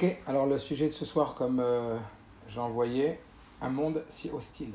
[0.00, 1.98] Ok, alors le sujet de ce soir, comme euh,
[2.46, 3.18] j'ai envoyé,
[3.60, 4.74] un monde si hostile.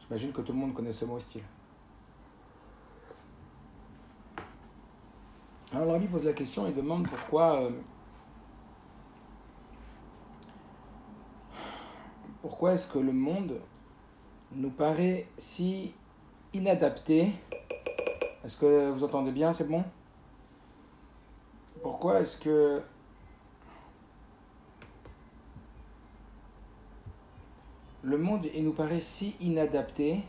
[0.00, 1.44] J'imagine que tout le monde connaît ce mot hostile.
[5.72, 7.70] Alors le pose la question et demande pourquoi, euh,
[12.40, 13.60] pourquoi est-ce que le monde
[14.50, 15.94] nous paraît si
[16.52, 17.30] inadapté?
[18.44, 19.84] Est-ce que vous entendez bien, c'est bon?
[21.80, 22.82] Pourquoi est-ce que
[28.12, 30.22] le monde nous paraît si inadapté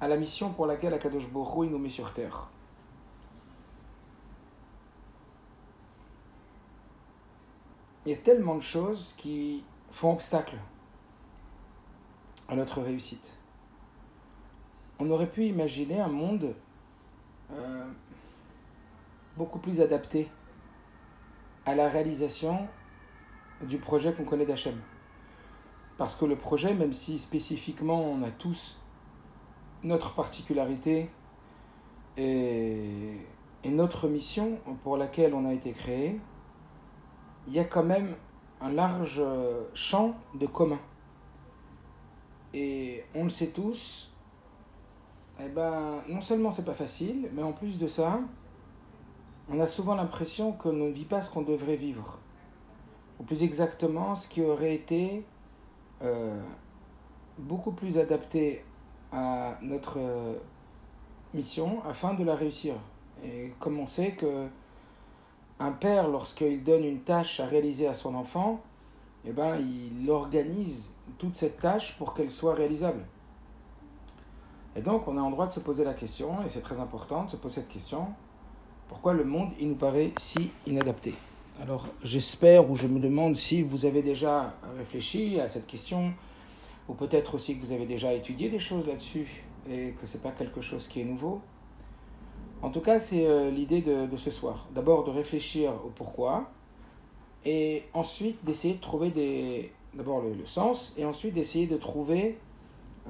[0.00, 2.48] à la mission pour laquelle Akadosh Borou nous met sur terre
[8.06, 10.56] Il y a tellement de choses qui font obstacle
[12.48, 13.36] à notre réussite.
[14.98, 16.54] On aurait pu imaginer un monde
[17.52, 17.86] euh,
[19.36, 20.30] beaucoup plus adapté
[21.66, 22.68] à la réalisation
[23.62, 24.80] du projet qu'on connaît d'Hachem.
[25.96, 28.78] Parce que le projet, même si spécifiquement on a tous
[29.84, 31.10] notre particularité
[32.16, 33.18] et,
[33.64, 36.20] notre mission pour laquelle on a été créé,
[37.46, 38.14] il y a quand même
[38.60, 39.22] un large
[39.72, 40.78] champ de commun.
[42.52, 44.12] Et on le sait tous,
[45.40, 48.20] eh ben, non seulement c'est pas facile, mais en plus de ça,
[49.48, 52.18] on a souvent l'impression qu'on ne vit pas ce qu'on devrait vivre.
[53.18, 55.24] Ou plus exactement, ce qui aurait été
[56.04, 56.40] euh,
[57.38, 58.64] beaucoup plus adapté
[59.12, 60.34] à notre euh,
[61.32, 62.74] mission afin de la réussir.
[63.24, 64.48] Et comme on sait que
[65.60, 68.60] un père, lorsqu'il donne une tâche à réaliser à son enfant,
[69.24, 73.04] eh ben, il organise toute cette tâche pour qu'elle soit réalisable.
[74.76, 77.24] Et donc, on est en droit de se poser la question, et c'est très important
[77.24, 78.08] de se poser cette question,
[78.88, 81.14] pourquoi le monde, il nous paraît si inadapté?
[81.62, 86.12] Alors, j'espère ou je me demande si vous avez déjà réfléchi à cette question,
[86.88, 90.22] ou peut-être aussi que vous avez déjà étudié des choses là-dessus, et que ce n'est
[90.22, 91.40] pas quelque chose qui est nouveau.
[92.60, 94.66] En tout cas, c'est euh, l'idée de, ce soir.
[94.74, 96.50] D'abord de réfléchir au pourquoi,
[97.44, 102.36] et ensuite d'essayer de trouver des, d'abord le, sens, et ensuite d'essayer de trouver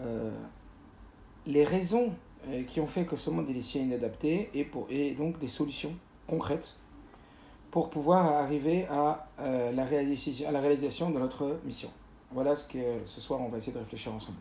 [0.00, 0.30] euh,
[1.46, 2.12] les raisons
[2.48, 5.48] euh, qui ont fait que ce monde est si inadapté, et, pour, et donc des
[5.48, 5.94] solutions
[6.26, 6.76] concrètes
[7.74, 11.90] pour pouvoir arriver à, euh, la réalisation, à la réalisation de notre mission.
[12.30, 14.38] Voilà ce que ce soir on va essayer de réfléchir ensemble.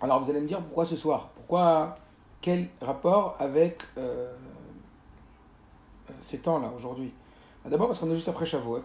[0.00, 1.28] Alors vous allez me dire pourquoi ce soir?
[1.36, 1.96] Pourquoi
[2.40, 4.34] Quel rapport avec euh,
[6.18, 7.12] ces temps-là aujourd'hui?
[7.64, 8.82] D'abord parce qu'on est juste après Shavuot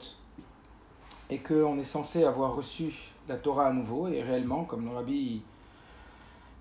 [1.31, 2.93] et qu'on est censé avoir reçu
[3.27, 5.41] la Torah à nouveau et réellement, comme le Rabbi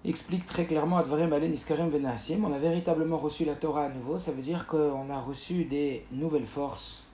[0.09, 4.19] explique très clairement, Advarim Alen Iskarim Venasim, on a véritablement reçu la Torah à nouveau.
[4.19, 7.06] Ça veut dire qu'on a reçu des nouvelles forces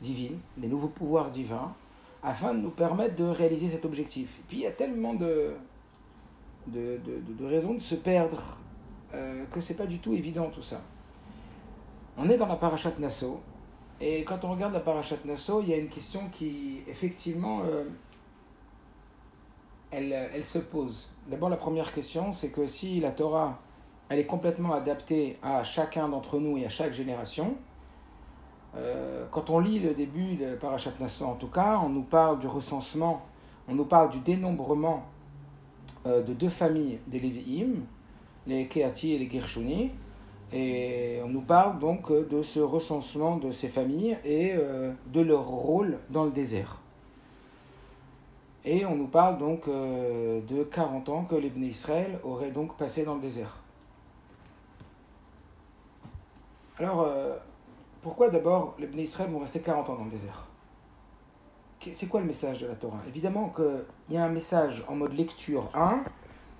[0.00, 1.74] divines, des nouveaux pouvoirs divins,
[2.22, 4.38] afin de nous permettre de réaliser cet objectif.
[4.38, 5.54] Et puis il y a tellement de
[6.68, 8.58] de, de, de, raisons de se perdre,
[9.14, 10.80] euh, que c'est pas du tout évident tout ça.
[12.16, 13.40] On est dans la parachat Nassau,
[14.00, 17.84] et quand on regarde la parachat Nassau, il y a une question qui, effectivement, euh,
[19.90, 21.08] elle, elle se pose.
[21.28, 23.58] D'abord, la première question, c'est que si la Torah,
[24.08, 27.54] elle est complètement adaptée à chacun d'entre nous et à chaque génération,
[28.74, 32.38] euh, quand on lit le début de parachat Nassau, en tout cas, on nous parle
[32.38, 33.20] du recensement,
[33.68, 35.04] on nous parle du dénombrement
[36.06, 37.82] de deux familles des Lévi'im,
[38.46, 39.90] les Keati et les Gershoni,
[40.50, 44.54] et on nous parle donc de ce recensement de ces familles et
[45.12, 46.80] de leur rôle dans le désert.
[48.64, 53.04] Et on nous parle donc de 40 ans que les Bnei Israël auraient donc passé
[53.04, 53.64] dans le désert.
[56.78, 57.06] Alors,
[58.02, 60.48] pourquoi d'abord les Bnei Israël vont rester 40 ans dans le désert?
[61.92, 63.00] C'est quoi le message de la Torah?
[63.08, 66.04] Évidemment qu'il y a un message en mode lecture 1,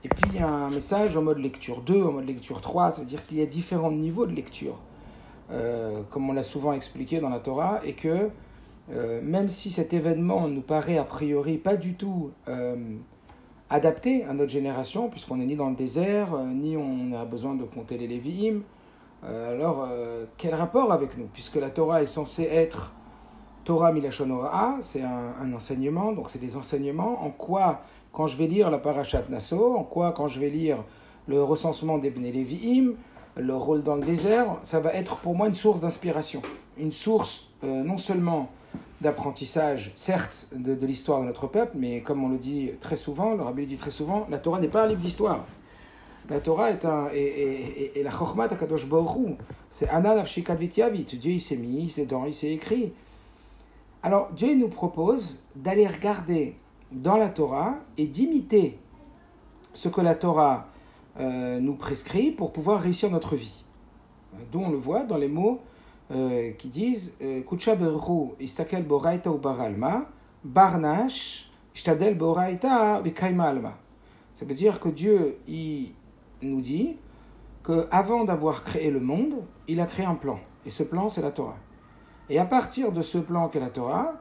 [0.04, 2.92] et puis il y a un message en mode lecture 2, en mode lecture 3,
[2.92, 4.78] ça veut dire qu'il y a différents niveaux de lecture,
[5.50, 8.30] euh, comme on l'a souvent expliqué dans la Torah, et que
[8.92, 12.76] euh, même si cet événement nous paraît a priori pas du tout euh,
[13.70, 17.64] adapté à notre génération, puisqu'on n'est ni dans le désert, ni on a besoin de
[17.64, 18.62] compter les Lévi'im,
[19.22, 19.88] alors
[20.36, 21.26] quel rapport avec nous?
[21.32, 22.92] Puisque la Torah est censée être
[23.68, 27.22] Torah Milachonora, c'est un, enseignement, donc c'est des enseignements.
[27.22, 27.82] En quoi,
[28.14, 30.78] quand je vais lire la Parashat Nassau, en quoi, quand je vais lire
[31.26, 32.94] le recensement des Bnei Levi'im,
[33.36, 36.40] le rôle dans le désert, ça va être pour moi une source d'inspiration,
[36.78, 38.48] une source euh, non seulement
[39.00, 43.42] d'apprentissage, certes, de, l'histoire de notre peuple, mais comme on le dit très souvent, le
[43.42, 45.46] rabbi le dit très souvent, la Torah n'est pas un livre d'histoire.
[46.28, 47.08] La Torah est un.
[47.14, 49.38] Et, la Chokhmat Akadosh Baruch
[49.70, 50.22] C'est Anan.
[50.22, 52.92] Dieu, il s'est mis dedans, il s'est écrit.
[54.02, 56.54] Alors, Dieu nous propose d'aller regarder
[56.92, 58.78] dans la Torah et d'imiter
[59.72, 60.68] ce que la Torah
[61.18, 63.64] euh, nous prescrit pour pouvoir réussir notre vie.
[64.52, 65.60] Dont on le voit dans les mots
[66.10, 70.06] euh, qui disent euh, Kucha Berru Istakel Boraita ou Baralma,
[70.42, 73.78] Barnash, Ishtadel Boraita Alma.
[74.34, 75.38] Ça veut dire que Dieu,
[76.42, 76.96] nous dit
[77.64, 80.38] qu'avant d'avoir créé le monde, il a créé un plan.
[80.64, 81.58] Et ce plan, c'est la Torah.
[82.30, 84.14] Et à partir de ce plan qu'est la Torah,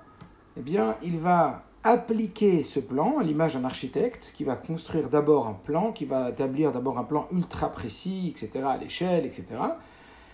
[0.57, 5.47] eh bien, il va appliquer ce plan à l'image d'un architecte qui va construire d'abord
[5.47, 9.45] un plan, qui va établir d'abord un plan ultra précis, etc., à l'échelle, etc.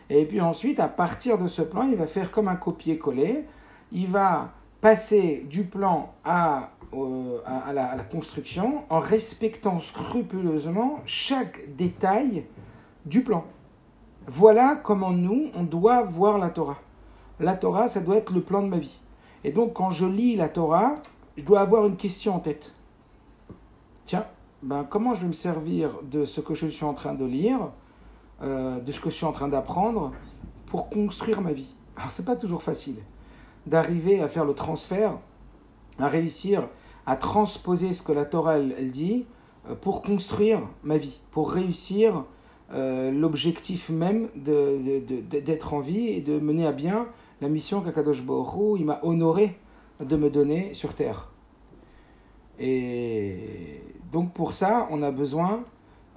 [0.10, 3.46] Et puis ensuite, à partir de ce plan, il va faire comme un copier-coller.
[3.92, 4.52] Il va
[4.82, 12.46] passer du plan à, euh, à, la, à, la, construction en respectant scrupuleusement chaque détail
[13.06, 13.46] du plan.
[14.28, 16.80] Voilà comment nous, on doit voir la Torah.
[17.40, 19.00] La Torah, ça doit être le plan de ma vie.
[19.44, 20.96] Et donc, quand je lis la Torah,
[21.38, 22.74] je dois avoir une question en tête.
[24.06, 24.26] Tiens,
[24.62, 27.72] ben, comment je vais me servir de ce que je suis en train de lire,
[28.44, 30.12] euh, de ce que je suis en train d'apprendre,
[30.66, 32.98] pour construire ma vie Alors, c'est pas toujours facile
[33.66, 35.18] d'arriver à faire le transfert,
[36.00, 36.68] à réussir
[37.06, 39.26] à transposer ce que la Torah elle, dit
[39.70, 42.26] euh, pour construire ma vie, pour réussir
[42.74, 47.08] euh, l'objectif même d'être en vie et de mener à bien
[47.42, 49.60] la mission qu'Akadosh Baruch il m'a honoré
[50.00, 51.30] de me donner sur terre.
[52.60, 53.82] Et
[54.12, 55.64] donc pour ça, on a besoin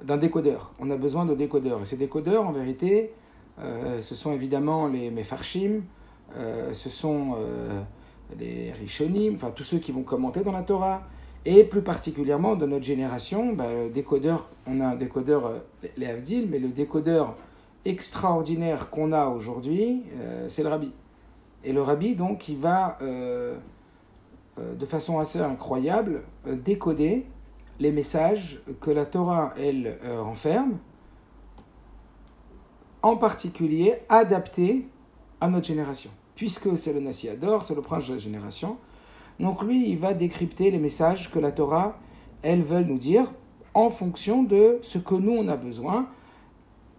[0.03, 0.73] d'un décodeur.
[0.79, 1.83] On a besoin de décodeurs.
[1.83, 3.13] Et ces décodeurs, en vérité,
[3.59, 5.83] euh, ce sont évidemment les Mefarshim,
[6.37, 7.81] euh, ce sont euh,
[8.39, 11.03] les Rishonim, enfin tous ceux qui vont commenter dans la Torah.
[11.45, 15.63] Et plus particulièrement de notre génération, bah, le décodeur, on a un décodeur,
[15.97, 17.37] les Avdil, mais le décodeur
[17.85, 20.03] extraordinaire qu'on a aujourd'hui,
[20.49, 20.91] c'est le Rabbi.
[21.63, 27.27] Et le Rabbi, donc, il va de façon assez incroyable, décoder
[27.79, 30.79] les messages que la Torah, elle, euh, renferme,
[33.03, 34.89] en particulier adaptés
[35.41, 36.11] à notre génération.
[36.35, 38.79] Puisque c'est le Nassiador, c'est le prince de la génération.
[39.39, 41.99] Donc lui, il va décrypter les messages que la Torah,
[42.43, 43.33] elle, veut nous dire
[43.75, 46.09] en fonction de ce que nous, on a besoin.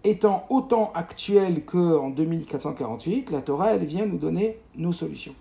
[0.03, 5.33] Étant autant actuel qu'en 2448, la Torah, elle vient nous donner nos solutions.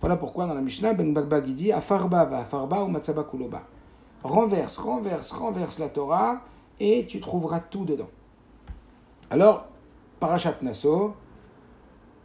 [0.00, 3.62] Voilà pourquoi dans la Mishnah, Ben Bagbag dit Afarba va Afarba ou Matsaba Kuloba.
[4.26, 6.40] Renverse, renverse, renverse la Torah
[6.80, 8.10] et tu trouveras tout dedans.
[9.30, 9.66] Alors,
[10.18, 11.14] Parashat Nassau,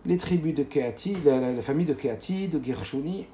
[0.05, 3.27] les tribus de Keati, la, famille de Keati, de Gershoni,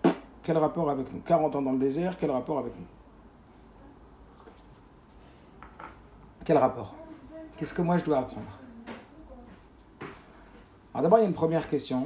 [0.44, 1.22] quel rapport avec nous?
[1.22, 2.86] 40 ans dans le désert, quel rapport avec nous?
[6.44, 6.94] Quel rapport?
[7.58, 8.48] Qu'est-ce que moi je dois apprendre?
[10.94, 12.06] Alors d'abord, il y a une première question.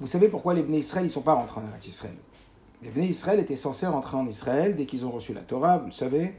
[0.00, 2.16] Vous savez pourquoi les Bnei Israël ne sont pas rentrés en Israël?
[2.82, 5.86] Les Bnei Israël étaient censés rentrer en Israël dès qu'ils ont reçu la Torah, vous
[5.86, 6.34] le savez.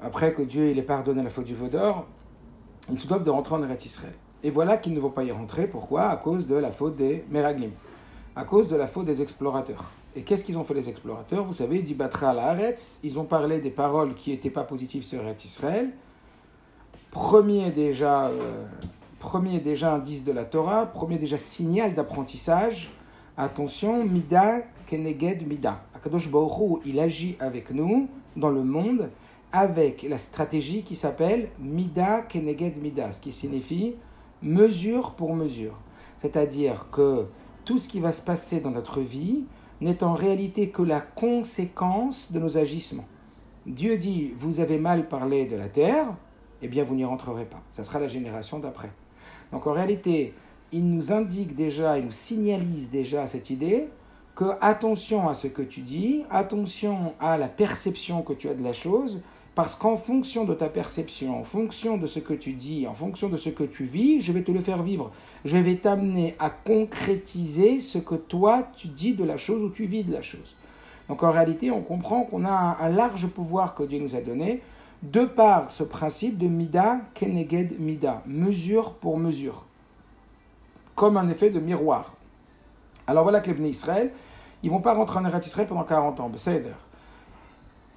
[0.00, 2.06] Après que Dieu ait pardonné la faute du Vaudor,
[2.90, 4.14] ils se doivent de rentrer en Eretz Israël.
[4.44, 5.66] Et voilà qu'ils ne vont pas y rentrer.
[5.66, 6.04] Pourquoi?
[6.04, 7.70] À cause de la faute des Meraglim.
[8.36, 9.92] À cause de la faute des explorateurs.
[10.14, 11.44] Et qu'est-ce qu'ils ont fait les explorateurs?
[11.44, 12.72] Vous savez, d'Ibatra à la
[13.02, 15.90] ils ont parlé des paroles qui n'étaient pas positives sur Eretz Israël.
[17.10, 18.64] Premier déjà euh,
[19.22, 22.90] Premier déjà indice de la Torah, premier déjà signal d'apprentissage.
[23.36, 24.62] Attention, Mida
[24.92, 25.86] Keneged Mida.
[25.94, 29.08] Akadosh Baruch il agit avec nous dans le monde
[29.50, 33.94] avec la stratégie qui s'appelle Mida Keneged Mida, ce qui signifie
[34.42, 35.78] mesure pour mesure.
[36.18, 37.24] C'est-à-dire que
[37.64, 39.44] tout ce qui va se passer dans notre vie
[39.80, 43.06] n'est en réalité que la conséquence de nos agissements.
[43.64, 46.14] Dieu dit, vous avez mal parlé de la terre,
[46.60, 47.62] eh bien vous n'y rentrerez pas.
[47.72, 48.90] Ça sera la génération d'après.
[49.52, 50.34] Donc en réalité,
[50.70, 53.88] il nous indique déjà, il nous signalise déjà cette idée
[54.34, 58.62] que attention à ce que tu dis, attention à la perception que tu as de
[58.62, 59.20] la chose,
[59.54, 63.28] parce qu'en fonction de ta perception, en fonction de ce que tu dis, en fonction
[63.28, 65.10] de ce que tu vis, je vais te le faire vivre.
[65.44, 69.84] Je vais t'amener à concrétiser ce que toi tu dis de la chose ou tu
[69.84, 70.56] vis de la chose.
[71.08, 74.62] Donc en réalité, on comprend qu'on a un, large pouvoir que Dieu nous a donné
[75.02, 79.66] de par ce principe de mida keneged mida, mesure pour mesure,
[80.94, 82.14] comme un effet de miroir.
[83.06, 84.12] Alors voilà que les Israël,
[84.62, 86.30] ils vont pas rentrer en Eretz Israël pendant 40 ans,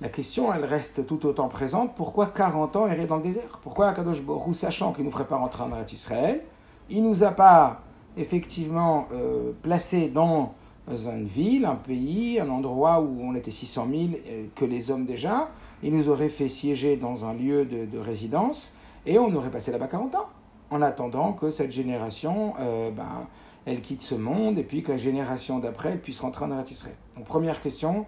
[0.01, 1.95] La question, elle reste tout autant présente.
[1.95, 3.59] Pourquoi 40 ans errer dans le désert?
[3.61, 6.41] Pourquoi Akadosh Borou, sachant qu'il ne nous ferait pas rentrer en Eretz Israël,
[6.89, 7.81] il nous a pas
[8.17, 10.53] effectivement euh, placés dans
[10.87, 15.05] une ville, un pays, un endroit où on était 600 000, euh, que les hommes
[15.05, 15.49] déjà,
[15.83, 18.71] il nous aurait fait siéger dans un lieu de, résidence
[19.05, 20.29] et on aurait passé là-bas 40 ans,
[20.71, 23.27] en attendant que cette génération, euh, ben,
[23.65, 26.95] elle quitte ce monde et puis que la génération d'après puisse rentrer en Eretz Israël.
[27.15, 28.05] Donc première question,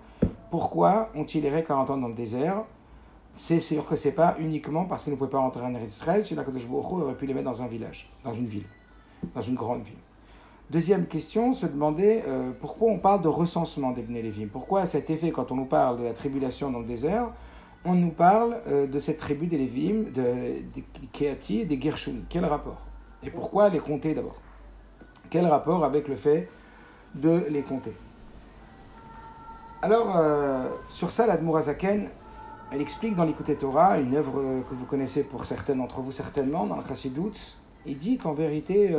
[0.51, 2.63] pourquoi ont-ils erré 40 ans dans le désert?
[3.33, 6.25] C'est sûr que ce n'est pas uniquement parce qu'ils ne pouvaient pas rentrer en Israël,
[6.25, 8.65] sinon Kadosh aurait pu les mettre dans un village, dans une ville,
[9.35, 9.97] dans une grande ville.
[10.69, 14.47] Deuxième question, se demander euh, pourquoi on parle de recensement des Lévim.
[14.51, 17.29] Pourquoi cet effet, quand on nous parle de la tribulation dans le désert,
[17.85, 20.83] on nous parle euh, de cette tribu des Lévim, de, des
[21.13, 22.81] Kéati et des Gershon Quel rapport?
[23.23, 24.41] Et pourquoi les compter d'abord?
[25.29, 26.49] Quel rapport avec le fait
[27.15, 27.93] de les compter?
[29.81, 32.09] Alors, euh, sur ça, l'Admourazaken,
[32.71, 36.65] elle explique dans l'Écoute Torah, une œuvre que vous connaissez pour certains d'entre vous certainement,
[36.65, 37.55] dans le Chassidut,
[37.85, 38.93] il dit qu'en vérité,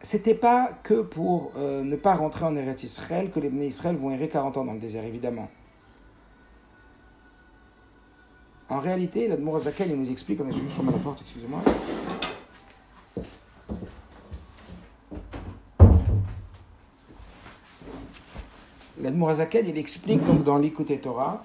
[0.00, 3.96] c'était pas que pour euh, ne pas rentrer en Eretz Israël que les Bnei Israël
[3.96, 5.48] vont errer 40 ans dans le désert, évidemment.
[8.68, 11.60] En réalité, l'Admorazaken, il nous explique, on est juste la porte, excusez-moi.
[19.00, 21.42] L'Admorazaken, il explique dans l'Ikut Torah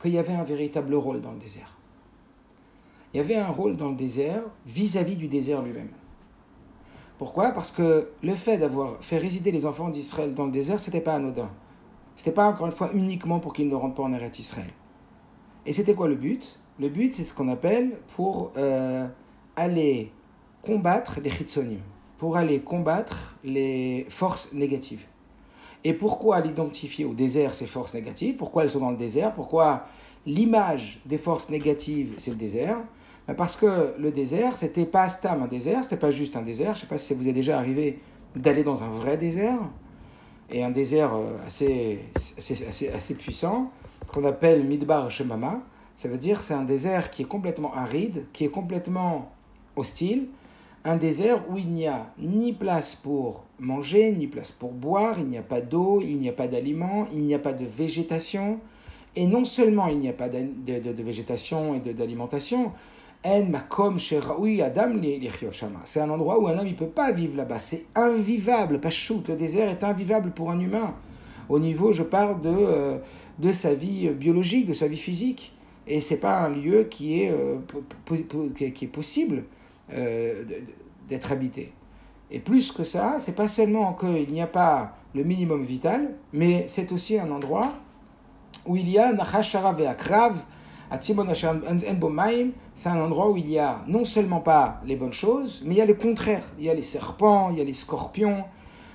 [0.00, 1.76] qu'il y avait un véritable rôle dans le désert.
[3.12, 5.90] Il y avait un rôle dans le désert vis à -vis du désert lui-même.
[7.18, 7.52] Pourquoi?
[7.52, 11.14] Parce que le fait d'avoir fait résider les enfants d'Israël dans le désert, c'était pas
[11.14, 11.50] anodin.
[12.16, 14.70] C'était pas encore une fois uniquement pour qu'ils ne rentrent pas en Eretz Israël.
[15.66, 16.58] Et c'était quoi le but?
[16.78, 19.06] Le but, c'est ce qu'on appelle pour euh,
[19.54, 20.10] aller
[20.62, 21.80] combattre les chitsonim,
[22.18, 25.04] pour aller combattre les forces négatives.
[25.84, 28.36] Et pourquoi l'identifier au désert ces forces négatives?
[28.36, 29.34] Pourquoi elles sont dans le désert?
[29.34, 29.84] Pourquoi
[30.26, 32.78] l'image des forces négatives, c'est le désert?
[33.36, 36.74] Parce que le désert, c'était pas Stam un désert, c'était pas juste un désert.
[36.74, 38.00] Je ne sais pas si ça vous est déjà arrivé
[38.36, 39.58] d'aller dans un vrai désert,
[40.50, 42.00] et un désert euh, assez,
[42.36, 43.70] assez, assez, puissant,
[44.06, 45.60] ce qu'on appelle Midbar Shemama.
[45.96, 49.32] Ça veut dire c'est un désert qui est complètement aride, qui est complètement
[49.76, 50.26] hostile,
[50.84, 55.26] un désert où il n'y a ni place pour manger, ni place pour boire, il
[55.26, 58.60] n'y a pas d'eau, il n'y a pas d'aliments, il n'y a pas de végétation.
[59.16, 62.72] Et non seulement il n'y a pas de, de, végétation et d'alimentation,
[65.84, 67.58] c'est un endroit où un homme ne peut pas vivre là-bas.
[67.58, 68.80] C'est invivable.
[68.80, 70.94] Pas Le désert est invivable pour un humain.
[71.48, 72.98] Au niveau, je parle de, euh,
[73.38, 75.54] de sa vie biologique, de sa vie physique.
[75.86, 77.56] Et c'est pas un lieu qui est, euh,
[78.54, 79.44] qui est possible
[79.92, 80.44] euh,
[81.08, 81.72] d'être habité.
[82.30, 86.66] Et plus que ça, c'est pas seulement qu'il n'y a pas le minimum vital, mais
[86.68, 87.74] c'est aussi un endroit
[88.66, 89.12] où il y a
[92.74, 95.78] c'est un endroit où il y a non seulement pas les bonnes choses, mais il
[95.78, 96.44] y a le contraire.
[96.58, 98.44] Il y a les serpents, il y a les scorpions,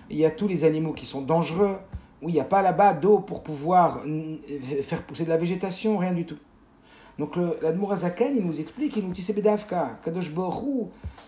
[0.09, 1.77] il y a tous les animaux qui sont dangereux,
[2.21, 4.37] où il n'y a pas là-bas d'eau pour pouvoir euh,
[4.81, 6.37] faire pousser de la végétation, rien du tout.
[7.19, 10.31] Donc l'Admourazaken, il nous explique, il nous dit, c'est Bedavka, Kadosh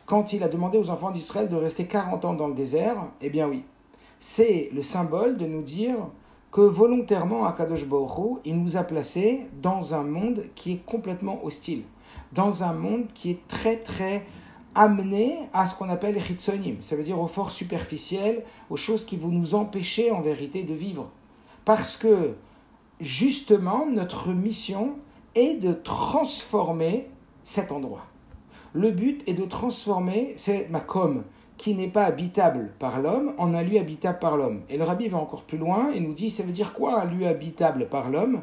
[0.05, 3.29] quand il a demandé aux enfants d'Israël de rester 40 ans dans le désert, eh
[3.29, 3.65] bien oui,
[4.21, 5.97] c'est le symbole de nous dire
[6.49, 11.83] que volontairement, Akadosh Baruch il nous a placés dans un monde qui est complètement hostile,
[12.31, 14.25] dans un monde qui est très très
[14.75, 19.17] amené à ce qu'on appelle hitsonim, ça veut dire aux forces superficielles, aux choses qui
[19.17, 21.09] vont nous empêcher en vérité de vivre.
[21.65, 22.35] Parce que
[23.01, 24.95] justement, notre mission
[25.35, 27.07] est de transformer
[27.43, 28.05] cet endroit.
[28.73, 31.23] Le but est de transformer, c'est ma com,
[31.57, 34.61] qui n'est pas habitable par l'homme en un lieu habitable par l'homme.
[34.69, 37.05] Et le rabbi va encore plus loin et nous dit, ça veut dire quoi un
[37.05, 38.41] lieu habitable par l'homme?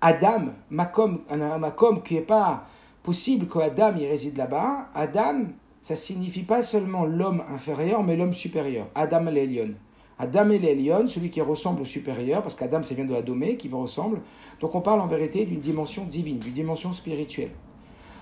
[0.00, 2.66] Adam, Makom, un Makom qui n'est pas
[3.02, 4.88] possible qu'Adam y réside là-bas.
[4.94, 5.46] Adam,
[5.80, 8.86] ça signifie pas seulement l'homme inférieur, mais l'homme supérieur.
[8.94, 9.74] Adam l'Elion.
[10.18, 13.68] Adam et l'Elion, celui qui ressemble au supérieur, parce qu'Adam, ça vient de Adomé, qui
[13.68, 14.20] ressemble.
[14.60, 17.50] Donc on parle en vérité d'une dimension divine, d'une dimension spirituelle.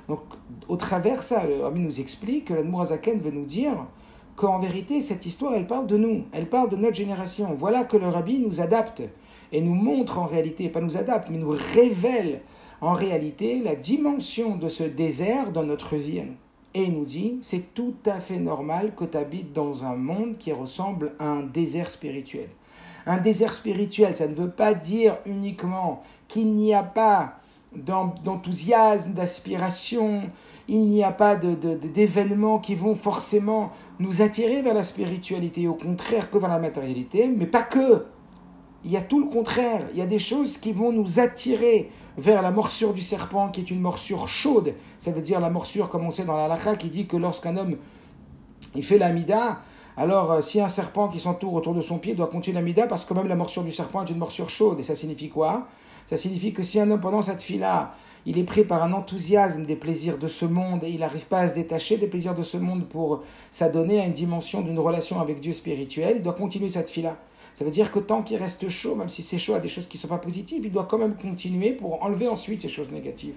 [0.08, 0.20] Donc
[0.68, 3.86] au travers ça, le rabbi nous explique que l'Admourazaken veut nous dire
[4.36, 7.54] qu'en vérité, cette histoire, elle parle de nous, elle parle de notre génération.
[7.58, 9.02] Voilà que le rabbi nous adapte
[9.52, 12.40] et nous montre en réalité, pas nous adapte, mais nous révèle
[12.80, 16.22] en réalité la dimension de ce désert dans notre vie.
[16.74, 20.38] Et il nous dit, c'est tout à fait normal que tu habites dans un monde
[20.38, 22.48] qui ressemble à un désert spirituel.
[23.06, 27.34] Un désert spirituel, ça ne veut pas dire uniquement qu'il n'y a pas
[27.74, 30.22] d'enthousiasme, d'aspiration,
[30.68, 36.30] il n'y a pas d'événements qui vont forcément nous attirer vers la spiritualité, au contraire
[36.30, 38.06] que vers la matérialité, mais pas que.
[38.84, 41.90] Il y a tout le contraire, il y a des choses qui vont nous attirer
[42.16, 45.90] vers la morsure du serpent, qui est une morsure chaude, ça veut dire la morsure,
[45.90, 47.76] comme on sait dans la halakha, qui dit que lorsqu'un homme
[48.74, 49.60] il fait l'amida,
[49.96, 53.04] alors euh, si un serpent qui s'entoure autour de son pied doit continuer l'amida, parce
[53.04, 55.66] que même la morsure du serpent est une morsure chaude, et ça signifie quoi?
[56.06, 57.94] Ça signifie que si un homme, pendant cette fille-là,
[58.26, 61.40] il est pris par un enthousiasme des plaisirs de ce monde et il n'arrive pas
[61.40, 65.20] à se détacher des plaisirs de ce monde pour s'adonner à une dimension d'une relation
[65.20, 67.16] avec Dieu spirituel, il doit continuer cette fille-là.
[67.54, 69.86] Ça veut dire que tant qu'il reste chaud, même si c'est chaud à des choses
[69.88, 72.90] qui ne sont pas positives, il doit quand même continuer pour enlever ensuite ces choses
[72.90, 73.34] négatives.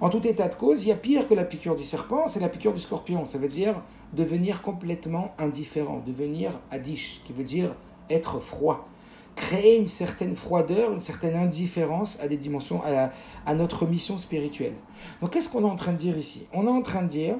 [0.00, 2.40] En tout état de cause, il y a pire que la piqûre du serpent, c'est
[2.40, 3.24] la piqûre du scorpion.
[3.24, 3.80] Ça veut dire
[4.12, 7.74] devenir complètement indifférent, devenir adish, qui veut dire
[8.10, 8.88] être froid
[9.34, 14.74] créer une certaine froideur, une certaine indifférence à des dimensions, à, notre mission spirituelle.
[15.20, 16.46] Donc qu'est-ce qu'on est en train de dire ici?
[16.52, 17.36] On est en train de dire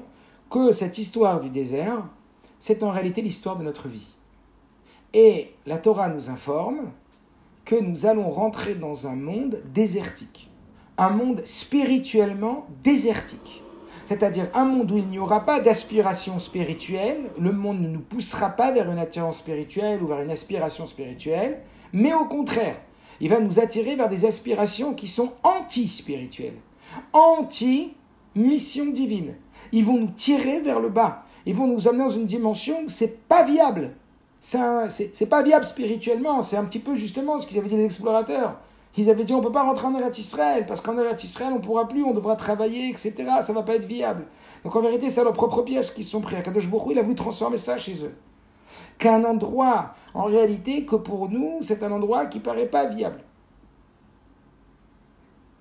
[0.49, 2.03] que cette histoire du désert,
[2.59, 4.14] c'est en réalité l'histoire de notre vie.
[5.17, 6.91] Et la Torah nous informe
[7.63, 10.51] que nous allons rentrer dans un monde désertique,
[10.97, 13.63] un monde spirituellement désertique.
[14.05, 18.49] C'est-à-dire un monde où il n'y aura pas d'aspiration spirituelle, le monde ne nous poussera
[18.49, 21.61] pas vers une attirance spirituelle ou vers une aspiration spirituelle,
[21.93, 22.75] mais au contraire,
[23.21, 26.59] il va nous attirer vers des aspirations qui sont anti-spirituelles,
[27.13, 29.35] anti-mission divine.
[29.71, 31.23] Ils vont nous tirer vers le bas.
[31.45, 33.93] Ils vont nous amener dans une dimension où c'est pas viable.
[34.47, 36.43] C'est pas viable spirituellement.
[36.43, 38.59] C'est un petit peu justement ce qu'ils avaient dit les explorateurs.
[38.95, 41.57] Ils avaient dit on peut pas rentrer en Eretz Israël parce qu'en Eretz Israël on
[41.57, 43.13] ne pourra plus, on devra travailler, etc.
[43.41, 44.25] Ça va pas être viable.
[44.63, 46.35] Donc en vérité, c'est leur propre piège qu'ils sont pris.
[46.35, 48.13] Akadosh Baruch il a voulu transformer ça chez eux
[48.99, 53.21] qu'un endroit, en réalité, que pour nous, c'est un endroit qui paraît pas viable.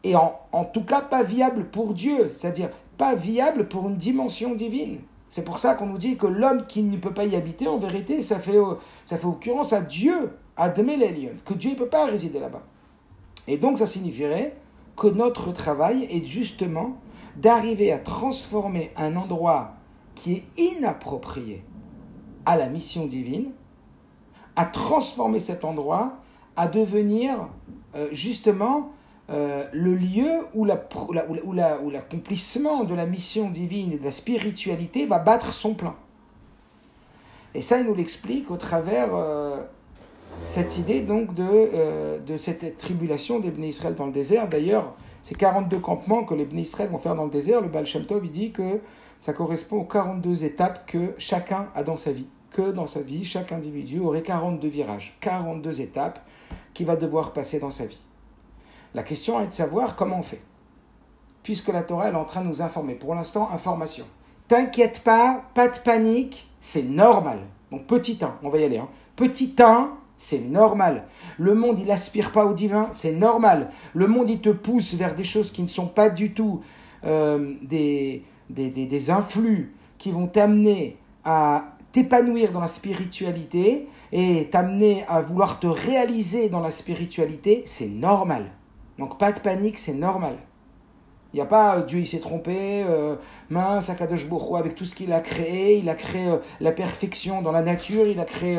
[0.04, 5.00] Et en tout cas, pas viable pour Dieu, c'est-à-dire pas viable pour une dimension divine.
[5.34, 7.76] C'est pour ça qu'on nous dit que l'homme qui ne peut pas y habiter, en
[7.76, 8.56] vérité, ça fait,
[9.04, 12.62] ça fait occurrence à Dieu, à Dmelelion, que Dieu ne peut pas résider là-bas.
[13.48, 14.54] Et donc, ça signifierait
[14.94, 16.98] que notre travail est justement
[17.34, 19.72] d'arriver à transformer un endroit
[20.14, 21.64] qui est inapproprié
[22.46, 23.50] à la mission divine,
[24.54, 26.12] à transformer cet endroit,
[26.54, 27.48] à devenir
[27.96, 28.92] euh, justement
[29.30, 35.52] euh, le lieu où, l'accomplissement de la mission divine et de la spiritualité va battre
[35.52, 35.94] son plein.
[37.54, 39.62] Et ça, il nous l'explique au travers euh,
[40.42, 44.48] cette idée donc de, de cette tribulation des Bnei Israël dans le désert.
[44.48, 47.86] D'ailleurs, ces 42 campements que les Bnei Israël vont faire dans le désert, le Baal
[47.86, 48.80] Shem Tov, il dit que
[49.20, 53.24] ça correspond aux 42 étapes que chacun a dans sa vie que dans sa vie,
[53.24, 56.20] chaque individu aurait 42 virages, 42 étapes
[56.72, 58.02] qu'il va devoir passer dans sa vie.
[58.94, 60.40] La question est de savoir comment on fait.
[61.42, 62.94] Puisque la Torah est en train de nous informer.
[62.94, 64.04] Pour l'instant, information.
[64.48, 67.40] T'inquiète pas, pas de panique, c'est normal.
[67.70, 68.78] Donc petit 1, on va y aller.
[68.78, 68.88] Hein.
[69.16, 71.06] Petit 1, c'est normal.
[71.38, 73.70] Le monde, il aspire pas au divin, c'est normal.
[73.94, 76.62] Le monde, il te pousse vers des choses qui ne sont pas du tout
[77.04, 85.04] euh, des, des, des influx qui vont t'amener à t'épanouir dans la spiritualité et t'amener
[85.08, 88.50] à vouloir te réaliser dans la spiritualité, c'est normal.
[88.98, 90.36] Donc pas de panique, c'est normal.
[91.32, 93.16] Il n'y a pas euh, Dieu il s'est trompé, euh,
[93.50, 97.42] mince, Akadosh Boko avec tout ce qu'il a créé, il a créé euh, la perfection
[97.42, 98.56] dans la nature, il a créé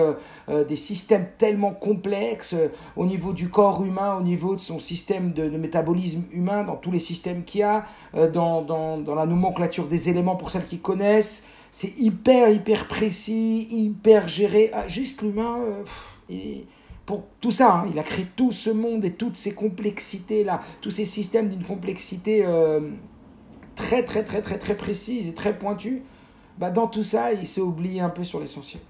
[0.68, 2.54] des systèmes tellement complexes
[2.98, 6.92] au niveau du corps humain, au niveau de son système de, métabolisme humain, dans tous
[6.92, 7.86] les systèmes qu'il y a,
[8.34, 11.44] dans, dans, dans la nomenclature des éléments pour celles qui connaissent,
[11.78, 14.72] c'est hyper, hyper précis, hyper géré.
[14.74, 16.62] Ah, juste l'humain, euh,
[17.06, 20.92] pour tout ça, hein, il a créé tout ce monde et toutes ces complexités-là, tous
[20.92, 22.92] ces systèmes d'une complexité euh,
[23.76, 26.02] très, très, très, très, très précise et très pointue.
[26.58, 28.82] Bah, dans tout ça, il s'est oublié un peu sur l'essentiel.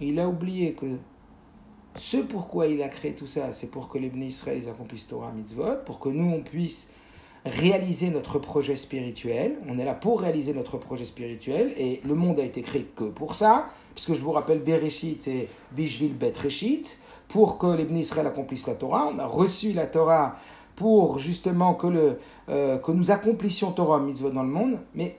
[0.00, 0.86] Il a oublié que
[1.96, 5.32] ce pourquoi il a créé tout ça, c'est pour que les Bnei Israël accomplissent Torah
[5.32, 6.88] Mitzvot, pour que nous, on puisse
[7.44, 9.56] réaliser notre projet spirituel.
[9.68, 13.04] On est là pour réaliser notre projet spirituel et le monde a été créé que
[13.04, 16.98] pour ça, puisque je vous rappelle, Bereshit, c'est Bishvil Bet Reshit,
[17.34, 19.10] pour que les Israël accomplissent la Torah.
[19.12, 20.36] On a reçu la Torah
[20.76, 22.18] pour justement que, le,
[22.48, 25.18] euh, que nous accomplissions Torah mitzvah dans le monde, mais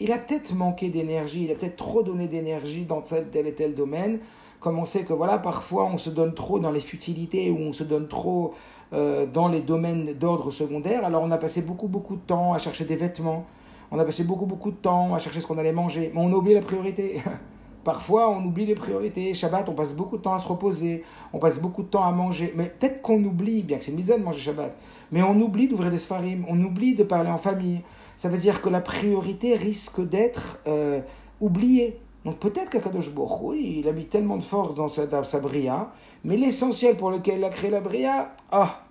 [0.00, 3.52] il a peut-être manqué d'énergie, il a peut-être trop donné d'énergie dans tel, tel et
[3.52, 4.20] tel domaine,
[4.58, 7.74] comme on sait que voilà, parfois on se donne trop dans les futilités ou on
[7.74, 8.54] se donne trop
[8.94, 11.04] euh, dans les domaines d'ordre secondaire.
[11.04, 13.44] Alors on a passé beaucoup beaucoup de temps à chercher des vêtements,
[13.90, 16.32] on a passé beaucoup beaucoup de temps à chercher ce qu'on allait manger, mais on
[16.32, 17.22] a oublié la priorité.
[17.84, 19.32] Parfois, on oublie les priorités.
[19.32, 22.12] Shabbat, on passe beaucoup de temps à se reposer, on passe beaucoup de temps à
[22.12, 22.52] manger.
[22.56, 24.76] Mais peut-être qu'on oublie, bien que c'est misère de manger Shabbat,
[25.10, 27.80] mais on oublie d'ouvrir des sfarim, on oublie de parler en famille.
[28.16, 31.00] Ça veut dire que la priorité risque d'être euh,
[31.40, 31.98] oubliée.
[32.24, 35.90] Donc peut-être qu'Akadosh oui, il a mis tellement de force dans sa, dans sa bria,
[36.22, 38.82] mais l'essentiel pour lequel il a créé la bria, ah,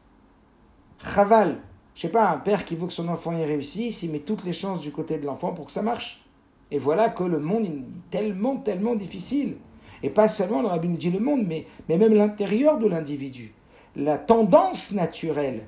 [0.97, 1.59] chaval.
[1.93, 4.43] Je sais pas, un père qui veut que son enfant y réussisse, il met toutes
[4.45, 6.23] les chances du côté de l'enfant pour que ça marche.
[6.71, 9.55] Et voilà que le monde est tellement, tellement difficile.
[10.03, 13.53] Et pas seulement, le rabbin nous dit le monde, mais, mais même l'intérieur de l'individu.
[13.95, 15.63] La tendance naturelle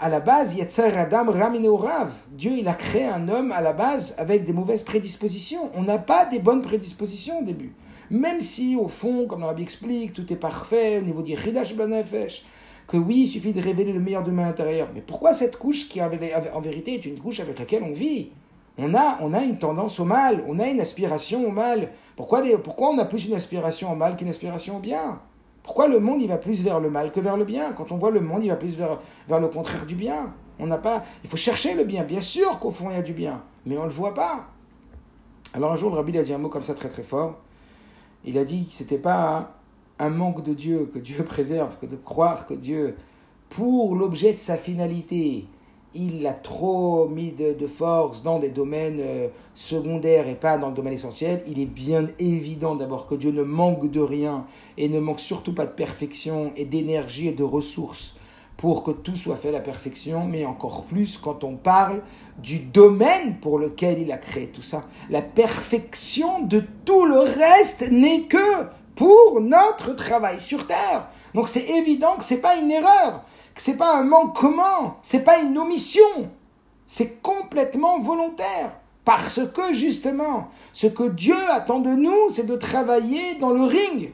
[0.00, 2.12] à la base, Yetzer Adam Rav.
[2.30, 5.70] Dieu, il a créé un homme à la base avec des mauvaises prédispositions.
[5.74, 7.72] On n'a pas des bonnes prédispositions au début.
[8.10, 11.74] Même si, au fond, comme le Rabbi explique, tout est parfait au niveau du Hidash
[11.74, 12.44] Banefesh,
[12.86, 14.88] que oui, il suffit de révéler le meilleur de l'intérieur.
[14.94, 18.30] Mais pourquoi cette couche qui, en vérité, est une couche avec laquelle on vit?
[18.78, 21.90] On a, on a une tendance au mal, on a une aspiration au mal.
[22.16, 25.20] Pourquoi, pourquoi on a plus une aspiration au mal qu'une aspiration au bien?
[25.62, 27.72] Pourquoi le monde il va plus vers le mal que vers le bien?
[27.72, 30.32] Quand on voit le monde, il va plus vers, vers le contraire du bien.
[30.58, 32.04] On n'a pas, il faut chercher le bien.
[32.04, 34.46] Bien sûr qu'au fond il y a du bien, mais on ne le voit pas.
[35.52, 37.38] Alors un jour, le rabbi a dit un mot comme ça très très fort.
[38.24, 39.52] Il a dit que c'était pas
[39.98, 42.96] un manque de Dieu que Dieu préserve, que de croire que Dieu,
[43.48, 45.46] pour l'objet de sa finalité,
[45.94, 50.74] il a trop mis de, force dans des domaines euh, secondaires et pas dans le
[50.74, 55.00] domaine essentiel, il est bien évident d'abord que Dieu ne manque de rien et ne
[55.00, 58.14] manque surtout pas de perfection et d'énergie et de ressources
[58.56, 62.02] pour que tout soit fait à la perfection, mais encore plus quand on parle
[62.38, 64.84] du domaine pour lequel il a créé tout ça.
[65.08, 71.08] La perfection de tout le reste n'est que pour notre travail sur terre.
[71.34, 73.24] Donc c'est évident que ce n'est pas une erreur
[73.60, 76.30] c'est pas un manquement, c'est pas une omission,
[76.86, 78.72] c'est complètement volontaire.
[79.04, 84.12] Parce que justement, ce que Dieu attend de nous, c'est de travailler dans le ring,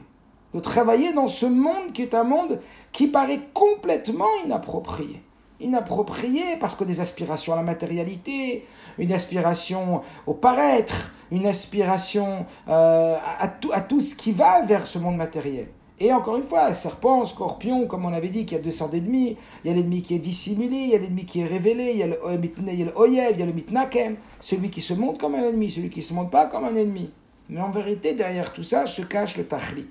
[0.53, 2.59] de travailler dans ce monde qui est un monde
[2.91, 5.23] qui paraît complètement inapproprié.
[5.61, 13.15] Inapproprié parce que des aspirations à la matérialité, une aspiration au paraître, une aspiration euh,
[13.37, 15.69] à tout ce qui va vers ce monde matériel.
[15.99, 18.91] Et encore une fois, serpent, scorpion, comme on avait dit, qu'il y a deux sortes
[18.91, 19.35] d'ennemis.
[19.63, 21.97] Il y a l'ennemi qui est dissimulé, il y a l'ennemi qui est révélé, il
[21.97, 25.33] y a le, le oyev, il y a le mitnakem, celui qui se montre comme
[25.33, 27.09] un ennemi, celui qui ne se montre pas comme un ennemi.
[27.49, 29.87] Mais en vérité, derrière tout ça se cache le tachlit.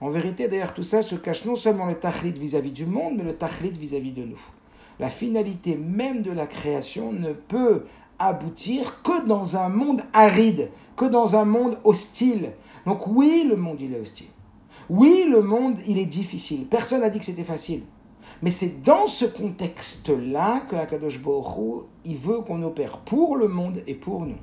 [0.00, 3.24] En vérité, derrière tout ça se cache non seulement le tachlit vis-à-vis du monde, mais
[3.24, 4.40] le tachlit vis-à-vis de nous.
[4.98, 7.84] La finalité même de la création ne peut
[8.18, 12.52] aboutir que dans un monde aride, que dans un monde hostile.
[12.86, 14.28] Donc oui, le monde il est hostile.
[14.88, 16.66] Oui, le monde, il est difficile.
[16.66, 17.82] Personne n'a dit que c'était facile.
[18.42, 23.82] Mais c'est dans ce contexte-là que Akadosh Baruch il veut qu'on opère pour le monde
[23.86, 24.38] et pour nous.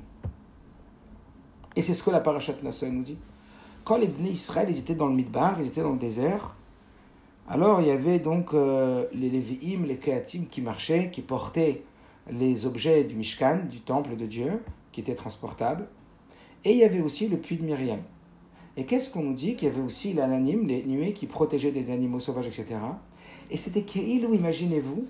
[1.76, 3.18] Et c'est ce que la parachat Nassau nous dit.
[3.84, 6.54] Quand les Bnei Israël, ils étaient dans le Midbar, ils étaient dans le désert,
[7.48, 11.82] alors il y avait donc euh, les Lévi'im, les Kehatim qui marchaient, qui portaient
[12.30, 15.86] les objets du Mishkan, du temple de Dieu, qui étaient transportables.
[16.64, 18.00] Et il y avait aussi le puits de Myriam.
[18.76, 21.90] Et qu'est-ce qu'on nous dit Qu'il y avait aussi l'anonyme, les nuées qui protégeaient des
[21.90, 22.66] animaux sauvages, etc.
[23.50, 25.06] Et c'était qu'il, imaginez-vous,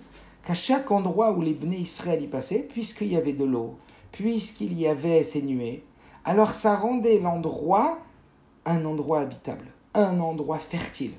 [0.46, 3.77] qu'à chaque endroit où les Bnei Israël y passaient, puisqu'il y avait de l'eau,
[4.12, 5.83] puisqu'il y avait ces nuées,
[6.24, 7.98] alors ça rendait l'endroit
[8.66, 11.12] un endroit habitable, un endroit fertile.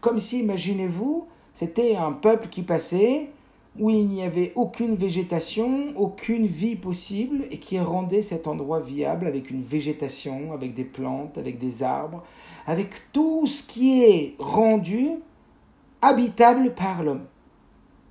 [0.00, 3.30] Comme si, imaginez-vous, c'était un peuple qui passait,
[3.78, 9.26] où il n'y avait aucune végétation, aucune vie possible, et qui rendait cet endroit viable
[9.26, 12.24] avec une végétation, avec des plantes, avec des arbres,
[12.66, 15.10] avec tout ce qui est rendu
[16.02, 17.26] habitable par l'homme.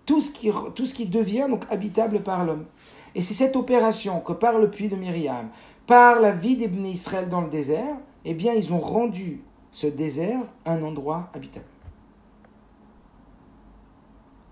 [0.05, 2.65] Tout ce, qui, devient donc habitable par l'homme.
[3.13, 5.49] Et c'est cette opération que par le puits de Myriam,
[5.85, 9.41] par la vie des Israël dans le désert, eh bien ils ont rendu
[9.71, 11.65] ce désert un endroit habitable.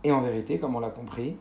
[0.04, 1.36] Et en vérité, comme on l'a compris,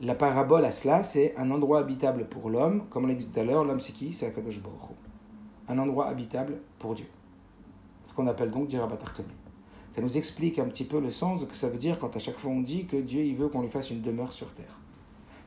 [0.00, 2.84] la parabole à cela, c'est un endroit habitable pour l'homme.
[2.88, 4.12] Comme on l'a dit tout à l'heure, l'homme c'est qui?
[4.12, 4.96] C'est Akadosh Baruch
[5.68, 7.06] Un endroit habitable pour Dieu.
[8.04, 9.28] Ce qu'on appelle donc Dirabatartoni.
[9.90, 12.14] Ça nous explique un petit peu le sens de ce que ça veut dire quand
[12.14, 14.52] à chaque fois on dit que Dieu il veut qu'on lui fasse une demeure sur
[14.52, 14.78] terre.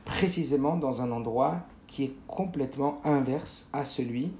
[0.04, 4.32] Précisément dans un endroit qui est complètement inverse à celui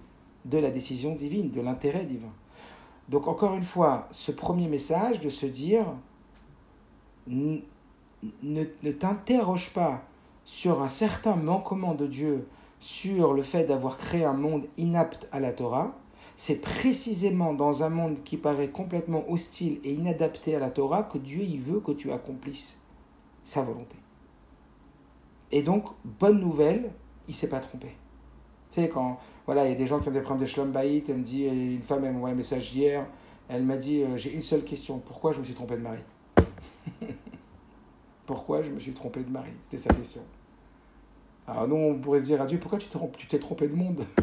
[0.44, 2.32] de la décision divine, de l'intérêt divin.
[3.08, 5.87] Donc encore une fois, ce premier message de se dire
[8.42, 10.02] ne, t'interroge pas
[10.44, 12.46] sur un certain manquement de Dieu,
[12.80, 15.96] sur le fait d'avoir créé un monde inapte à la Torah,
[16.37, 21.18] c'est précisément dans un monde qui paraît complètement hostile et inadapté à la Torah que
[21.18, 22.76] Dieu y veut que tu accomplisses
[23.44, 23.96] sa volonté.
[25.52, 26.90] Et donc, bonne nouvelle,
[27.28, 27.88] il s'est pas trompé.
[28.72, 30.72] Tu sais, quand voilà, il y a des gens qui ont des problèmes de shlom
[30.74, 33.06] elle me dit, une femme, elle m'a envoyé un message hier,
[33.48, 35.98] elle m'a dit, euh, j'ai une seule question, pourquoi je me suis trompé de mari?
[38.26, 39.50] Pourquoi je me suis trompé de mari?
[39.62, 40.22] C'était sa question.
[41.46, 42.88] Alors nous, on pourrait se dire à Dieu, pourquoi tu
[43.28, 44.04] t'es trompé de monde?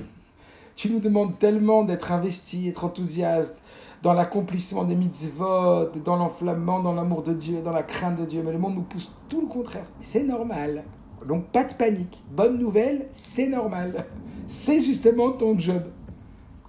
[0.76, 3.62] Tu nous demandes tellement d'être investi, d'être enthousiaste
[4.02, 8.42] dans l'accomplissement des mitzvot, dans l'enflammement, dans l'amour de Dieu, dans la crainte de Dieu.
[8.46, 9.84] Mais le monde nous pousse tout le contraire.
[10.02, 10.86] C'est normal.
[11.28, 12.24] Donc pas de panique.
[12.32, 14.06] Bonne nouvelle, c'est normal.
[14.48, 15.84] C'est justement ton job.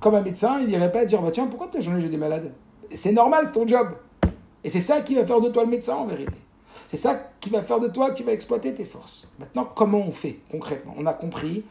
[0.00, 2.52] Comme un médecin, il n'irait pas dire, bah, tiens, pourquoi tu as changé, des malades?
[2.92, 3.88] C'est normal, c'est ton job.
[4.62, 6.34] Et c'est ça qui va faire de toi le médecin en vérité.
[6.90, 9.28] C'est ça qui va faire de toi, qui va exploiter tes forces.
[9.38, 10.92] Maintenant, comment on fait concrètement?
[10.98, 11.62] On a compris,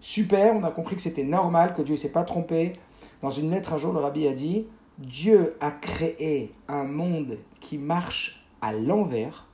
[0.00, 2.74] super, on a compris que c'était normal, que Dieu ne s'est pas trompé.
[3.20, 7.78] Dans une lettre, un jour, le rabbi a dit Dieu a créé un monde qui
[7.78, 9.48] marche à l'envers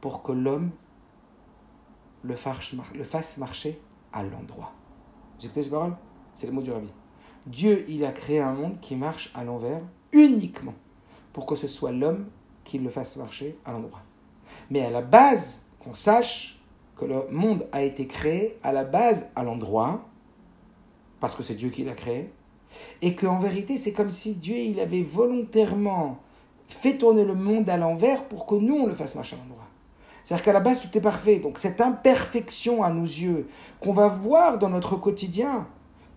[0.00, 0.72] pour que l'homme
[2.24, 3.80] le fasse marcher
[4.12, 4.72] à l'endroit.
[5.38, 5.94] Vous écoutez ces paroles?
[6.34, 6.90] C'est le mot du rabbi.
[7.46, 10.74] Dieu, il a créé un monde qui marche à l'envers uniquement
[11.32, 12.26] pour que ce soit l'homme
[12.64, 14.00] qui le fasse marcher à l'endroit.
[14.70, 16.58] Mais à la base, qu'on sache
[16.96, 20.08] que le monde a été créé à la base à l'endroit,
[21.20, 22.30] parce que c'est Dieu qui l'a créé,
[23.02, 26.18] et qu'en vérité, c'est comme si Dieu il avait volontairement
[26.68, 29.64] fait tourner le monde à l'envers pour que nous, on le fasse marcher à l'endroit.
[30.24, 31.38] C'est-à-dire qu'à la base, tout est parfait.
[31.38, 33.48] Donc cette imperfection à nos yeux
[33.80, 35.66] qu'on va voir dans notre quotidien,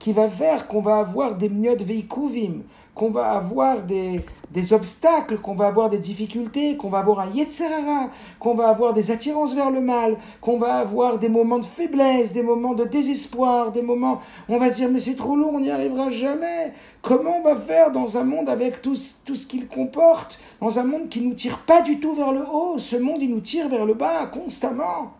[0.01, 2.63] qui va faire qu'on va avoir des miodes veikuvim,
[2.95, 7.29] qu'on va avoir des, des obstacles, qu'on va avoir des difficultés, qu'on va avoir un
[7.29, 8.09] yetzerara,
[8.39, 12.33] qu'on va avoir des attirances vers le mal, qu'on va avoir des moments de faiblesse,
[12.33, 15.51] des moments de désespoir, des moments où on va se dire mais c'est trop lourd,
[15.53, 16.73] on n'y arrivera jamais.
[17.03, 20.83] Comment on va faire dans un monde avec tout, tout ce qu'il comporte, dans un
[20.83, 23.41] monde qui ne nous tire pas du tout vers le haut, ce monde il nous
[23.41, 25.13] tire vers le bas constamment.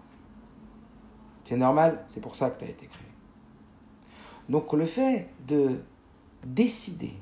[1.43, 3.10] C'est normal, c'est pour ça que tu as été créé.
[4.51, 5.79] Donc le fait de
[6.45, 7.13] décider,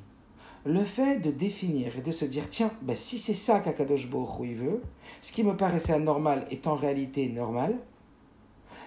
[0.65, 4.55] le fait de définir et de se dire, tiens, ben, si c'est ça qu'Akadosh Baruch
[4.55, 4.81] veut,
[5.21, 7.77] ce qui me paraissait anormal est en réalité normal,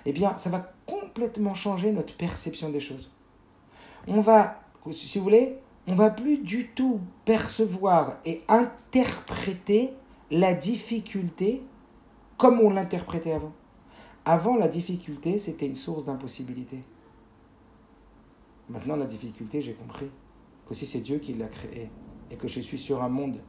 [0.06, 3.12] eh bien, ça va complètement changer notre perception des choses.
[4.08, 9.92] On va, si vous voulez, on va plus du tout percevoir et interpréter
[10.32, 11.62] la difficulté
[12.38, 13.52] comme on l'interprétait avant.
[14.24, 16.78] Avant, la difficulté, c'était une source d'impossibilité.
[18.68, 20.10] Maintenant, la difficulté, j'ai compris
[20.66, 21.90] que si c'est Dieu qui l'a créé
[22.30, 23.40] et que je suis sur un monde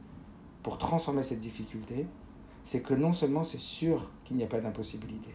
[0.62, 2.06] pour transformer cette difficulté,
[2.64, 5.30] c'est que non seulement c'est sûr qu'il n'y a pas d'impossibilité,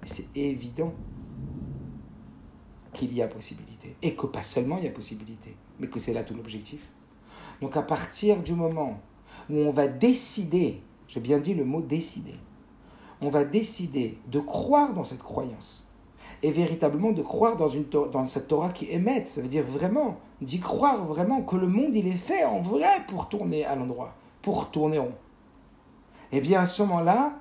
[0.00, 0.92] mais c'est évident
[2.92, 3.96] qu'il y a possibilité.
[4.02, 6.90] Et que pas seulement il y a possibilité, mais que c'est là tout l'objectif.
[7.60, 9.00] Donc à partir du moment
[9.48, 12.34] où on va décider, j'ai bien dit le mot décider,
[13.20, 15.86] on va décider de croire dans cette croyance,
[16.42, 19.24] et véritablement de croire dans, une, dans cette Torah qui émet.
[19.24, 23.04] Ça veut dire vraiment, d'y croire vraiment que le monde, il est fait en vrai
[23.08, 25.14] pour tourner à l'endroit, pour tourner rond.
[26.32, 27.34] Eh bien à ce moment-là,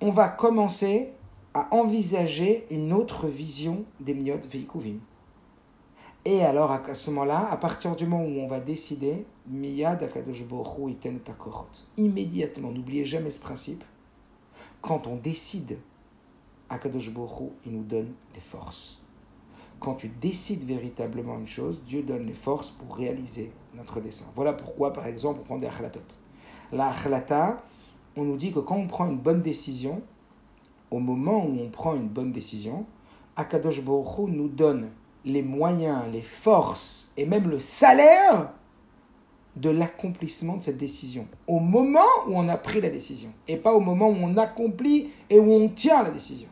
[0.00, 1.12] on va commencer
[1.54, 4.98] à envisager une autre vision des Miyot Veikuvim.
[6.24, 9.24] Et alors, à ce moment-là, à partir du moment où on va décider.
[11.96, 13.82] Immédiatement, n'oubliez jamais ce principe.
[14.82, 15.78] Quand on décide
[16.70, 19.00] Akadosh Borou, il nous donne les forces.
[19.80, 24.26] Quand tu décides véritablement une chose, Dieu donne les forces pour réaliser notre dessein.
[24.36, 26.00] Voilà pourquoi, par exemple, on prend des achlatot.
[26.72, 26.92] La
[28.16, 30.00] on nous dit que quand on prend une bonne décision,
[30.90, 32.86] au moment où on prend une bonne décision,
[33.34, 34.90] Akadosh Borou nous donne
[35.24, 38.52] les moyens, les forces et même le salaire
[39.56, 41.26] de l'accomplissement de cette décision.
[41.46, 43.30] Au moment où on a pris la décision.
[43.48, 46.48] Et pas au moment où on accomplit et où on tient la décision.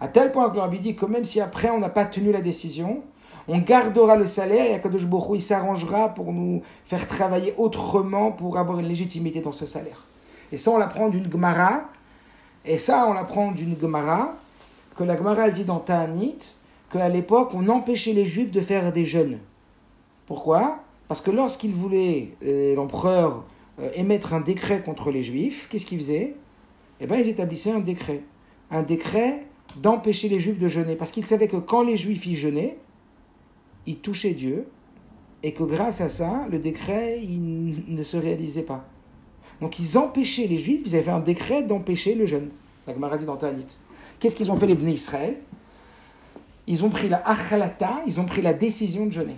[0.00, 2.40] À tel point que le dit que même si après on n'a pas tenu la
[2.40, 3.02] décision,
[3.48, 8.58] on gardera le salaire et Akadosh Borou il s'arrangera pour nous faire travailler autrement pour
[8.58, 10.06] avoir une légitimité dans ce salaire.
[10.52, 11.82] Et ça, on l'apprend d'une Gemara.
[12.64, 14.34] Et ça, on l'apprend d'une Gemara
[14.96, 16.38] que la Gemara elle dit dans Ta'anit
[16.92, 19.38] qu'à l'époque, on empêchait les Juifs de faire des jeûnes.
[20.26, 20.78] Pourquoi?
[21.08, 23.44] Parce que lorsqu'il voulait, euh, l'empereur,
[23.80, 26.34] euh, émettre un décret contre les Juifs, qu'est-ce qu'il faisait?
[27.00, 28.22] Eh bien, ils établissaient un décret.
[28.70, 32.36] Un décret d'empêcher les juifs de jeûner, parce qu'ils savaient que quand les juifs y
[32.36, 32.78] jeûnaient,
[33.86, 34.66] ils touchaient Dieu,
[35.42, 38.84] et que grâce à ça, le décret il ne se réalisait pas.
[39.60, 42.50] Donc ils empêchaient les juifs, ils avaient un décret d'empêcher le jeûne.
[42.86, 43.78] La Gemara dit dans Tanit.
[44.18, 45.36] Qu'est-ce qu'ils ont fait les bénis Israël?
[46.66, 49.36] Ils ont pris la achalata, ils ont pris la décision de jeûner.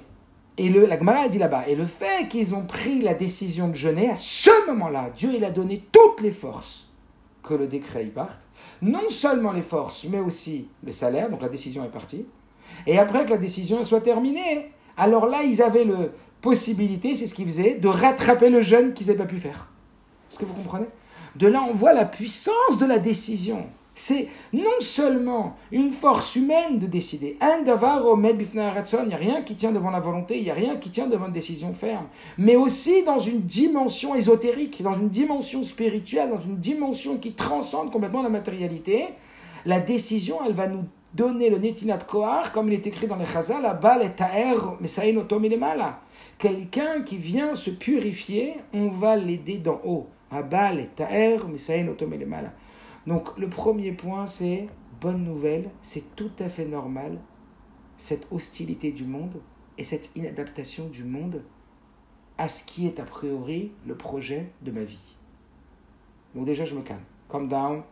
[0.59, 3.75] Et le, la Gemara dit là-bas, et le fait qu'ils ont pris la décision de
[3.75, 6.89] jeûner, à ce moment-là, Dieu il a donné toutes les forces
[7.43, 8.47] que le décret y parte
[8.83, 12.27] non seulement les forces, mais aussi le salaire, donc la décision est partie.
[12.87, 16.09] Et après que la décision soit terminée, alors là, ils avaient la
[16.41, 19.71] possibilité, c'est ce qu'ils faisaient, de rattraper le jeûne qu'ils n'avaient pas pu faire.
[20.31, 20.87] Est-ce que vous comprenez?
[21.37, 23.67] De là, on voit la puissance de la décision.
[23.95, 27.37] C'est non seulement une force humaine de décider.
[27.43, 31.07] Il n'y a rien qui tient devant la volonté, il n'y a rien qui tient
[31.07, 32.07] devant une décision ferme.
[32.39, 37.91] Mais aussi dans une dimension ésotérique, dans une dimension spirituelle, dans une dimension qui transcende
[37.91, 39.09] complètement la matérialité.
[39.67, 43.27] La décision, elle va nous donner le netinat kohar, comme il est écrit dans les
[43.27, 45.15] chazal, la balle est taer, mais ça est
[46.39, 52.53] Quelqu'un qui vient se purifier, on va l'aider d'en haut Abal et Taer, Misaïn, Otomelemala.
[53.07, 54.69] Donc le premier point, c'est
[55.01, 57.19] bonne nouvelle, c'est tout à fait normal,
[57.97, 59.41] cette hostilité du monde
[59.79, 61.43] et cette inadaptation du monde
[62.39, 65.17] à ce qui est a priori le projet de ma vie.
[66.35, 67.03] Donc déjà, je me calme.
[67.31, 67.83] Calm down,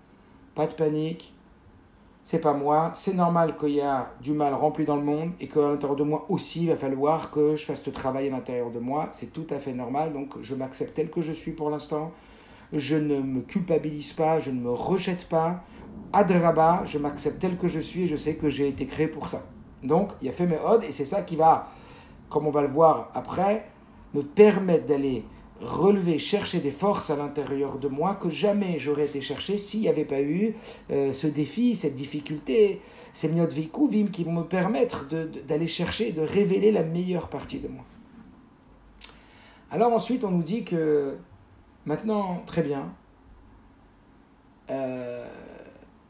[0.54, 1.32] pas de panique,
[2.22, 5.48] c'est pas moi, c'est normal qu'il y a du mal rempli dans le monde et
[5.48, 8.70] qu'à l'intérieur de moi aussi, il va falloir que je fasse ce travail à l'intérieur
[8.70, 9.08] de moi.
[9.12, 12.12] C'est tout à fait normal, donc je m'accepte tel que je suis pour l'instant.
[12.72, 15.64] Je ne me culpabilise pas, je ne me rejette pas.
[16.12, 19.28] Adraba, je m'accepte tel que je suis et je sais que j'ai été créé pour
[19.28, 19.42] ça.
[19.82, 21.68] Donc, il y a fait mes odes et c'est ça qui va,
[22.28, 23.66] comme on va le voir après,
[24.14, 25.24] me permettre d'aller
[25.60, 29.88] relever, chercher des forces à l'intérieur de moi que jamais j'aurais été chercher s'il n'y
[29.88, 30.54] avait pas eu
[30.90, 32.80] euh, ce défi, cette difficulté,
[33.12, 35.06] ces miot vim qui vont me permettre
[35.46, 37.84] d'aller chercher, de révéler la meilleure partie de moi.
[39.70, 41.16] Alors ensuite, on nous dit que
[41.90, 42.92] maintenant, très bien,
[44.70, 45.26] euh,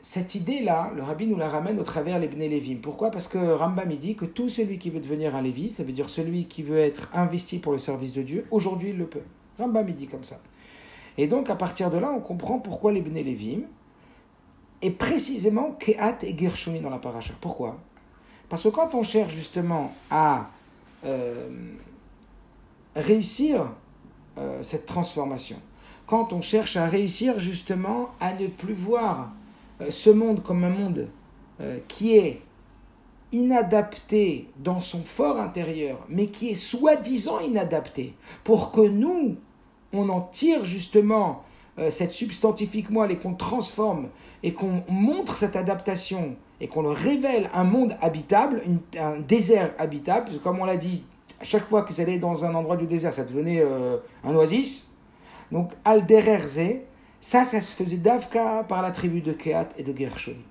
[0.02, 2.80] cette idée-là, le rabbi nous la ramène au travers les Bnei Lévim.
[2.82, 3.10] Pourquoi?
[3.10, 6.10] Parce que Rambam dit que tout celui qui veut devenir un Lévi, ça veut dire
[6.10, 9.22] celui qui veut être investi pour le service de Dieu, aujourd'hui il le peut.
[9.58, 10.38] Rambam dit comme ça.
[11.16, 13.62] Et donc à partir de là, on comprend pourquoi les Bnei Lévim,
[14.82, 17.32] et précisément Kehat et Gershoni dans la paracha.
[17.40, 17.78] Pourquoi?
[18.50, 20.50] Parce que quand on cherche justement à
[21.06, 21.48] euh,
[22.94, 23.66] réussir
[24.36, 25.56] euh, cette transformation,
[26.10, 29.30] quand on cherche à réussir justement à ne plus voir
[29.80, 31.08] euh, ce monde comme un monde
[31.88, 32.40] qui est
[33.32, 39.36] inadapté dans son fort intérieur, mais qui est soi-disant inadapté, pour que nous,
[39.92, 41.42] on en tire justement
[41.78, 44.08] euh, cette substantifique moelle et qu'on transforme
[44.42, 48.62] et qu'on montre cette adaptation et qu'on le révèle un monde habitable,
[48.98, 51.02] un désert habitable, comme on l'a dit,
[51.40, 54.34] à chaque fois que vous allez dans un endroit du désert, ça devenait euh, un
[54.34, 54.89] oasis.
[55.52, 56.80] Donc, Aldererze,
[57.20, 60.44] ça, ça se faisait d'Avka par la tribu de Kehat et de Gershoni.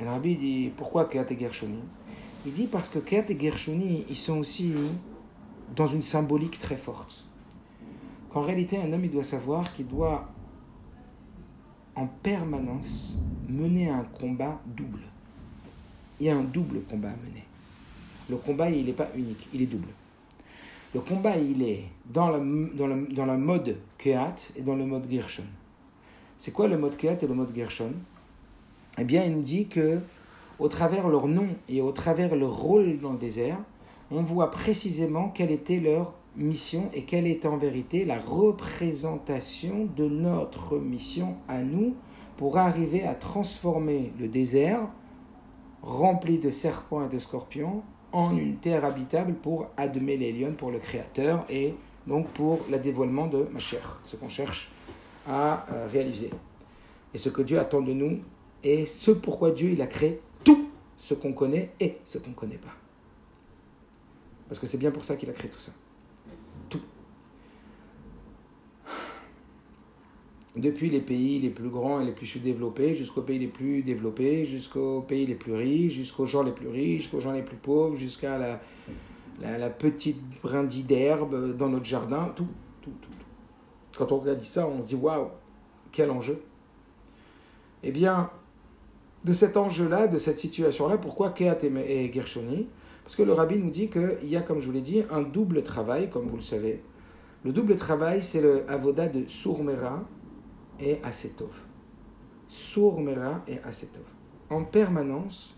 [0.00, 1.80] Et rabbi dit, pourquoi Kehat et Gershoni?
[2.46, 4.72] Il dit parce que Kehat et Gershoni, ils sont aussi
[5.76, 7.24] dans une symbolique très forte
[8.34, 10.26] qu'en réalité, un homme, il doit savoir qu'il doit
[11.94, 13.16] en permanence
[13.48, 15.02] mener un combat double.
[16.18, 17.44] Il y a un double combat à mener.
[18.28, 19.88] Le combat, il n'est pas unique, il est double.
[20.94, 25.42] Le combat, il est dans le mode Kehat et dans le mode Gershon.
[26.38, 27.94] C'est quoi le mode Kehat et le mode Gershon?
[28.98, 29.98] Eh bien, il nous dit que
[30.60, 33.58] au travers leur nom et au travers leur rôle dans le désert,
[34.12, 40.08] on voit précisément quel était leur mission et quelle est en vérité la représentation de
[40.08, 41.94] notre mission à nous
[42.36, 44.88] pour arriver à transformer le désert
[45.82, 47.82] rempli de serpents et de scorpions
[48.14, 51.74] en une terre habitable pour admettre les lions, pour le Créateur et
[52.06, 54.70] donc pour le dévoilement de ma chère, ce qu'on cherche
[55.26, 56.30] à euh, réaliser.
[57.12, 58.20] Et ce que Dieu attend de nous
[58.62, 62.34] et ce pourquoi Dieu il a créé tout ce qu'on connaît et ce qu'on ne
[62.34, 62.74] connaît pas.
[64.48, 65.72] Parce que c'est bien pour ça qu'il a créé tout ça.
[70.56, 74.44] Depuis les pays les plus grands et les plus sous-développés jusqu'aux pays les plus développés,
[74.44, 77.96] jusqu'aux pays les plus riches, jusqu'aux gens les plus riches, jusqu'aux gens les plus pauvres,
[77.96, 82.46] jusqu'à la, petite brindille d'herbe dans notre jardin, tout,
[82.82, 83.08] tout, tout,
[83.98, 85.28] Quand on regarde ça, on se dit waouh,
[85.90, 86.40] quel enjeu.
[87.82, 88.30] Eh bien,
[89.24, 92.68] de cet enjeu-là, de cette situation-là, pourquoi Kehat et Gershoni?
[93.02, 95.22] Parce que le rabbi nous dit qu'il y a, comme je vous l'ai dit, un
[95.22, 96.80] double travail, comme vous le savez.
[97.44, 100.02] Le double travail, c'est le avoda de Sourmera,
[100.80, 101.52] et Asetov.
[102.48, 104.04] Sourmera et Asetov.
[104.50, 105.56] En permanence,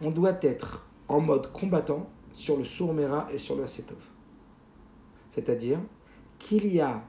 [0.00, 3.98] on doit être en mode combattant sur le Sourmera et sur le Asetov.
[5.30, 5.78] C'est-à-dire
[6.38, 7.02] qu'il y a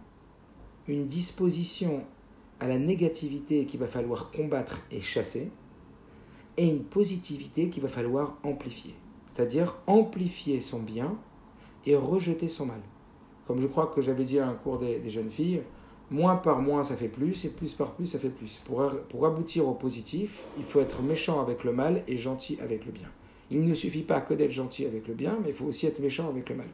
[0.88, 2.04] une disposition
[2.60, 5.52] à la négativité qu'il va falloir combattre et chasser,
[6.58, 8.94] et une positivité qu'il va falloir amplifier.
[9.28, 11.18] C'est-à-dire amplifier son bien
[11.86, 12.82] et rejeter son mal.
[13.48, 15.62] Comme je crois que j'avais dit à un cours des jeunes filles,
[16.12, 18.60] Moins par moins, ça fait plus, et plus par plus, ça fait plus.
[18.66, 22.86] Pour, pour aboutir au positif, il faut être méchant avec le mal et gentil avec
[22.86, 23.10] le bien.
[23.52, 26.00] Il ne suffit pas que d'être gentil avec le bien, mais il faut aussi être
[26.00, 26.68] méchant avec le mal.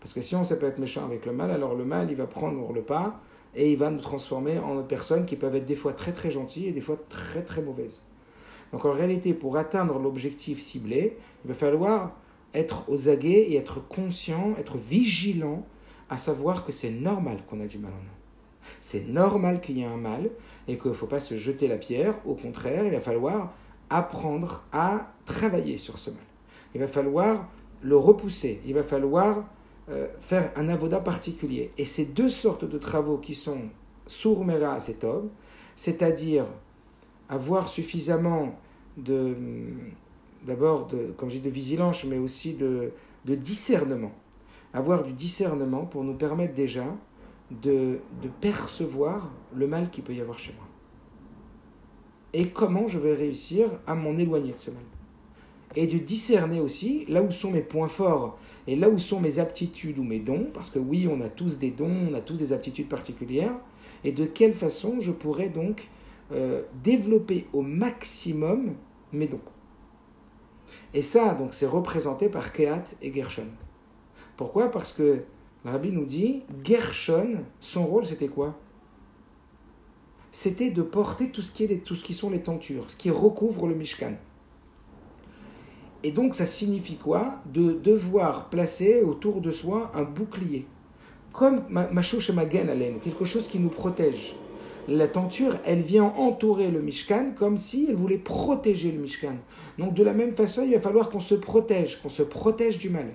[0.00, 2.16] Parce que si on sait pas être méchant avec le mal, alors le mal, il
[2.16, 3.20] va prendre le pas
[3.54, 6.68] et il va nous transformer en personnes qui peuvent être des fois très très gentilles
[6.68, 8.02] et des fois très très mauvaises.
[8.72, 12.12] Donc en réalité, pour atteindre l'objectif ciblé, il va falloir
[12.52, 15.66] être aux aguets et être conscient, être vigilant
[16.08, 18.25] à savoir que c'est normal qu'on a du mal en nous.
[18.80, 20.30] C'est normal qu'il y ait un mal
[20.68, 22.14] et qu'il ne faut pas se jeter la pierre.
[22.26, 23.52] Au contraire, il va falloir
[23.90, 26.18] apprendre à travailler sur ce mal.
[26.74, 27.48] Il va falloir
[27.82, 28.60] le repousser.
[28.66, 29.44] Il va falloir
[29.88, 31.70] euh, faire un avoda particulier.
[31.78, 33.60] Et ces deux sortes de travaux qui sont
[34.06, 35.30] sourmera homme,
[35.76, 36.46] c'est-à-dire
[37.28, 38.58] avoir suffisamment
[38.96, 39.36] de,
[40.44, 42.92] d'abord, de, comme de vigilance, mais aussi de,
[43.24, 44.12] de discernement.
[44.72, 46.84] Avoir du discernement pour nous permettre déjà
[47.50, 48.00] de,
[48.40, 50.66] percevoir le mal qu'il peut y avoir chez moi.
[52.32, 54.82] Et comment je vais réussir à m'en éloigner de ce mal.
[55.74, 59.38] Et de discerner aussi là où sont mes points forts et là où sont mes
[59.38, 62.36] aptitudes ou mes dons, parce que oui, on a tous des dons, on a tous
[62.36, 63.54] des aptitudes particulières,
[64.04, 65.88] et de quelle façon je pourrais donc
[66.32, 68.74] euh, développer au maximum
[69.12, 69.40] mes dons.
[70.94, 73.46] Et ça, donc, c'est représenté par Kehat et Gershon.
[74.36, 74.70] Pourquoi?
[74.70, 75.22] Parce que
[75.70, 78.58] rabbi nous dit, Gershon, son rôle, c'était quoi?
[80.32, 83.10] C'était de porter tout ce, qui est tout ce qui sont les tentures, ce qui
[83.10, 84.12] recouvre le Mishkan.
[86.02, 87.40] Et donc, ça signifie quoi?
[87.46, 90.66] De devoir placer autour de soi un bouclier.
[91.32, 94.34] Comme ma, ma et ma gaine quelque chose qui nous protège
[94.88, 99.36] la tenture, elle vient entourer le Mishkan comme si elle voulait protéger le Mishkan.
[99.78, 102.88] Donc de la même façon, il va falloir qu'on se protège, qu'on se protège du
[102.88, 103.08] mal.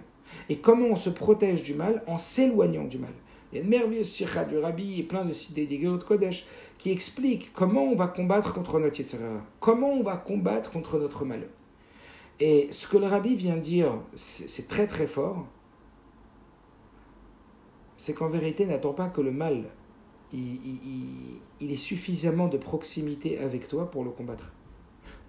[0.50, 3.14] Et comment on se protège du mal En s'éloignant du mal.
[3.52, 6.46] Il y a une merveilleuse sikha du Rabbi et plein de des, des de Kodesh
[6.78, 9.44] qui expliquent comment on va combattre contre notre Yetzirah.
[9.60, 11.48] Comment on va combattre contre notre mal.
[12.40, 15.46] Et ce que le Rabbi vient dire, c'est très très fort.
[17.98, 19.66] C'est qu'en vérité, n'attends pas que le mal
[20.34, 24.52] il, est suffisamment de proximité avec toi pour le combattre.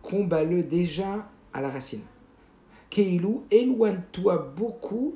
[0.02, 2.02] Combat-le déjà à la racine.
[2.92, 5.14] Keilou, éloigne-toi beaucoup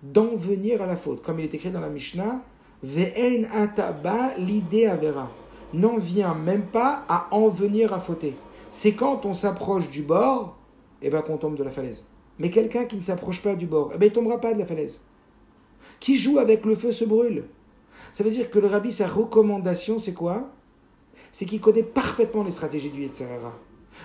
[0.00, 1.24] d'en venir à la faute.
[1.24, 2.40] Comme il est écrit dans la Mishnah,
[2.84, 5.28] Ve'en ataba l'idée avera.
[5.74, 8.36] N'en viens même pas à en venir à fauter.
[8.70, 10.56] C'est quand on s'approche du bord,
[11.02, 12.06] et eh ben qu'on tombe de la falaise.
[12.38, 14.66] Mais quelqu'un qui ne s'approche pas du bord, eh ben il tombera pas de la
[14.66, 15.00] falaise.
[15.98, 17.46] Qui joue avec le feu se brûle.
[18.12, 20.48] Ça veut dire que le rabbi, sa recommandation, c'est quoi?
[21.32, 23.52] C'est qu'il connaît parfaitement les stratégies du Yetzirara.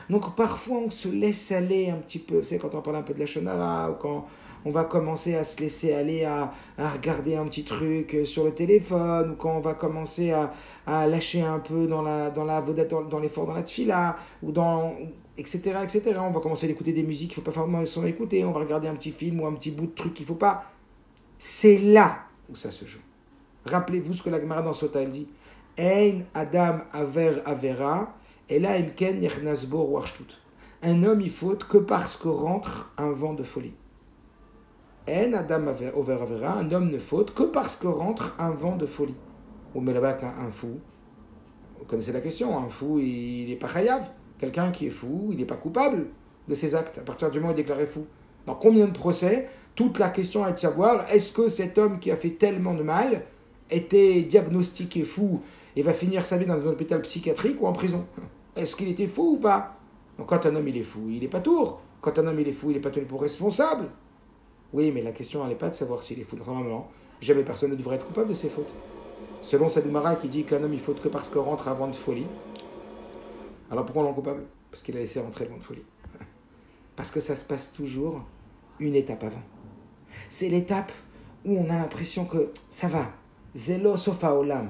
[0.10, 2.44] Donc parfois, on se laisse aller un petit peu.
[2.44, 4.28] C'est quand on parle un peu de la Shonara, ou quand
[4.66, 9.32] on va commencer à se laisser aller à, regarder un petit truc sur le téléphone,
[9.32, 13.48] ou quand on va commencer à, lâcher un peu dans la dans la dans, l'effort
[13.48, 14.96] dans la tfila, ou dans
[15.38, 16.20] etc etc.
[16.20, 18.44] On va commencer à écouter des musiques qu'il faut pas forcément s'en écouter.
[18.44, 20.66] On va regarder un petit film ou un petit bout de truc qu'il faut pas.
[21.40, 22.20] C'est là
[22.52, 23.00] où ça se joue.
[23.66, 25.28] Rappelez-vous ce que la Gemara dans Sota elle dit.
[25.78, 28.14] Ein Adam Aver Avera,
[28.52, 28.72] et là
[30.84, 33.74] Un homme il faut que parce que rentre un vent de folie.
[35.08, 38.86] Ein Adam Aver Avera, un homme ne faute que parce que rentre un vent de
[38.86, 39.16] folie.
[39.74, 40.80] Ou là-bas un fou.
[41.80, 44.04] Vous connaissez la question, un fou il n'est pas chayav.
[44.38, 46.08] Quelqu'un qui est fou, il n'est pas coupable
[46.50, 48.06] de ses actes à partir du moment où il est déclaré fou.
[48.46, 52.12] Dans combien de procès, toute la question est de savoir est-ce que cet homme qui
[52.12, 53.24] a fait tellement de mal
[53.70, 55.42] était diagnostiqué fou
[55.78, 58.06] et va finir sa vie dans un hôpital psychiatrique ou en prison?
[58.56, 59.78] Est-ce qu'il était fou ou pas
[60.18, 61.82] Donc quand un homme il est fou, il est pas tour.
[62.02, 63.90] Quand un homme il est fou, il n'est pas tenu pour responsable.
[64.74, 66.36] Oui, mais la question n'est pas de savoir s'il est fou.
[66.36, 66.90] Normalement,
[67.22, 68.74] jamais personne ne devrait être coupable de ses fautes.
[69.42, 72.28] Selon Sadoumara qui dit qu'un homme il faut que parce qu'on rentre avant de folie.
[73.70, 74.44] Alors pourquoi on l'en coupable?
[74.70, 75.84] Parce qu'il a laissé rentrer avant de folie.
[76.96, 78.22] Parce que ça se passe toujours
[78.80, 79.42] une étape avant.
[80.30, 80.92] C'est l'étape
[81.46, 83.12] où on a l'impression que ça va,
[83.56, 84.70] Zelo Olam.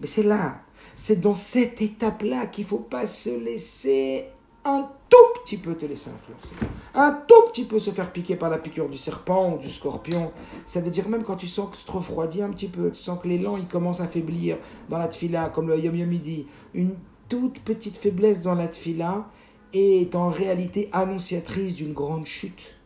[0.00, 0.62] Mais c'est là,
[0.96, 4.26] c'est dans cette étape-là qu'il ne faut pas se laisser
[4.64, 6.54] un tout petit peu te laisser influencer.
[6.94, 10.32] Un tout petit peu se faire piquer par la piqûre du serpent ou du scorpion.
[10.66, 13.02] Ça veut dire même quand tu sens que tu te refroidis un petit peu, tu
[13.02, 16.46] sens que l'élan il commence à faiblir dans la tfila, comme le Yom Yom dit,
[16.74, 16.94] une
[17.28, 19.26] toute petite faiblesse dans la tfila
[19.72, 22.76] est en réalité annonciatrice d'une grande chute.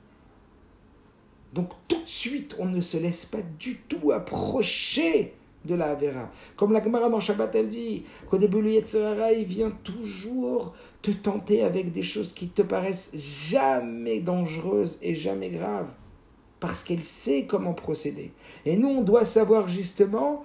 [1.52, 5.34] Donc tout de suite, on ne se laisse pas du tout approcher
[5.66, 6.30] de la Avera.
[6.56, 11.10] Comme la Gemara dans Shabbat, elle dit qu'au début, le Yetzirara, il vient toujours te
[11.10, 15.90] tenter avec des choses qui te paraissent jamais dangereuses et jamais graves.
[16.60, 18.32] Parce qu'elle sait comment procéder.
[18.64, 20.44] Et nous, on doit savoir justement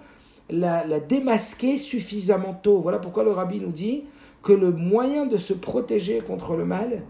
[0.49, 2.81] la, la démasquer suffisamment tôt.
[2.81, 4.03] Voilà pourquoi le rabbi nous dit
[4.43, 7.03] que le moyen de se protéger contre le mal,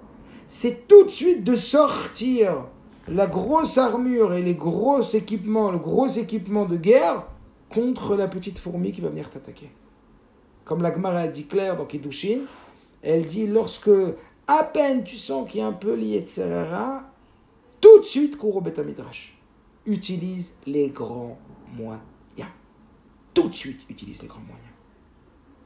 [0.48, 2.66] c'est tout de suite de sortir
[3.08, 7.24] la grosse armure et les gros équipements, le gros équipement de guerre
[7.74, 9.72] contre la petite fourmi qui va venir t'attaquer.
[10.66, 12.42] Comme la Gemara dit clair dans Kiddushin,
[13.02, 13.90] elle dit lorsque
[14.48, 16.28] à peine tu sens qu'il y a un peu lié de
[17.80, 19.38] tout de suite cours au Betamidrash.
[19.86, 21.40] Utilise les grands
[21.76, 22.02] moyens.
[23.34, 24.68] Tout de suite utilise les grands moyens.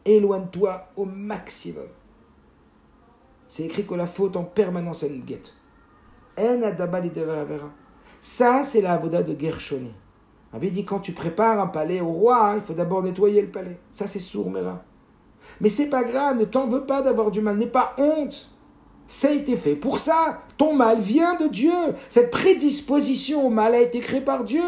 [0.06, 1.88] Éloigne-toi au maximum.
[3.48, 5.54] C'est écrit que la faute en permanence est une guette.
[8.22, 9.92] Ça, c'est la avoda de Gershoni.
[10.56, 13.50] Rabbi dit quand tu prépares un palais au roi, hein, il faut d'abord nettoyer le
[13.50, 13.78] palais.
[13.92, 14.50] Ça, c'est sourd,
[15.60, 18.50] Mais c'est pas grave, ne t'en veux pas d'avoir du mal, n'aie pas honte.
[19.06, 20.44] Ça a été fait pour ça.
[20.58, 21.74] Ton mal vient de Dieu.
[22.10, 24.62] Cette prédisposition au mal a été créée par Dieu.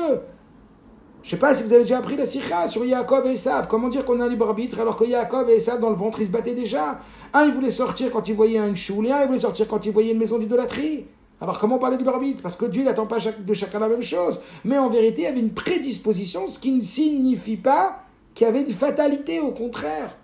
[1.24, 3.70] Je sais pas si vous avez déjà appris la sikha sur Yaakov et Esav.
[3.70, 6.20] Comment dire qu'on a un libre arbitre alors que Yaakov et Esav, dans le ventre,
[6.20, 7.00] ils se battaient déjà?
[7.34, 9.86] Un, il voulait sortir quand il voyait une choule, et un, il voulait sortir quand
[9.86, 11.08] il voyait une maison d'idolâtrie.
[11.40, 14.40] Alors comment parler libre arbitre Parce que Dieu n'attend pas de chacun la même chose.
[14.64, 18.50] Mais en vérité, il y avait une prédisposition, ce qui ne signifie pas qu'il y
[18.50, 20.18] avait une fatalité, au contraire.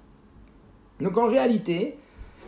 [1.00, 1.98] Donc en réalité,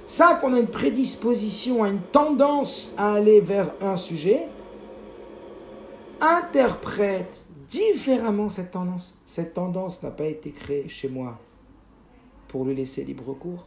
[0.08, 4.48] ça qu'on a une prédisposition, une tendance à aller vers un sujet,
[6.22, 9.18] interprète différemment cette tendance.
[9.26, 11.40] Cette tendance n'a pas été créée chez moi
[12.48, 13.66] pour lui laisser libre cours.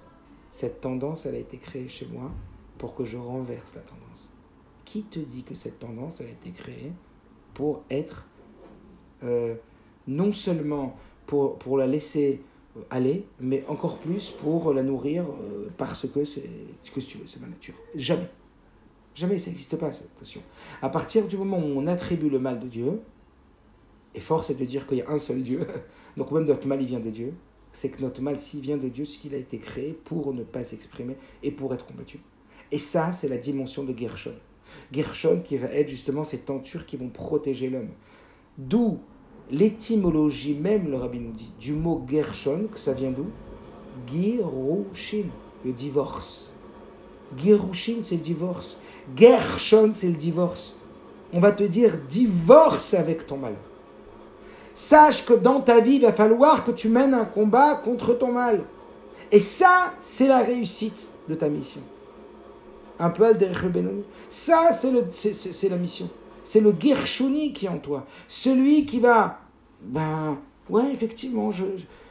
[0.51, 2.31] Cette tendance, elle a été créée chez moi
[2.79, 4.33] pour que je renverse la tendance.
[4.89, 6.93] Qui te dit que cette tendance, a été créée
[7.53, 8.27] pour être
[9.23, 9.55] euh,
[10.07, 12.41] non seulement pour, pour la laisser
[12.89, 16.49] aller, mais encore plus pour la nourrir euh, parce que c'est
[16.95, 17.75] que tu veux, c'est ma nature.
[17.95, 18.31] Jamais.
[19.15, 20.41] Jamais, ça n'existe pas cette notion.
[20.81, 23.03] À partir du moment où on attribue le mal de Dieu,
[24.15, 25.67] et force est de dire qu'il y a un seul Dieu,
[26.17, 27.35] donc même notre mal il vient de Dieu,
[27.73, 30.45] c'est que notre mal s'il vient de Dieu, c'est qu'il a été créé pour ne
[30.45, 32.21] pas s'exprimer et pour être combattu.
[32.73, 34.33] Et ça, c'est la dimension de Gershon.
[34.93, 37.91] Gershon qui va être justement ces tentures qui vont protéger l'homme.
[38.57, 38.99] D'où
[39.51, 43.27] l'étymologie même, le rabbi nous dit, du mot Gershon, que ça vient d'où?
[44.07, 45.27] Girushin,
[45.65, 46.53] le divorce.
[47.37, 48.79] Girushin, c'est le divorce.
[49.17, 50.77] Gershon, c'est le divorce.
[51.33, 53.55] On va te dire divorce avec ton mal.
[54.75, 58.33] Sache que dans ta vie, il va falloir que tu mènes un combat contre ton
[58.33, 58.65] mal.
[59.33, 61.83] Et ça, c'est la réussite de ta mission.
[62.99, 64.03] Un peu al Benoni.
[64.29, 66.09] Ça, c'est la mission
[66.49, 68.07] c'est le Gershoni qui est en toi.
[68.27, 69.41] Celui qui va,
[69.83, 70.39] ben,
[70.71, 71.65] ouais, effectivement, je,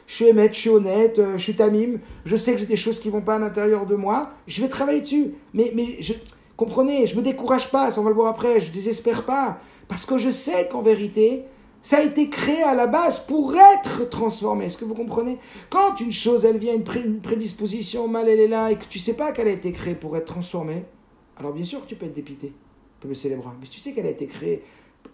[0.06, 3.00] suis émette, je suis honnête, euh, je suis tamime, je sais que j'ai des choses
[3.00, 5.34] qui vont pas à l'intérieur de moi, je vais travailler dessus.
[5.54, 6.12] Mais, mais je,
[6.56, 9.58] comprenez, je me décourage pas, ça on va le voir après, je désespère pas,
[9.88, 11.42] parce que je sais qu'en vérité,
[11.82, 14.66] ça a été créé à la base pour être transformé.
[14.66, 15.38] Est-ce que vous comprenez?
[15.70, 19.14] Quand une chose, elle vient, une, prédisposition mal, elle est là, et que tu sais
[19.14, 20.84] pas qu'elle a été créée pour être transformée,
[21.36, 22.52] alors bien sûr que tu peux être dépité
[23.00, 23.36] peut baisser les.
[23.36, 24.64] Mais tu sais qu'elle a été créée,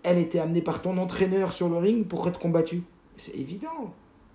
[0.02, 2.82] elle a été amenée par ton entraîneur sur le ring pour être combattue.
[3.16, 3.92] C'est évident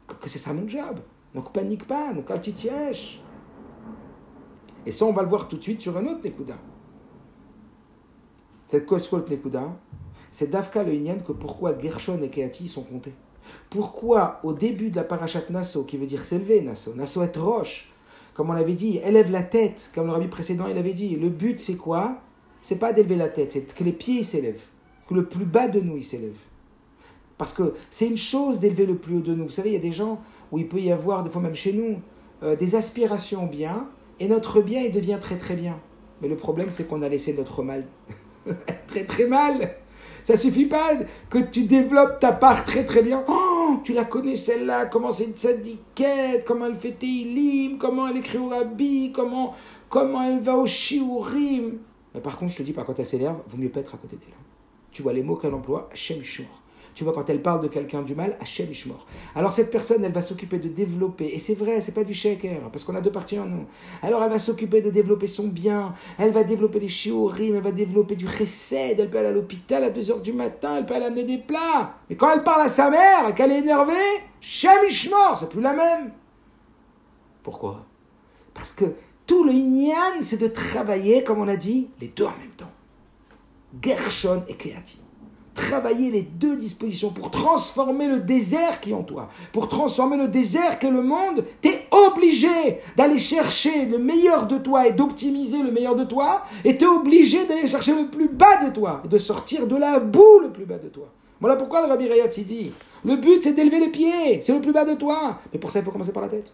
[0.07, 0.99] que c'est ça mon job.
[1.35, 3.21] Donc panique pas, donc altitièche.
[4.85, 6.57] Et ça, on va le voir tout de suite sur un autre Nekuda.
[8.69, 9.77] C'est quoi le Nekuda?
[10.31, 13.13] C'est Dafka le Inyan que pourquoi Gershon et Keati sont comptés.
[13.69, 17.91] Pourquoi au début de la parachat Nassau, qui veut dire s'élever, Nassau, Nassau être roche,
[18.33, 21.15] comme on l'avait dit, élève la tête, comme le rabbi précédent il avait dit.
[21.15, 22.21] Le but c'est quoi?
[22.61, 24.61] C'est pas d'élever la tête, c'est que les pieds s'élèvent,
[25.07, 26.37] que le plus bas de nous s'élève.
[27.37, 29.45] Parce que c'est une chose d'élever le plus haut de nous.
[29.45, 30.19] Vous savez, il y a des gens
[30.51, 32.01] où il peut y avoir, des fois même chez nous,
[32.43, 33.87] euh, des aspirations bien,
[34.19, 35.79] et notre bien, il devient très très bien.
[36.21, 37.85] Mais le problème, c'est qu'on a laissé notre mal
[38.87, 39.75] très très mal.
[40.29, 40.91] Ça suffit pas
[41.31, 43.23] que tu développes ta part très très bien.
[43.27, 48.17] Oh, tu la connais celle-là, comment c'est une sadiquette, comment elle fait tes comment elle
[48.17, 49.55] écrit au rabbi, comment,
[49.89, 51.79] comment elle va au shiurim?
[52.23, 54.17] Par contre, je te dis, pas quand elle s'énerve, vaut mieux pas être à côté
[54.17, 54.35] d'elle.
[54.91, 56.61] Tu vois les mots qu'elle emploie, Hachem Ishmor.
[56.99, 59.05] Tu vois, quand elle parle de quelqu'un du mal, Hachem Ishmor.
[59.33, 62.69] Alors cette personne, elle va s'occuper de développer, et c'est vrai, c'est pas du shaker,
[62.73, 63.67] parce qu'on a deux parties en nous.
[64.03, 67.71] Alors elle va s'occuper de développer son bien, elle va développer les shiurim, elle va
[67.71, 71.05] développer du chesed, elle peut aller à l'hôpital à 2h du matin, elle peut aller
[71.05, 71.93] amener des plats.
[72.09, 73.93] Mais quand elle parle à sa mère, qu'elle est énervée,
[74.41, 76.11] Hachem Ishmor, c'est plus la même.
[77.43, 77.85] Pourquoi?
[78.53, 78.83] Parce que
[79.25, 82.73] tout le Inyan, c'est de travailler, comme on a dit, les deux en même temps.
[83.81, 84.99] Gershon et Keati.
[85.59, 89.29] Travailler les deux dispositions pour transformer le désert qui est en toi.
[89.51, 94.57] Pour transformer le désert qu'est le monde, tu es obligé d'aller chercher le meilleur de
[94.57, 96.43] toi et d'optimiser le meilleur de toi.
[96.63, 99.01] Et tu es obligé d'aller chercher le plus bas de toi.
[99.05, 101.09] Et de sortir de la boue le plus bas de toi.
[101.39, 102.71] Voilà pourquoi le Rabbi Rayat dit
[103.05, 105.39] le but c'est d'élever les pieds, c'est le plus bas de toi.
[105.53, 106.51] Mais pour ça, il faut commencer par la tête.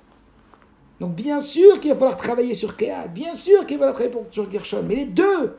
[1.00, 4.32] Donc bien sûr qu'il va falloir travailler sur Kéat, bien sûr qu'il va falloir travailler
[4.32, 5.58] sur Gershon, mais les deux,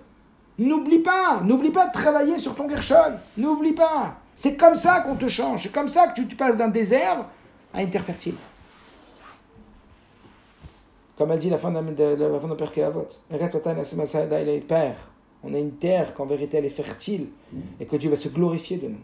[0.58, 4.16] n'oublie pas, n'oublie pas de travailler sur ton Gershon, n'oublie pas.
[4.34, 7.26] C'est comme ça qu'on te change, c'est comme ça que tu, passes d'un désert
[7.72, 8.34] à une terre fertile.
[11.16, 12.48] Comme elle dit la fin de, la fin
[14.66, 14.96] Père
[15.42, 17.28] on a une terre qu'en vérité elle est fertile
[17.80, 19.02] et que Dieu va se glorifier de nous.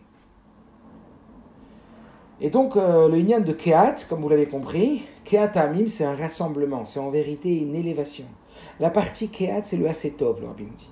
[2.41, 6.17] Et donc, euh, le Inyan de Keat, comme vous l'avez compris, Keat Amim, c'est un
[6.17, 8.25] rassemblement, c'est en vérité une élévation.
[8.81, 10.92] La partie Keat, c'est le Asetov, le Rabbi nous dit.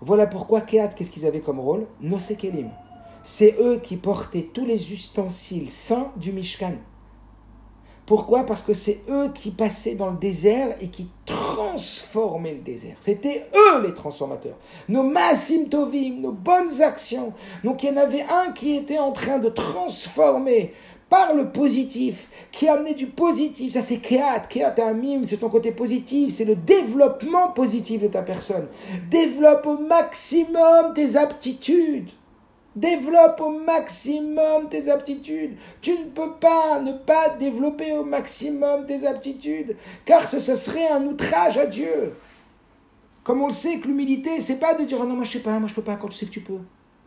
[0.00, 1.86] Voilà pourquoi Keat, qu'est-ce qu'ils avaient comme rôle?
[2.00, 2.70] Nosekelim.
[3.24, 6.74] c'est eux qui portaient tous les ustensiles saints du Mishkan.
[8.08, 8.44] Pourquoi?
[8.44, 12.96] Parce que c'est eux qui passaient dans le désert et qui transformaient le désert.
[13.00, 14.56] C'était eux les transformateurs.
[14.88, 17.34] Nos masim tovim, nos bonnes actions.
[17.64, 20.72] Donc il y en avait un qui était en train de transformer
[21.10, 23.72] par le positif, qui amenait du positif.
[23.72, 28.08] Ça c'est Keat, Keat un mime, c'est ton côté positif, c'est le développement positif de
[28.08, 28.68] ta personne.
[29.10, 32.10] Développe au maximum tes aptitudes.
[32.76, 35.56] Développe au maximum tes aptitudes.
[35.80, 41.04] Tu ne peux pas ne pas développer au maximum tes aptitudes, car ce, serait un
[41.06, 42.14] outrage à Dieu.
[43.24, 45.58] Comme on le sait que l'humilité, c'est pas de dire non, moi je sais pas,
[45.58, 46.60] moi je peux pas quand tu sais que tu peux.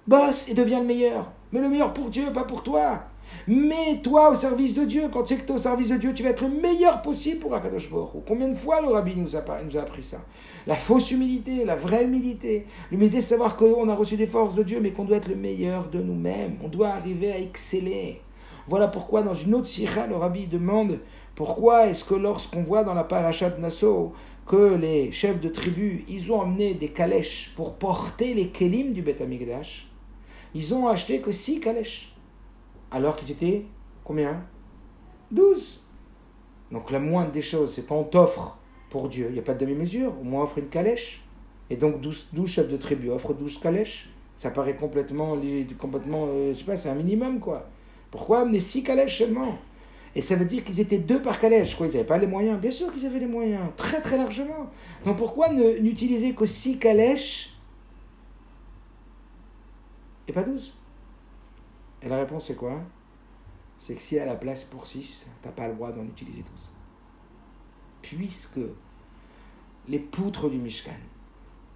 [0.08, 1.32] Bosse et deviens le meilleur.
[1.52, 3.04] Mais le meilleur pour Dieu, pas pour toi.
[3.48, 5.10] Mets-toi au service de Dieu.
[5.12, 7.40] Quand tu sais que es au service de Dieu, tu vas être le meilleur possible
[7.40, 10.22] pour Akadosh Baruch Combien de fois le rabbi nous a, nous a appris ça?
[10.68, 12.68] La fausse humilité, la vraie humilité.
[12.92, 15.36] L'humilité, c'est savoir qu'on a reçu des forces de Dieu, mais qu'on doit être le
[15.36, 16.58] meilleur de nous-mêmes.
[16.64, 18.22] On doit arriver à exceller.
[18.68, 21.00] Voilà pourquoi dans une autre sikha, le rabbi demande
[21.36, 24.14] pourquoi est-ce que lorsqu'on voit dans la parachat de Nassau
[24.48, 29.02] que les chefs de tribu, ils ont amené des calèches pour porter les kelim du
[29.02, 29.88] Beth Amikdash,
[30.54, 32.11] ils ont acheté que six calèches
[32.92, 33.66] alors qu'ils étaient
[34.04, 34.44] combien?
[35.32, 35.82] 12.
[36.72, 38.58] Donc la moindre des choses, c'est qu'on t'offre
[38.89, 41.24] pour Dieu, il n'y a pas de demi-mesure, au moins offre une calèche.
[41.70, 44.10] Et donc 12, chefs de tribu offrent 12 calèches.
[44.38, 45.38] Ça paraît complètement,
[45.80, 47.70] complètement euh, je sais pas, c'est un minimum quoi.
[48.10, 49.58] Pourquoi amener 6 calèches seulement?
[50.14, 51.76] Et ça veut dire qu'ils étaient deux par calèche.
[51.76, 54.70] Quoi, ils n'avaient pas les moyens Bien sûr qu'ils avaient les moyens, très très largement.
[55.06, 57.54] Donc pourquoi n'utiliser que 6 calèches
[60.28, 60.74] et pas 12
[62.02, 62.82] et la réponse, c'est quoi?
[63.78, 66.43] C'est que si à la place pour 6, tu n'as pas le droit d'en utiliser
[66.43, 66.72] tous.
[68.02, 68.60] Puisque
[69.88, 70.91] les poutres du Mishkan,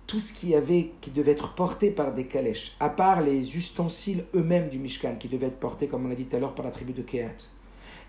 [0.07, 4.25] tout ce qui, avait, qui devait être porté par des calèches, à part les ustensiles
[4.35, 6.65] eux-mêmes du Mishkan, qui devaient être portés, comme on l'a dit tout à l'heure, par
[6.65, 7.49] la tribu de Kehat,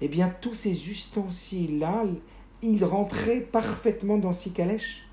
[0.01, 2.05] eh bien, tous ces ustensiles-là,
[2.63, 5.07] ils rentraient parfaitement dans six calèches.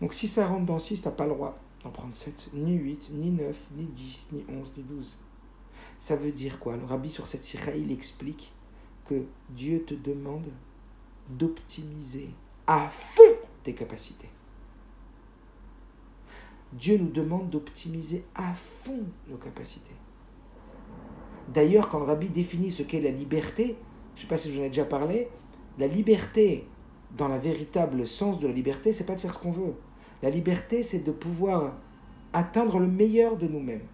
[0.00, 2.74] Donc, si ça rentre dans six, tu n'as pas le droit d'en prendre sept, ni
[2.74, 5.16] huit, ni neuf, ni dix, ni onze, ni douze.
[5.98, 8.52] Ça veut dire quoi Le rabbi sur cette sira, il explique
[9.06, 10.46] que Dieu te demande
[11.28, 12.30] d'optimiser
[12.66, 13.22] à fond
[13.64, 14.28] tes capacités.
[16.72, 18.52] Dieu nous demande d'optimiser à
[18.84, 19.94] fond nos capacités.
[21.52, 23.76] D'ailleurs, quand le rabbi définit ce qu'est la liberté,
[24.14, 25.28] je ne sais pas si j'en ai déjà parlé,
[25.78, 26.66] la liberté,
[27.16, 29.74] dans le véritable sens de la liberté, c'est pas de faire ce qu'on veut.
[30.22, 31.72] La liberté, c'est de pouvoir
[32.34, 33.86] atteindre le meilleur de nous-mêmes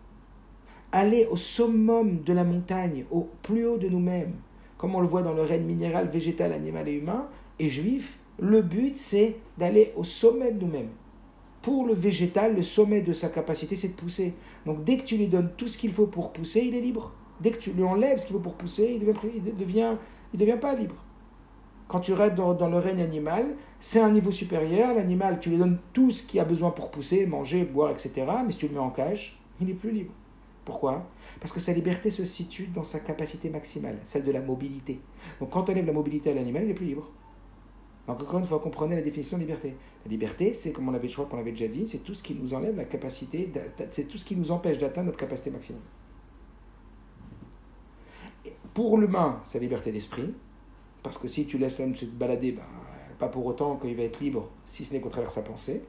[0.95, 4.35] aller au summum de la montagne, au plus haut de nous-mêmes,
[4.79, 7.27] comme on le voit dans le règne minéral, végétal, animal et humain,
[7.59, 10.91] et juif, le but c'est d'aller au sommet de nous-mêmes.
[11.63, 14.35] Pour le végétal, le sommet de sa capacité, c'est de pousser.
[14.67, 17.13] Donc dès que tu lui donnes tout ce qu'il faut pour pousser, il est libre.
[17.41, 19.95] Dès que tu lui enlèves ce qu'il faut pour pousser, il devient, il devient,
[20.33, 20.95] il devient pas libre.
[21.89, 23.47] Quand tu restes dans, dans le règne animal,
[23.81, 24.95] c'est un niveau supérieur.
[24.95, 28.13] L'animal, tu lui donnes tout ce qu'il a besoin pour pousser, manger, boire, etc.
[28.47, 30.13] Mais si tu le mets en cage, il n'est plus libre.
[30.65, 31.07] Pourquoi?
[31.41, 35.01] Parce que sa liberté se situe dans sa capacité maximale, celle de la mobilité.
[35.41, 37.11] Donc quand on enlève la mobilité à l'animal, il est plus libre.
[38.07, 39.75] Donc encore une fois, comprenez la définition de liberté.
[40.05, 42.35] La liberté, c'est comme on avait, je crois l'avait déjà dit, c'est tout ce qui
[42.35, 43.51] nous enlève la capacité,
[43.91, 45.83] c'est tout ce qui nous empêche d'atteindre notre capacité maximale.
[48.73, 50.35] Pour l'humain, c'est la liberté d'esprit,
[51.03, 52.63] parce que si tu laisses l'homme se balader, ben,
[53.19, 55.83] pas pour autant qu'il va être libre, si ce n'est qu'au travers sa pensée.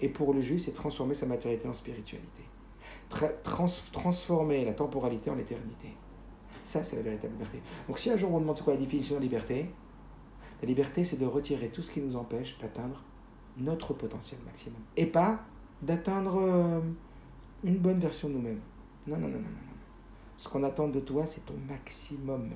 [0.00, 2.43] Et pour le juif, c'est transformer sa matérialité en spiritualité
[3.42, 5.88] transformer la temporalité en éternité.
[6.64, 7.60] Ça, c'est la véritable liberté.
[7.88, 9.70] Donc si un jour on demande c'est quoi la définition de liberté,
[10.62, 13.02] la liberté, c'est de retirer tout ce qui nous empêche d'atteindre
[13.58, 14.80] notre potentiel maximum.
[14.96, 15.40] Et pas
[15.82, 16.80] d'atteindre euh,
[17.64, 18.60] une bonne version de nous-mêmes.
[19.06, 19.74] Non, non, non, non, non.
[20.36, 22.50] Ce qu'on attend de toi, c'est ton maximum.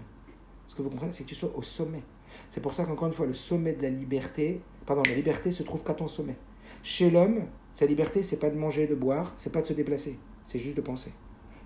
[0.67, 2.03] Ce que vous comprenez, c'est que tu sois au sommet.
[2.51, 5.63] C'est pour ça qu'encore une fois, le sommet de la liberté, pardon, la liberté se
[5.63, 6.37] trouve qu'à ton sommet.
[6.83, 7.43] Chez l'homme,
[7.75, 10.19] sa liberté, c'est pas de manger, de boire, c'est pas de se déplacer
[10.49, 11.13] c'est juste de penser.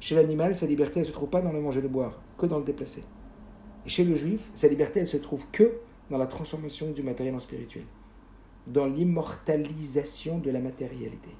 [0.00, 2.58] Chez l'animal, sa liberté, ne se trouve pas dans le manger de boire, que dans
[2.58, 3.04] le déplacer.
[3.86, 5.78] Et chez le juif, sa liberté, elle se trouve que
[6.10, 7.84] dans la transformation du matériel en spirituel,
[8.66, 11.30] dans l'immortalisation de la matérialité,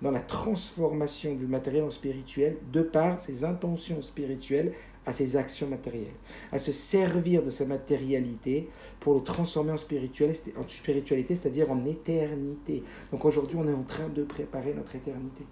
[0.00, 4.72] dans la transformation du matériel en spirituel de par ses intentions spirituelles
[5.04, 6.16] à ses actions matérielles,
[6.52, 8.70] à se servir de sa matérialité
[9.00, 12.84] pour le transformer en, en spiritualité, c'est-à-dire en éternité.
[13.12, 15.44] Donc aujourd'hui, on est en train de préparer notre éternité.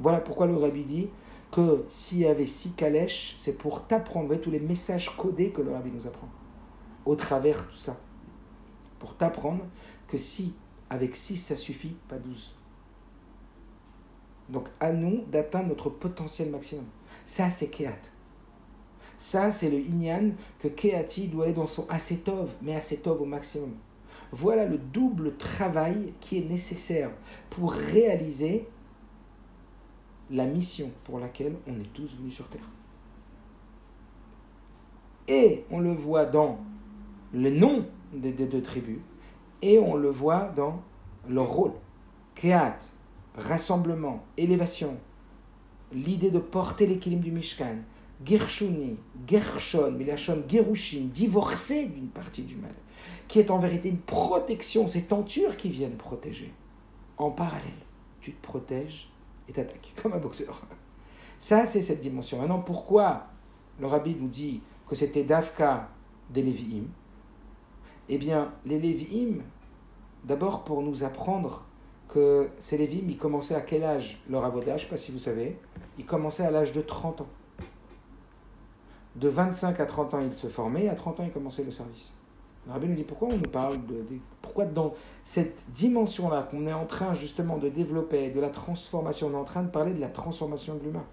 [0.00, 1.08] Voilà pourquoi le rabbi dit
[1.52, 5.72] que s'il y avait six calèches, c'est pour t'apprendre tous les messages codés que le
[5.72, 6.28] rabbi nous apprend,
[7.04, 7.96] au travers tout ça.
[8.98, 9.64] Pour t'apprendre
[10.08, 10.54] que si
[10.88, 12.54] avec six ça suffit, pas douze.
[14.48, 16.86] Donc à nous d'atteindre notre potentiel maximum.
[17.26, 18.10] Ça, c'est Keat.
[19.18, 23.74] Ça, c'est le Inyan que Keati doit aller dans son Asetov, mais Asetov au maximum.
[24.32, 27.10] Voilà le double travail qui est nécessaire
[27.50, 28.66] pour réaliser
[30.30, 32.68] la mission pour laquelle on est tous venus sur Terre.
[35.28, 36.58] Et on le voit dans
[37.32, 38.98] le nom des, deux tribus,
[39.62, 40.82] et on le voit dans
[41.28, 41.72] leur rôle.
[42.34, 42.78] Keat,
[43.36, 44.96] rassemblement, élévation,
[45.92, 47.76] l'idée de porter l'équilibre du Mishkan,
[48.24, 52.74] Gershuni, Gershon, Milachon, Gerushin, divorcé d'une partie du mal,
[53.28, 56.52] qui est en vérité une protection, ces tentures qui viennent protéger.
[57.16, 57.70] En parallèle,
[58.20, 59.09] tu te protèges
[59.50, 60.62] et t'attaques, comme un boxeur.
[61.38, 62.38] Ça, c'est cette dimension.
[62.38, 63.26] Maintenant, pourquoi
[63.78, 65.88] le rabbi nous dit que c'était Dafka
[66.30, 66.84] des Lévi'im?
[68.08, 69.42] Eh bien, les Lévi'im,
[70.24, 71.64] d'abord pour nous apprendre
[72.08, 75.12] que ces Lévi'im, ils commençaient à quel âge leur avodage Je ne sais pas si
[75.12, 75.58] vous savez.
[75.98, 77.28] Ils commençaient à l'âge de 30 ans.
[79.16, 82.14] De 25 à 30 ans, ils se formaient, à 30 ans, ils commençaient le service.
[82.66, 84.04] Le rabbi nous dit pourquoi on nous parle de,
[84.42, 84.94] pourquoi dans
[85.24, 89.44] cette dimension-là qu'on est en train justement de développer, de la transformation, on est en
[89.44, 91.04] train de parler de la transformation de l'humain?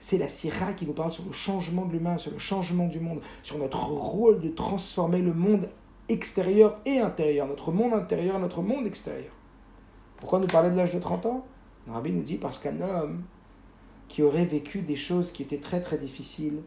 [0.00, 2.98] C'est la Syrah qui nous parle sur le changement de l'humain, sur le changement du
[2.98, 5.68] monde, sur notre rôle de transformer le monde
[6.08, 9.32] extérieur et intérieur, notre monde intérieur, notre monde extérieur.
[10.18, 11.46] Pourquoi nous parler de l'âge de 30 ans?
[11.86, 13.22] Le nous dit parce qu'un homme
[14.08, 16.62] qui aurait vécu des choses qui étaient très très difficiles,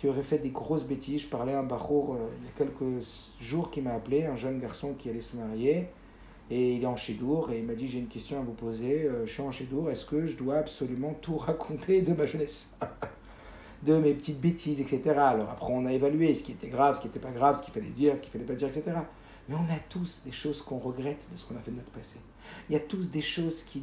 [0.00, 1.22] qui aurait fait des grosses bêtises.
[1.22, 3.04] Je parlais à un bachour euh, il y a quelques
[3.38, 5.88] jours qui m'a appelé, un jeune garçon qui allait se marier,
[6.50, 9.02] et il est en Chidour, et il m'a dit j'ai une question à vous poser,
[9.02, 12.70] euh, je suis en Chidour, est-ce que je dois absolument tout raconter de ma jeunesse
[13.82, 15.02] de mes petites bêtises, etc.
[15.18, 17.62] Alors après, on a évalué ce qui était grave, ce qui n'était pas grave, ce
[17.62, 18.96] qu'il fallait dire, ce qu'il fallait pas dire, etc.
[19.50, 21.90] Mais on a tous des choses qu'on regrette de ce qu'on a fait de notre
[21.90, 22.16] passé.
[22.70, 23.82] Il y a tous des choses qui,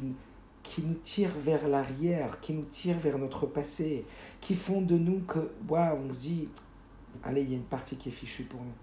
[0.68, 4.04] qui nous tirent vers l'arrière, qui nous tirent vers notre passé,
[4.42, 6.48] qui font de nous que, waouh, on se dit,
[7.24, 8.74] allez, il y a une partie qui est fichue pour nous.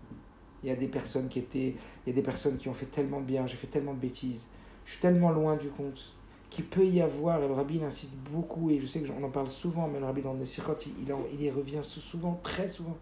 [0.64, 1.76] Il y a des personnes qui étaient,
[2.06, 4.00] il y a des personnes qui ont fait tellement de bien, j'ai fait tellement de
[4.00, 4.48] bêtises,
[4.84, 6.12] je suis tellement loin du compte,
[6.50, 9.30] qu'il peut y avoir, et le rabbi insiste beaucoup, et je sais que j'en en
[9.30, 12.98] parle souvent, mais le rabbi dans le Nesirot, il, il y revient souvent, très souvent.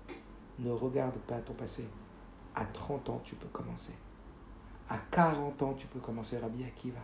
[0.60, 1.86] Ne regarde pas ton passé.
[2.54, 3.94] À 30 ans, tu peux commencer.
[4.90, 7.00] À 40 ans, tu peux commencer Rabbi Akiva.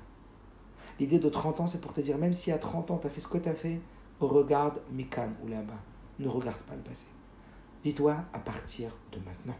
[1.00, 3.10] L'idée de 30 ans, c'est pour te dire, même si à 30 ans, tu as
[3.10, 3.80] fait ce que tu as fait,
[4.20, 5.80] regarde Mikan ou là-bas.
[6.20, 7.06] Ne regarde pas le passé.
[7.84, 9.56] Dis-toi, à partir de maintenant,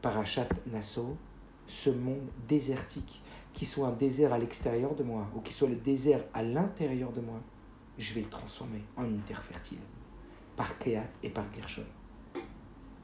[0.00, 1.18] Parachat Nassau,
[1.66, 3.22] ce monde désertique,
[3.52, 7.12] qui soit un désert à l'extérieur de moi, ou qui soit le désert à l'intérieur
[7.12, 7.40] de moi,
[7.98, 9.78] je vais le transformer en une terre fertile,
[10.56, 11.84] par Keat et par Gershon.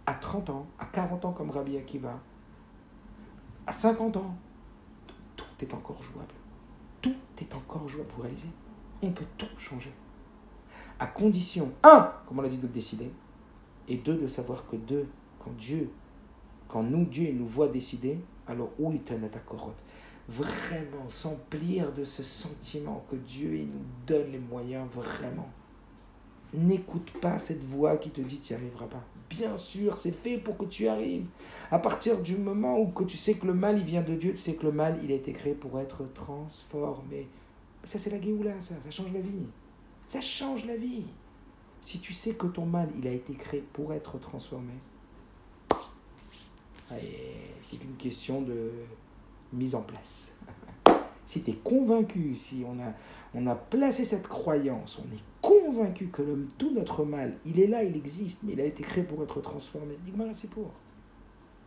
[0.06, 2.18] À 30 ans, à 40 ans comme Rabbi Akiva,
[3.66, 4.34] à 50 ans,
[5.36, 6.39] tout est encore jouable
[7.01, 8.48] tout est encore jouable pour réaliser.
[9.03, 9.92] On peut tout changer.
[10.98, 13.11] À condition, un, comme on l'a dit, de le décider,
[13.88, 15.07] et deux, de savoir que deux,
[15.42, 15.90] quand Dieu,
[16.68, 19.82] quand nous, Dieu, il nous voit décider, alors où il tenait à corotte
[20.28, 25.51] Vraiment s'emplir de ce sentiment que Dieu, il nous donne les moyens, vraiment.
[26.53, 29.03] N'écoute pas cette voix qui te dit tu n'y arriveras pas.
[29.31, 31.26] Bien sûr, c'est fait pour que tu arrives.
[31.70, 34.35] À partir du moment où que tu sais que le mal, il vient de Dieu,
[34.35, 37.28] tu sais que le mal, il a été créé pour être transformé.
[37.85, 38.74] Ça, c'est la Géoula, ça.
[38.83, 39.47] Ça change la vie.
[40.05, 41.05] Ça change la vie.
[41.81, 44.74] Si tu sais que ton mal, il a été créé pour être transformé,
[46.91, 48.72] c'est une question de
[49.53, 50.33] mise en place.
[51.26, 52.93] si tu es convaincu, si on a,
[53.35, 55.20] on a placé cette croyance, on est
[55.70, 56.22] convaincu que
[56.58, 59.40] tout notre mal, il est là, il existe, mais il a été créé pour être
[59.40, 59.96] transformé.
[60.34, 60.70] C'est pour.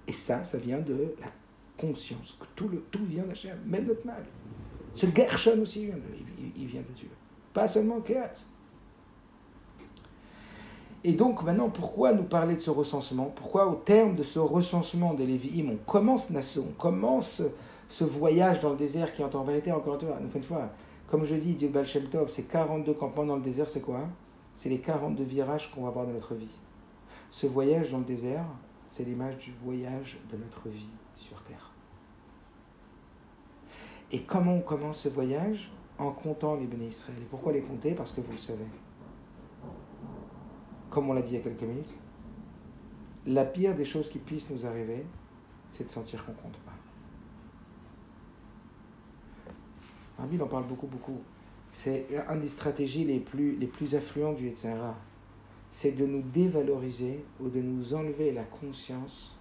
[0.07, 1.27] Et ça, ça vient de la
[1.77, 4.23] conscience, que tout, le, tout vient d'Hachem, même notre mal.
[4.93, 5.89] Ce Gershon aussi,
[6.57, 7.09] il, vient de Dieu.
[7.53, 8.33] Pas seulement Kéat.
[11.05, 13.31] Et donc maintenant, pourquoi nous parler de ce recensement?
[13.35, 17.41] Pourquoi au terme de ce recensement des Lévi'im, on commence Nassau, on commence
[17.89, 20.69] ce voyage dans le désert qui est en vérité encore une fois,
[21.13, 24.09] comme je dis, Dieu Baal Tov, ces 42 campements dans le désert, c'est quoi?
[24.55, 26.57] C'est les 42 virages qu'on va avoir dans notre vie.
[27.29, 28.47] Ce voyage dans le désert,
[28.87, 31.71] c'est l'image du voyage de notre vie sur Terre.
[34.11, 35.71] Et comment on commence ce voyage?
[35.99, 37.19] En comptant les bénis Israël.
[37.21, 37.93] Et pourquoi les compter?
[37.93, 38.65] Parce que vous le savez.
[40.89, 41.93] Comme on l'a dit il y a quelques minutes,
[43.27, 45.05] la pire des choses qui puissent nous arriver,
[45.69, 46.57] c'est de sentir qu'on compte
[50.41, 51.21] en parle beaucoup, beaucoup.
[51.71, 54.95] C'est une des stratégies les plus, les plus affluentes du Yetzirah.
[55.71, 59.35] C'est de nous dévaloriser ou de nous enlever la conscience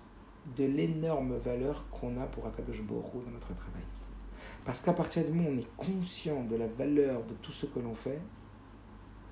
[0.56, 3.82] de l'énorme valeur qu'on a pour Akadosh Borou dans notre travail.
[4.64, 7.66] Parce qu'à partir du moment où on est conscient de la valeur de tout ce
[7.66, 8.18] que l'on fait,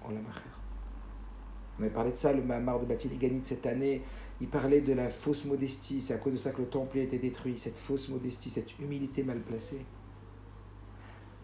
[0.04, 0.20] on l'a
[1.78, 4.02] On avait parlé de ça, le Mahamar de Bati de cette année.
[4.40, 6.00] Il parlait de la fausse modestie.
[6.00, 7.58] C'est à cause de ça que le temple a été détruit.
[7.58, 9.84] Cette fausse modestie, cette humilité mal placée.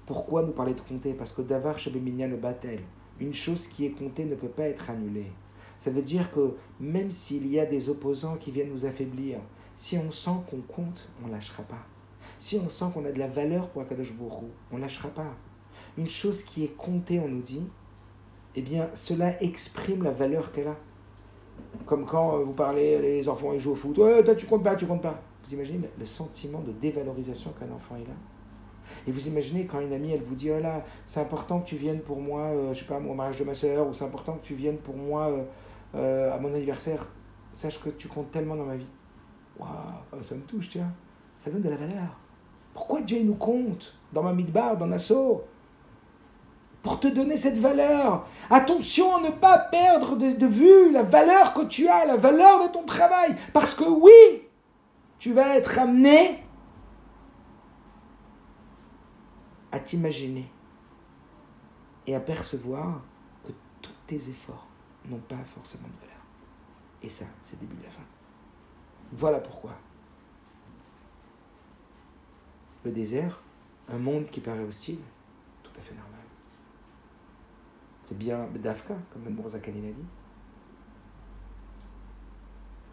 [0.06, 1.14] Pourquoi nous parler de compter?
[1.14, 2.78] Parce que Davar Shabeminia le Batel,
[3.18, 5.32] une chose qui est comptée ne peut pas être annulée.
[5.80, 9.38] Ça veut dire que même s'il y a des opposants qui viennent nous affaiblir,
[9.74, 11.84] si on sent qu'on compte, on ne lâchera pas.
[12.38, 15.34] Si on sent qu'on a de la valeur pour Akadosh Bourou, on lâchera pas.
[15.98, 17.62] Une chose qui est comptée, on nous dit,
[18.54, 20.76] eh bien, cela exprime la valeur qu'elle a.
[21.84, 24.62] Comme quand euh, vous parlez, les enfants ils jouent au foot, ouais, toi tu comptes
[24.62, 25.20] pas, tu comptes pas.
[25.44, 28.35] Vous imaginez le sentiment de dévalorisation qu'un enfant a?
[29.06, 30.60] Et vous imaginez quand une amie, elle vous dit, oh
[31.06, 33.54] c'est important que tu viennes pour moi, euh, je sais pas, au mariage de ma
[33.54, 35.42] soeur, ou c'est important que tu viennes pour moi euh,
[35.94, 37.06] euh, à mon anniversaire,
[37.52, 38.88] sache que tu comptes tellement dans ma vie.
[39.58, 40.92] Waouh, ça me touche, tiens.
[41.42, 42.18] Ça donne de la valeur.
[42.74, 45.44] Pourquoi Dieu nous compte dans ma midbar, dans Nassau
[46.82, 48.26] Pour te donner cette valeur.
[48.50, 52.72] Attention à ne pas perdre de vue la valeur que tu as, la valeur de
[52.72, 53.34] ton travail.
[53.54, 54.42] Parce que oui,
[55.18, 56.42] tu vas être amené
[59.76, 60.50] à t'imaginer
[62.06, 63.02] et à percevoir
[63.44, 63.52] que
[63.82, 64.66] tous tes efforts
[65.04, 66.22] n'ont pas forcément de valeur.
[67.02, 68.02] Et ça, c'est début de la fin.
[69.12, 69.72] Voilà pourquoi.
[72.84, 73.42] Le désert,
[73.88, 74.98] un monde qui paraît hostile,
[75.62, 76.20] tout à fait normal.
[78.06, 80.06] C'est bien Dafka, comme Mme Zakalin a dit.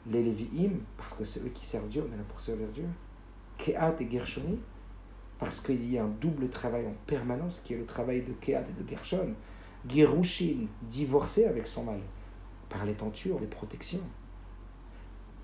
[0.07, 2.89] Les Lévi'im, parce que c'est eux qui servent Dieu, on est là pour servir Dieu.
[3.57, 4.59] Kehat et Gershoni,
[5.43, 8.61] parce qu'il y a un double travail en permanence, qui est le travail de Kehat
[8.61, 9.33] et de Gershon.
[9.89, 11.99] Gerushin, divorcé avec son mari,
[12.69, 13.99] par les tentures, les protections.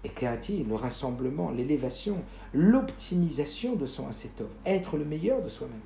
[0.05, 2.23] Et Kehati, le rassemblement, l'élévation,
[2.53, 5.81] l'optimisation de son acétov, être le meilleur de soi-même.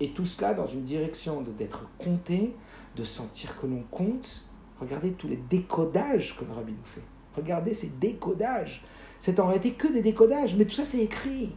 [0.00, 2.56] Et tout cela dans une direction d'être compté,
[2.96, 4.46] de sentir que l'on compte.
[4.80, 7.04] Regardez tous les décodages que le rabbi nous fait.
[7.36, 8.82] Regardez ces décodages.
[9.18, 11.54] C'est en réalité que des décodages, mais tout ça c'est écrit.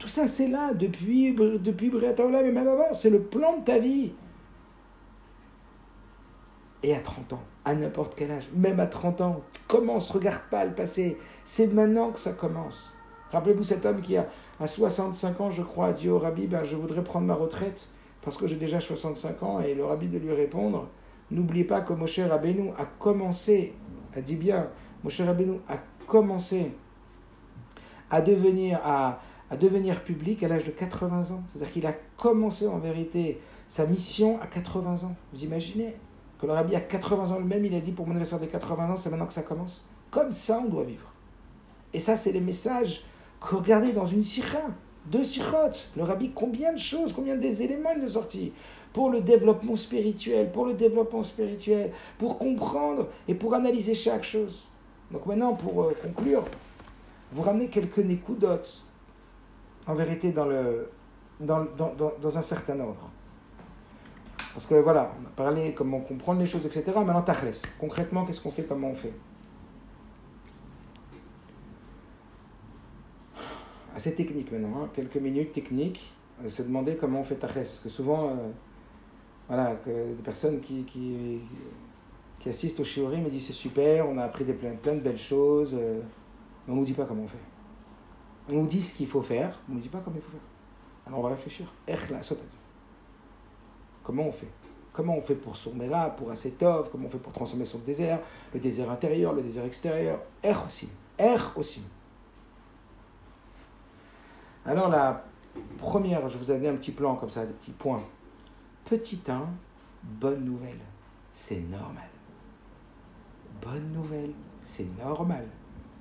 [0.00, 2.92] Tout ça, c'est là, depuis, depuis mais même avant.
[2.94, 4.12] C'est le plan de ta vie.
[6.82, 10.64] Et à 30 ans, à n'importe quel âge, même à 30 ans, commence, regarde pas
[10.64, 11.18] le passé.
[11.44, 12.94] C'est maintenant que ça commence.
[13.30, 14.26] Rappelez-vous cet homme qui a
[14.58, 17.86] à 65 ans, je crois, a dit au rabbi, ben, je voudrais prendre ma retraite
[18.22, 19.60] parce que j'ai déjà 65 ans.
[19.60, 20.88] Et le rabbi de lui répondre,
[21.30, 23.74] n'oubliez pas que Moshe Rabbeinu a commencé,
[24.16, 24.68] a dit bien,
[25.04, 25.76] Moshe Rabbeinu a
[26.06, 26.72] commencé
[28.10, 29.20] à devenir, à,
[29.50, 31.42] à devenir public à l'âge de 80 ans.
[31.46, 35.14] C'est-à-dire qu'il a commencé en vérité sa mission à 80 ans.
[35.32, 35.96] Vous imaginez
[36.40, 38.48] que le rabbi a 80 ans le même, il a dit pour mon anniversaire des
[38.48, 39.84] 80 ans, c'est maintenant que ça commence.
[40.10, 41.12] Comme ça, on doit vivre.
[41.92, 43.02] Et ça, c'est les messages
[43.40, 44.62] que regardez dans une sikha,
[45.06, 45.88] deux sikhotes.
[45.96, 48.52] Le rabbi, combien de choses, combien des éléments il a sortis
[48.92, 54.68] pour le développement spirituel, pour le développement spirituel, pour comprendre et pour analyser chaque chose.
[55.10, 56.44] Donc maintenant, pour euh, conclure,
[57.32, 58.84] vous ramenez quelques nécoudotes
[59.90, 60.88] en vérité dans, le,
[61.40, 63.10] dans, dans, un certain ordre.
[64.54, 66.84] Parce que voilà, on a parlé comment comprendre les choses, etc.
[66.94, 67.52] Maintenant, tachles.
[67.78, 69.12] Concrètement, qu'est-ce qu'on fait, comment on fait?
[73.94, 74.88] Assez technique maintenant, hein.
[74.94, 76.14] quelques minutes techniques,
[76.44, 77.64] euh, se demander comment on fait tachles.
[77.64, 78.50] Parce que souvent, euh,
[79.48, 81.40] voilà, des personnes qui,
[82.46, 85.18] assistent au shiori me disent c'est super, on a appris des, plein, plein de belles
[85.18, 86.00] choses, euh,
[86.66, 87.49] mais on ne nous dit pas comment on fait.
[88.50, 90.30] On nous dit ce qu'il faut faire, on ne nous dit pas comment il faut
[90.30, 90.40] faire.
[91.06, 91.72] Alors on va réfléchir.
[94.02, 94.48] Comment on fait?
[94.92, 98.20] Comment on fait pour Sourmera, pour Asetov Comment on fait pour transformer son désert?
[98.52, 100.88] Le désert intérieur, le désert extérieur Er aussi.
[101.18, 101.82] Er aussi.
[104.66, 105.24] Alors la
[105.78, 108.02] première, je vous ai donné un petit plan comme ça, des petits points.
[108.84, 109.46] Petit 1,
[110.02, 110.80] bonne nouvelle,
[111.30, 112.08] c'est normal.
[113.62, 114.32] Bonne nouvelle,
[114.64, 115.46] c'est normal.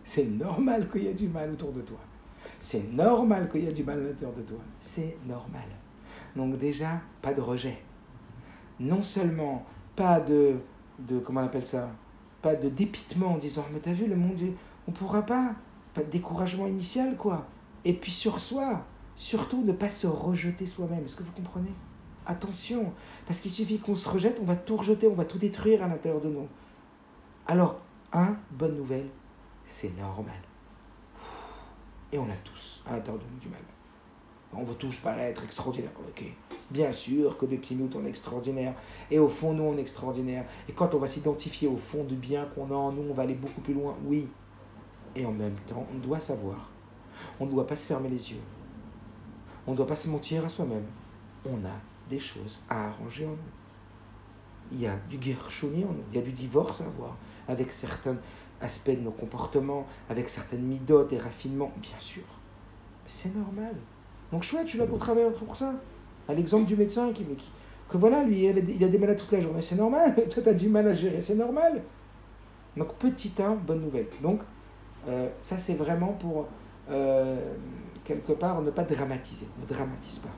[0.03, 1.99] C'est normal qu'il y ait du mal autour de toi.
[2.59, 4.59] C'est normal qu'il y ait du mal à l'intérieur de toi.
[4.79, 5.63] C'est normal.
[6.35, 7.79] Donc déjà, pas de rejet.
[8.79, 9.65] Non seulement
[9.95, 10.55] pas de,
[10.99, 11.89] de comment on appelle ça,
[12.41, 14.39] pas de dépitement en disant mais t'as vu le monde,
[14.87, 15.55] on pourra pas,
[15.93, 17.45] pas de découragement initial quoi.
[17.85, 18.85] Et puis sur soi,
[19.15, 21.03] surtout ne pas se rejeter soi-même.
[21.05, 21.73] Est-ce que vous comprenez?
[22.25, 22.93] Attention,
[23.25, 25.87] parce qu'il suffit qu'on se rejette, on va tout rejeter, on va tout détruire à
[25.87, 26.47] l'intérieur de nous.
[27.47, 27.79] Alors,
[28.13, 29.07] un, bonne nouvelle,
[29.65, 30.35] c'est normal.
[32.11, 33.59] Et on a tous à l'intérieur de nous du mal.
[34.51, 35.91] On veut tous paraître extraordinaire.
[36.07, 36.23] Ok,
[36.71, 38.73] bien sûr que depuis nous, on est extraordinaire.
[39.11, 40.45] Et au fond, nous, on est extraordinaire.
[40.67, 43.23] Et quand on va s'identifier au fond du bien qu'on a en nous, on va
[43.23, 43.95] aller beaucoup plus loin.
[44.05, 44.27] Oui.
[45.15, 46.71] Et en même temps, on doit savoir.
[47.39, 48.41] On ne doit pas se fermer les yeux.
[49.67, 50.85] On ne doit pas se mentir à soi-même.
[51.45, 51.79] On a
[52.09, 53.37] des choses à arranger en nous.
[54.71, 57.71] Il y a du guerchoni en nous, il y a du divorce à avoir avec
[57.71, 58.17] certains
[58.61, 62.23] aspects de nos comportements, avec certaines midotes et raffinements, bien sûr.
[63.07, 63.75] C'est normal.
[64.31, 65.73] Donc chouette, je suis là pour travailler pour ça.
[66.27, 67.51] À l'exemple du médecin qui, qui
[67.89, 70.13] que voilà, lui, il a des malades toute la journée, c'est normal.
[70.29, 71.81] Toi, tu as du mal à gérer, c'est normal.
[72.77, 74.05] Donc petit 1, bonne nouvelle.
[74.21, 74.41] Donc
[75.07, 76.47] euh, ça, c'est vraiment pour,
[76.91, 77.53] euh,
[78.03, 79.47] quelque part, ne pas dramatiser.
[79.59, 80.29] Ne dramatise pas.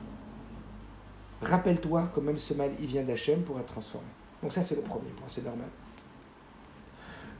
[1.46, 4.06] Rappelle-toi que même ce mal, il vient d'Hachem pour être transformé.
[4.42, 5.68] Donc ça, c'est le premier point, c'est normal.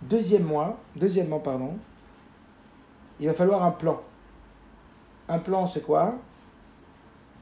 [0.02, 1.76] Deuxièmement, deuxièmement, pardon,
[3.20, 4.02] il va falloir un plan.
[5.28, 6.18] Un plan, c'est quoi?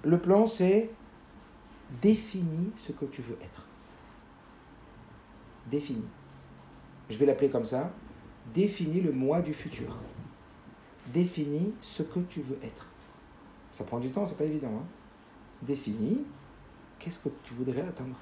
[0.05, 0.91] Le plan, c'est
[2.03, 3.67] définis ce que tu veux être.
[5.71, 6.09] Définis.
[7.09, 7.91] Je vais l'appeler comme ça.
[8.55, 9.97] Définis le moi du futur.
[11.13, 12.87] Définis ce que tu veux être.
[13.73, 14.69] Ça prend du temps, c'est pas évident.
[14.69, 14.87] Hein
[15.63, 16.25] Définis
[16.99, 18.17] qu'est-ce que tu voudrais atteindre.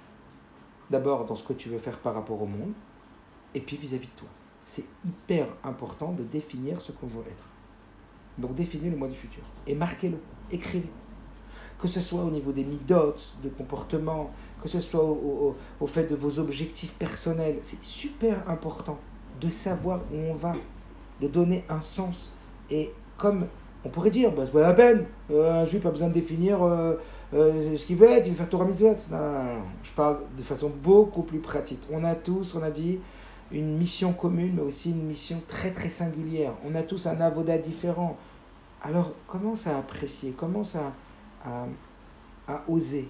[0.90, 2.72] D'abord dans ce que tu veux faire par rapport au monde,
[3.54, 4.28] et puis vis-à-vis de toi.
[4.66, 7.44] C'est hyper important de définir ce qu'on veut être.
[8.38, 9.42] Donc définis le moi du futur.
[9.66, 10.18] Et marquez-le,
[10.50, 10.90] écrivez
[11.80, 14.32] que ce soit au niveau des midotes, de comportement,
[14.62, 15.54] que ce soit au,
[15.86, 17.58] fait de vos objectifs personnels.
[17.62, 18.98] C'est super important
[19.40, 20.54] de savoir où on va,
[21.20, 22.32] de donner un sens.
[22.70, 23.46] Et comme
[23.84, 26.62] on pourrait dire, bah, c'est pas la peine, euh, un juif a besoin de définir
[26.62, 26.94] euh,
[27.32, 28.96] euh, ce qu'il veut être, il veut faire Torah Mitzvot.
[29.10, 31.80] Non, non, non, je parle de façon beaucoup plus pratique.
[31.92, 32.98] On a tous, on a dit,
[33.50, 36.52] une mission commune, mais aussi une mission très très singulière.
[36.66, 38.16] On a tous un avoda différent.
[38.82, 40.92] Alors commence à apprécier, commence à,
[41.44, 43.08] à, oser,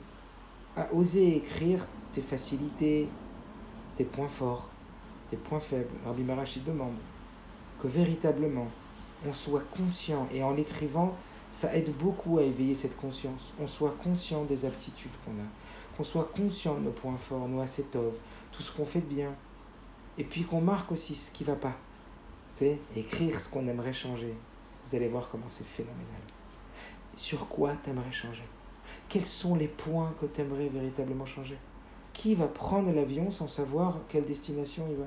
[0.76, 3.09] à oser écrire tes facilités,
[3.97, 4.68] tes points forts,
[5.30, 5.93] tes points faibles?
[6.07, 6.95] Rabbi Marachi demande
[7.80, 8.68] que véritablement
[9.28, 11.14] on soit conscient et en l'écrivant,
[11.51, 13.53] ça aide beaucoup à éveiller cette conscience.
[13.61, 15.47] On soit conscient des aptitudes qu'on a,
[15.97, 18.12] qu'on soit conscient de nos points forts, nos acétov,
[18.53, 19.34] tout ce qu'on fait de bien.
[20.18, 21.74] Et puis qu'on marque aussi ce qui ne va pas.
[22.96, 24.34] Écrire ce qu'on aimerait changer.
[24.84, 26.22] Vous allez voir comment c'est phénoménal.
[27.16, 28.42] Sur quoi tu aimerais changer?
[29.08, 31.58] Quels sont les points que tu aimerais véritablement changer?
[32.12, 35.06] Qui va prendre l'avion sans savoir quelle destination il va?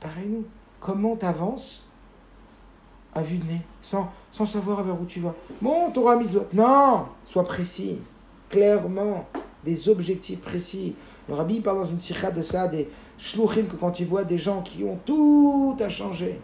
[0.00, 0.44] Pareil nous.
[0.80, 1.86] Comment tu avances
[3.14, 5.34] à vue de nez, sans, savoir vers où tu vas?
[5.60, 7.98] Bon, t'auras mis Non Sois précis,
[8.48, 9.26] clairement,
[9.64, 10.94] des objectifs précis.
[11.28, 12.88] Le rabbi parle dans une sikha de ça, des
[13.18, 16.40] shluchim, que quand tu vois des gens qui ont tout à changer,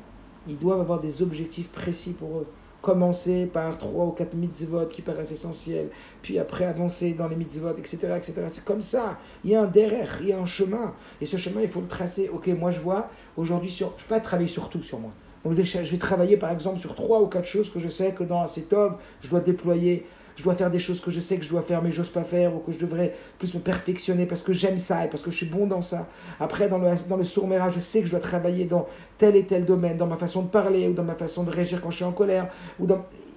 [0.47, 2.47] ils doivent avoir des objectifs précis pour eux
[2.81, 5.89] commencer par trois ou quatre mitzvot qui paraissent essentiels,
[6.23, 7.99] puis après avancer dans les mitzvot, etc.
[8.17, 8.35] etc.
[8.51, 9.19] C'est comme ça.
[9.45, 10.95] Il y a un derrière, il y a un chemin.
[11.21, 12.31] Et ce chemin, il faut le tracer.
[12.33, 15.11] Ok, moi je vois, aujourd'hui, sur, je ne peux pas travailler sur tout sur moi.
[15.45, 18.45] Je vais, travailler par exemple sur trois ou quatre choses que je sais que dans
[18.69, 20.05] top je dois déployer
[20.39, 22.23] je dois faire des choses que je sais que je dois faire mais j'ose pas
[22.23, 25.33] faire ou que je devrais plus me perfectionner parce que j'aime ça et parce que
[25.33, 26.07] je suis bon dans ça.
[26.39, 28.87] Après, dans le, dans le sourméra, je sais que je dois travailler dans
[29.19, 31.81] tel et tel domaine, dans ma façon de parler ou dans ma façon de réagir
[31.81, 32.53] quand je suis en colère.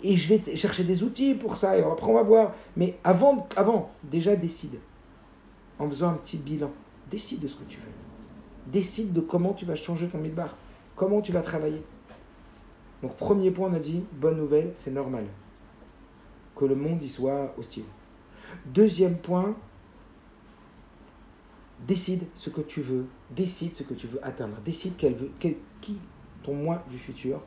[0.03, 2.53] Et je vais chercher des outils pour ça et après on va voir.
[2.77, 4.77] Mais avant, avant déjà décide.
[5.79, 6.69] En faisant un petit bilan.
[7.09, 8.71] Décide de ce que tu veux.
[8.71, 10.55] Décide de comment tu vas changer ton midbar.
[10.95, 11.81] Comment tu vas travailler.
[13.01, 15.23] Donc premier point, on a dit, bonne nouvelle, c'est normal
[16.61, 17.85] que le monde y soit hostile.
[18.67, 19.55] Deuxième point,
[21.87, 25.97] décide ce que tu veux, décide ce que tu veux atteindre, décide quel veut, qui,
[26.43, 27.41] ton moi du futur,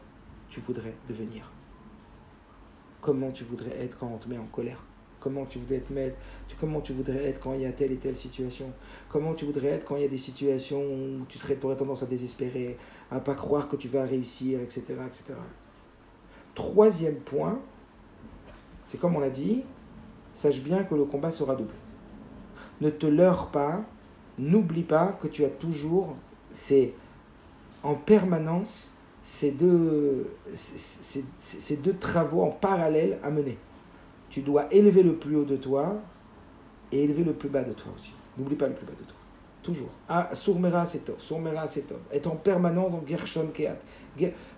[0.48, 1.48] tu voudrais devenir.
[3.00, 4.82] Comment tu voudrais être quand on te met en colère?
[5.20, 6.16] Comment tu voudrais être maître
[6.58, 8.72] Comment tu voudrais être quand il y a telle et telle situation?
[9.08, 12.02] Comment tu voudrais être quand il y a des situations où tu serais, aurais tendance
[12.02, 12.76] à désespérer,
[13.12, 15.34] à pas croire que tu vas réussir, etc., etc.
[16.54, 17.60] Troisième point,
[18.94, 19.64] c'est comme on l'a dit,
[20.34, 21.74] sache bien que le combat sera double.
[22.80, 23.82] Ne te leurre pas,
[24.38, 26.14] n'oublie pas que tu as toujours,
[26.52, 26.92] c'est
[27.82, 33.58] en permanence ces deux, ces, deux travaux en parallèle à mener.
[34.30, 35.96] Tu dois élever le plus haut de toi
[36.92, 38.12] et élever le plus bas de toi aussi.
[38.38, 39.16] N'oublie pas le plus bas de toi.
[39.64, 39.88] Toujours.
[40.10, 41.22] Ah, Sourmera, c'est top.
[41.22, 42.02] Sourmera, c'est top.
[42.12, 43.78] Être en permanent dans Gershon Keat.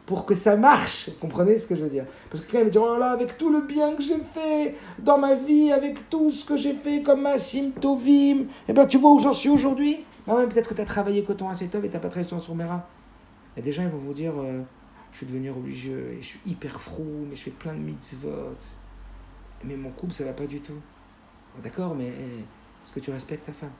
[0.04, 1.10] Pour que ça marche.
[1.20, 2.06] Comprenez ce que je veux dire?
[2.28, 5.16] Parce que quand va dire, oh là avec tout le bien que j'ai fait dans
[5.16, 9.12] ma vie, avec tout ce que j'ai fait comme Massim Tovim, eh ben, tu vois
[9.12, 10.04] où j'en suis aujourd'hui?
[10.26, 12.42] Ah ouais, peut-être que tu as travaillé coton assez top et tu pas travaillé sur
[12.42, 12.88] Sourmera.
[13.56, 14.62] Et gens, ils vont vous dire, euh,
[15.12, 18.56] je suis devenu religieux et je suis hyper frou, mais je fais plein de mitzvot.
[19.62, 20.80] Mais mon couple, ça va pas du tout.
[21.62, 23.70] D'accord, mais eh, est-ce que tu respectes ta femme?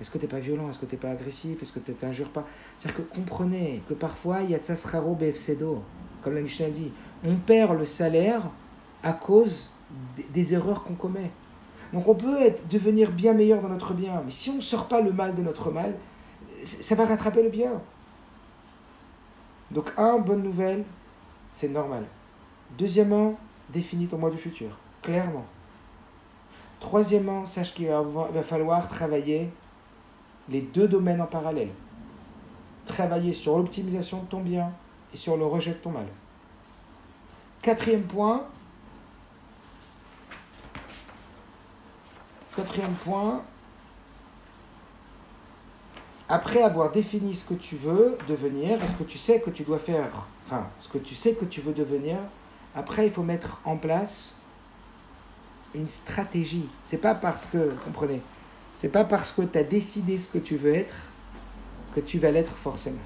[0.00, 0.70] Est-ce que tu n'es pas violent?
[0.70, 1.62] Est-ce que tu n'es pas agressif?
[1.62, 2.46] Est-ce que tu t'injures pas?
[2.76, 5.82] C'est-à-dire que comprenez que parfois, il y a tsasraro bfcedo,
[6.22, 6.92] comme la Mishnah dit.
[7.24, 8.42] On perd le salaire
[9.02, 9.70] à cause
[10.32, 11.30] des, erreurs qu'on commet.
[11.92, 14.88] Donc on peut être, devenir bien meilleur dans notre bien, mais si on ne sort
[14.88, 15.94] pas le mal de notre mal,
[16.64, 17.80] ça va rattraper le bien.
[19.70, 20.84] Donc un, bonne nouvelle,
[21.52, 22.04] c'est normal.
[22.78, 23.38] Deuxièmement,
[23.70, 25.46] définis ton mois du futur, clairement.
[26.80, 29.50] Troisièmement, sache qu'il va, falloir travailler
[30.48, 31.70] les deux domaines en parallèle.
[32.86, 34.72] Travailler sur l'optimisation de ton bien
[35.12, 36.06] et sur le rejet de ton mal.
[37.62, 38.46] Quatrième point.
[42.56, 43.42] Quatrième point.
[46.28, 49.78] Après avoir défini ce que tu veux devenir, est-ce que tu sais que tu dois
[49.78, 52.18] faire, enfin, ce que tu sais que tu veux devenir,
[52.74, 54.34] après il faut mettre en place
[55.74, 56.68] une stratégie.
[56.84, 58.20] C'est pas parce que, comprenez,
[58.78, 60.94] c'est pas parce que tu as décidé ce que tu veux être
[61.96, 63.02] que tu vas l'être forcément.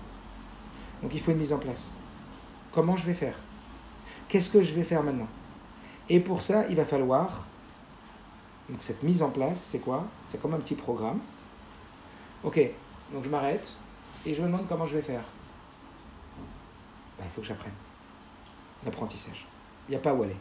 [1.03, 1.93] Donc il faut une mise en place.
[2.73, 3.37] Comment je vais faire?
[4.29, 5.29] Qu'est-ce que je vais faire maintenant?
[6.11, 7.47] Et pour ça, il va falloir.
[8.69, 10.05] Donc cette mise en place, c'est quoi?
[10.27, 11.21] C'est comme un petit programme.
[12.45, 12.61] Ok,
[13.11, 13.67] donc je m'arrête
[14.27, 15.25] et je me demande comment je vais faire.
[17.19, 17.73] Ben, il faut que j'apprenne.
[18.85, 19.47] L'apprentissage.
[19.89, 20.37] Il n'y a pas où aller.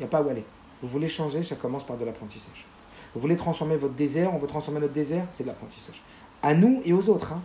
[0.00, 0.44] Il n'y a pas où aller.
[0.82, 2.66] Vous voulez changer, ça commence par de l'apprentissage.
[3.14, 6.02] Vous voulez transformer votre désert, on veut transformer notre désert, c'est de l'apprentissage.
[6.42, 7.32] À nous et aux autres.
[7.32, 7.42] Hein.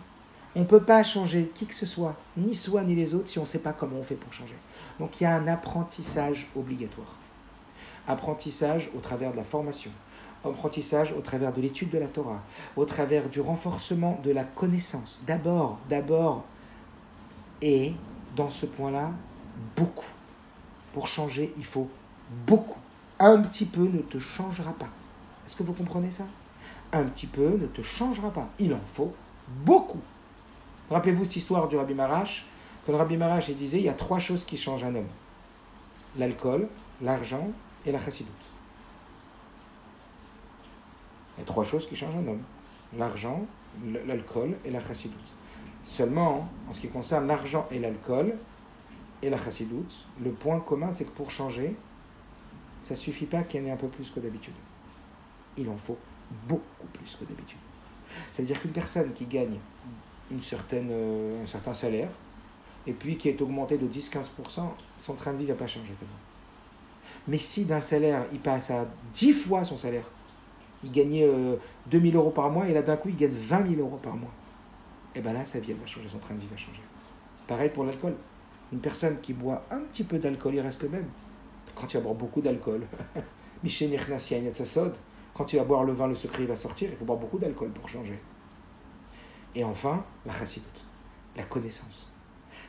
[0.54, 3.38] On ne peut pas changer qui que ce soit, ni soi ni les autres, si
[3.38, 4.54] on ne sait pas comment on fait pour changer.
[4.98, 7.16] Donc il y a un apprentissage obligatoire.
[8.08, 9.90] Apprentissage au travers de la formation,
[10.44, 12.40] apprentissage au travers de l'étude de la Torah,
[12.76, 15.20] au travers du renforcement de la connaissance.
[15.26, 16.44] D'abord, d'abord,
[17.60, 17.92] et
[18.34, 19.10] dans ce point-là,
[19.76, 20.06] beaucoup.
[20.94, 21.90] Pour changer, il faut
[22.46, 22.78] beaucoup
[23.18, 24.88] un petit peu ne te changera pas.
[25.46, 26.24] Est-ce que vous comprenez ça?
[26.92, 28.48] Un petit peu ne te changera pas.
[28.58, 29.14] Il en faut
[29.64, 30.00] beaucoup.
[30.90, 32.44] Rappelez-vous cette histoire du Rabbi Marash,
[32.84, 35.08] que le Rabbi Marash disait il y a trois choses qui changent un homme
[36.18, 36.68] l'alcool,
[37.02, 37.48] l'argent
[37.84, 38.32] et la chassidoute.
[41.36, 42.42] Il y a trois choses qui changent un homme
[42.96, 43.44] l'argent,
[44.06, 45.18] l'alcool et la chassidoute.
[45.84, 48.34] Seulement, en ce qui concerne l'argent et l'alcool
[49.22, 51.76] et la chassidoute, le point commun, c'est que pour changer,
[52.82, 54.54] ça ne suffit pas qu'il y en ait un peu plus que d'habitude.
[55.58, 55.98] Il en faut
[56.48, 57.58] beaucoup plus que d'habitude.
[58.32, 59.58] Ça veut dire qu'une personne qui gagne
[60.30, 60.40] une
[60.72, 62.08] euh, un certain salaire,
[62.86, 64.60] et puis qui est augmenté de 10-15%,
[64.98, 65.92] son train de vie ne va pas changer
[67.28, 70.08] Mais si d'un salaire, il passe à 10 fois son salaire,
[70.84, 71.28] il gagnait
[71.86, 74.16] 2000 euh, euros par mois, et là d'un coup, il gagne 20 000 euros par
[74.16, 74.32] mois,
[75.14, 76.82] et eh bien là, sa vie, elle va changer, son train de vie va changer.
[77.46, 78.14] Pareil pour l'alcool.
[78.72, 81.06] Une personne qui boit un petit peu d'alcool, il reste le même
[81.76, 82.86] quand tu vas boire beaucoup d'alcool.
[85.36, 86.88] Quand tu vas boire le vin, le secret va sortir.
[86.90, 88.18] Il faut boire beaucoup d'alcool pour changer.
[89.54, 90.84] Et enfin, la chassidoute,
[91.36, 92.10] la connaissance.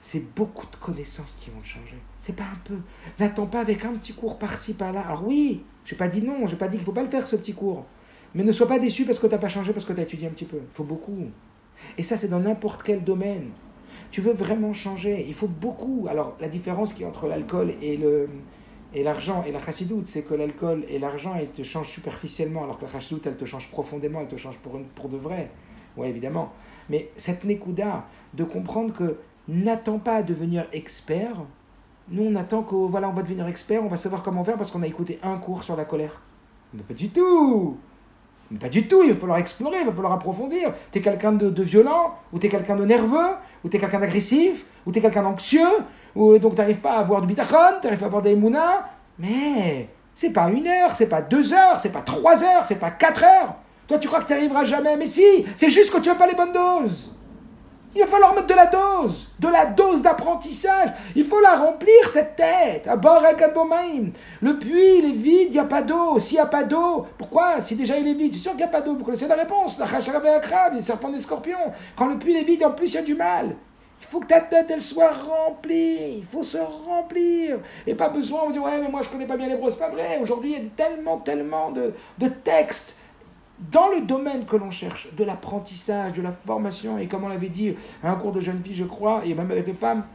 [0.01, 1.97] C'est beaucoup de connaissances qui vont changer.
[2.19, 2.75] C'est pas un peu.
[3.19, 4.99] N'attends pas avec un petit cours par-ci, par-là.
[4.99, 7.09] Alors oui, je n'ai pas dit non, je n'ai pas dit qu'il faut pas le
[7.09, 7.85] faire, ce petit cours.
[8.35, 10.03] Mais ne sois pas déçu parce que tu n'as pas changé, parce que tu as
[10.03, 10.57] étudié un petit peu.
[10.57, 11.17] Il faut beaucoup.
[11.97, 13.51] Et ça, c'est dans n'importe quel domaine.
[14.11, 16.07] Tu veux vraiment changer, il faut beaucoup.
[16.09, 18.27] Alors, la différence qui entre l'alcool et le,
[18.97, 22.79] et l'argent et la chassidoute, c'est que l'alcool et l'argent, ils te changent superficiellement, alors
[22.79, 25.51] que la chassidoute, elle te change profondément, elle te change pour, pour de vrai.
[25.97, 26.51] Oui, évidemment.
[26.89, 29.17] Mais cette nekuda, de comprendre que
[29.47, 31.35] n'attends pas à devenir expert.
[32.09, 34.71] Nous, on attend que, voilà, on va devenir expert, on va savoir comment faire parce
[34.71, 36.19] qu'on a écouté un cours sur la colère.
[36.73, 37.77] Mais pas du tout
[38.49, 40.73] mais pas du tout, il va falloir explorer, il va falloir approfondir.
[40.93, 43.79] Tu es quelqu'un de, de, violent, ou tu es quelqu'un de nerveux, ou tu es
[43.79, 45.67] quelqu'un d'agressif, ou tu es quelqu'un d'anxieux,
[46.17, 48.35] ou donc tu n'arrives pas à avoir du bitachon, tu n'arrives pas à avoir des
[48.35, 48.85] mounas.
[49.19, 52.91] Mais c'est pas une heure, c'est pas deux heures, c'est pas trois heures, c'est pas
[52.91, 53.55] quatre heures.
[53.87, 56.27] Toi, tu crois que tu arriveras jamais, mais si, c'est juste que tu n'as pas
[56.27, 57.11] les bonnes doses.
[57.95, 60.89] Il va falloir mettre de la dose, de la dose d'apprentissage.
[61.15, 62.85] Il faut la remplir, cette tête.
[62.87, 63.23] À bord
[64.41, 66.19] Le puits, il est vide, il n'y a pas d'eau.
[66.19, 67.61] S'il n'y a pas d'eau, pourquoi?
[67.61, 68.95] Si déjà il est vide, c'est sûr qu'il n'y a pas d'eau.
[68.95, 69.79] Vous connaissez la réponse.
[69.79, 71.57] La crabe, les serpents des scorpions.
[71.95, 73.55] Quand le puits est vide, en plus, il y a du mal.
[74.07, 76.19] Il faut que ta tête, elle soit remplie.
[76.19, 77.59] Il faut se remplir.
[77.85, 79.89] Et pas besoin de dire, ouais, mais moi, je connais pas bien les C'est pas
[79.89, 80.19] vrai.
[80.21, 82.95] Aujourd'hui, il y a tellement, tellement de, de textes
[83.71, 87.49] dans le domaine que l'on cherche, de l'apprentissage, de la formation, et comme on l'avait
[87.49, 90.05] dit à un cours de jeune fille, je crois, et même avec les femmes,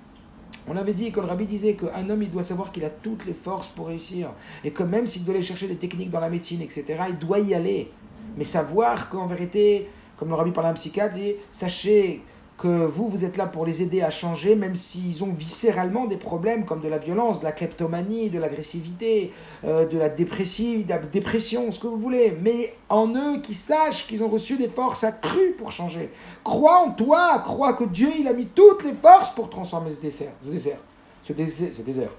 [0.68, 3.26] on avait dit que le rabbi disait qu'un homme, il doit savoir qu'il a toutes
[3.26, 4.30] les forces pour réussir,
[4.62, 7.40] et que même s'il doit aller chercher des techniques dans la médecine, etc., il doit
[7.40, 7.90] y aller.
[8.36, 12.22] Mais savoir qu'en vérité, comme le rabbi parlait à un psychiatre, dit, sachez
[12.62, 16.16] que vous, vous êtes là pour les aider à changer, même s'ils ont viscéralement des
[16.16, 19.32] problèmes comme de la violence, de la kleptomanie, de l'agressivité,
[19.64, 22.38] euh, de la dépressive, de la dépression, ce que vous voulez.
[22.40, 26.10] Mais en eux, qui sachent qu'ils ont reçu des forces accrues pour changer.
[26.44, 30.00] Crois en toi, crois que Dieu, il a mis toutes les forces pour transformer ce
[30.00, 30.32] désert.
[30.44, 30.78] Ce désert,
[31.24, 32.10] ce désert, ce désert.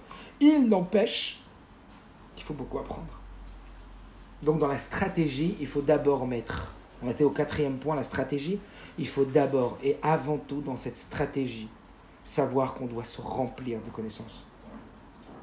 [0.41, 1.41] Il n'empêche
[2.35, 3.07] qu'il faut beaucoup apprendre.
[4.41, 6.73] Donc dans la stratégie, il faut d'abord mettre,
[7.03, 8.59] on était au quatrième point, la stratégie,
[8.97, 11.69] il faut d'abord et avant tout dans cette stratégie
[12.25, 14.45] savoir qu'on doit se remplir de connaissances.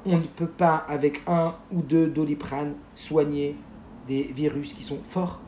[0.05, 3.55] On ne peut pas avec un ou deux doliprane soigner
[4.07, 5.39] des virus qui sont forts.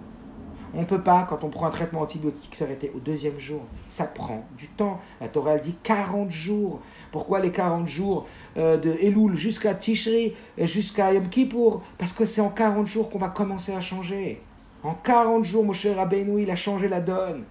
[0.75, 3.61] On ne peut pas, quand on prend un traitement antibiotique, s'arrêter au deuxième jour.
[3.87, 4.99] Ça prend du temps.
[5.21, 6.81] La Torah, elle dit 40 jours.
[7.11, 8.27] Pourquoi les 40 jours
[8.57, 11.83] euh, de Elul jusqu'à Tishri, jusqu'à Yom Kippour?
[11.99, 14.41] Parce que c'est en 40 jours qu'on va commencer à changer.
[14.83, 17.45] En 40 jours, mon cher Rabbeinu, il a changé la donne.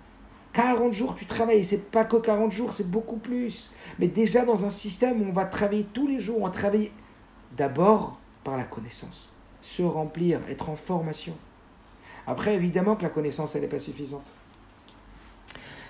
[0.53, 1.65] 40 jours, tu travailles.
[1.65, 3.71] C'est pas que 40 jours, c'est beaucoup plus.
[3.99, 6.93] Mais déjà dans un système où on va travailler tous les jours, on va travailler
[7.57, 9.31] d'abord par la connaissance.
[9.63, 11.35] Se remplir, être en formation.
[12.27, 14.31] Après, évidemment que la connaissance, elle n'est pas suffisante.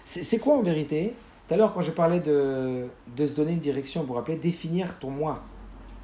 [0.04, 1.14] C'est quoi en vérité?
[1.46, 2.86] Tout à l'heure, quand je parlais de,
[3.16, 5.42] de, se donner une direction, vous vous rappelez, définir ton moi.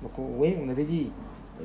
[0.02, 1.10] Donc, oui, on avait dit,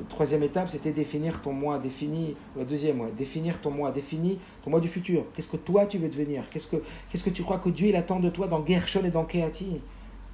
[0.08, 4.70] troisième étape, c'était définir ton moi, définir, la deuxième, ouais, définir ton moi, définir ton
[4.70, 5.24] moi du futur.
[5.34, 6.48] Qu'est-ce que toi tu veux devenir?
[6.50, 9.80] Qu'est-ce que, tu crois que Dieu attend de toi dans Gershon et dans Keati?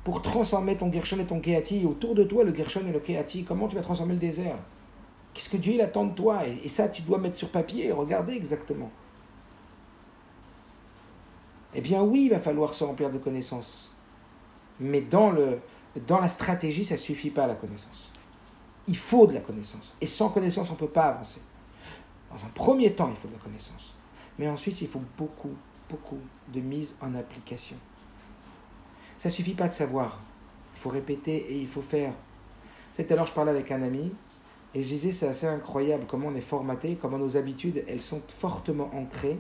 [0.05, 3.45] Pour transformer ton Gershon et ton Keati, autour de toi le Gershon et le Keati,
[3.45, 4.57] comment tu vas transformer le désert?
[5.35, 6.43] Qu'est-ce que Dieu attend de toi?
[6.47, 8.91] Et, ça, tu dois mettre sur papier et regarder exactement.
[11.75, 13.93] Eh bien oui, il va falloir se remplir de connaissances.
[14.81, 15.59] Mais dans, le,
[16.07, 18.10] dans la stratégie, ça ne suffit pas la connaissance.
[18.89, 19.97] Il faut de la connaissance.
[20.01, 21.41] Et sans connaissance, on ne peut pas avancer.
[22.31, 23.95] Dans un premier temps, il faut de la connaissance.
[24.39, 25.55] Mais ensuite, il faut beaucoup,
[25.89, 26.19] beaucoup
[26.53, 27.77] de mise en application.
[29.19, 30.21] Ça ne suffit pas de savoir.
[30.77, 32.15] Il faut répéter et il faut faire.
[32.93, 34.11] C'est alors je parlais avec un ami
[34.75, 38.23] et je disais, c'est assez incroyable comment on est formaté, comment nos habitudes, elles sont
[38.39, 39.39] fortement ancrées,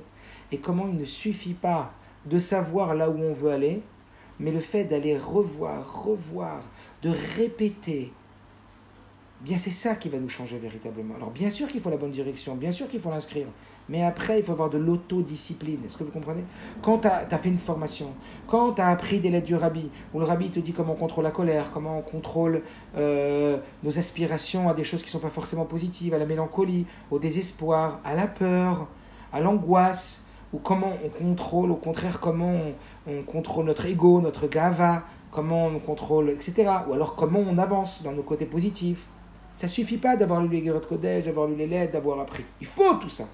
[0.50, 1.92] et comment il ne suffit pas
[2.26, 3.82] de savoir là où on veut aller,
[4.40, 6.62] mais le fait d'aller revoir, revoir,
[7.02, 8.12] de répéter,
[9.42, 11.14] bien c'est ça qui va nous changer véritablement.
[11.16, 13.46] Alors bien sûr qu'il faut la bonne direction, bien sûr qu'il faut l'inscrire,
[13.90, 15.80] mais après, il faut avoir de l'autodiscipline.
[15.84, 16.44] Est-ce que vous comprenez?
[16.80, 18.12] Quand tu as, fait une formation,
[18.46, 20.96] quand tu as appris des lettres du rabbi, où le rabbi te dit comment on
[20.96, 22.62] contrôle la colère, comment on contrôle
[22.96, 26.86] euh, nos aspirations à des choses qui ne sont pas forcément positives, à la mélancolie,
[27.10, 28.86] au désespoir, à la peur,
[29.32, 32.54] à l'angoisse, ou comment on contrôle, au contraire, comment
[33.08, 35.02] on, contrôle notre ego, notre gava,
[35.32, 36.70] comment on contrôle, etc.
[36.88, 39.04] Ou alors comment on avance dans nos côtés positifs.
[39.60, 42.46] Ça suffit pas d'avoir lu les de Kodesh, d'avoir lu les lettres, d'avoir appris.
[42.62, 43.28] Il faut tout ça.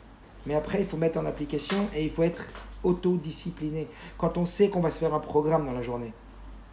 [0.44, 2.42] Mais après, il faut mettre en application et il faut être
[2.82, 3.86] autodiscipliné.
[4.18, 6.12] Quand on sait qu'on va se faire un programme dans la journée.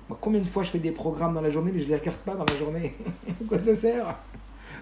[0.09, 1.97] Moi, combien de fois je fais des programmes dans la journée, mais je ne les
[1.97, 2.95] regarde pas dans la journée
[3.47, 4.17] Quoi ça sert?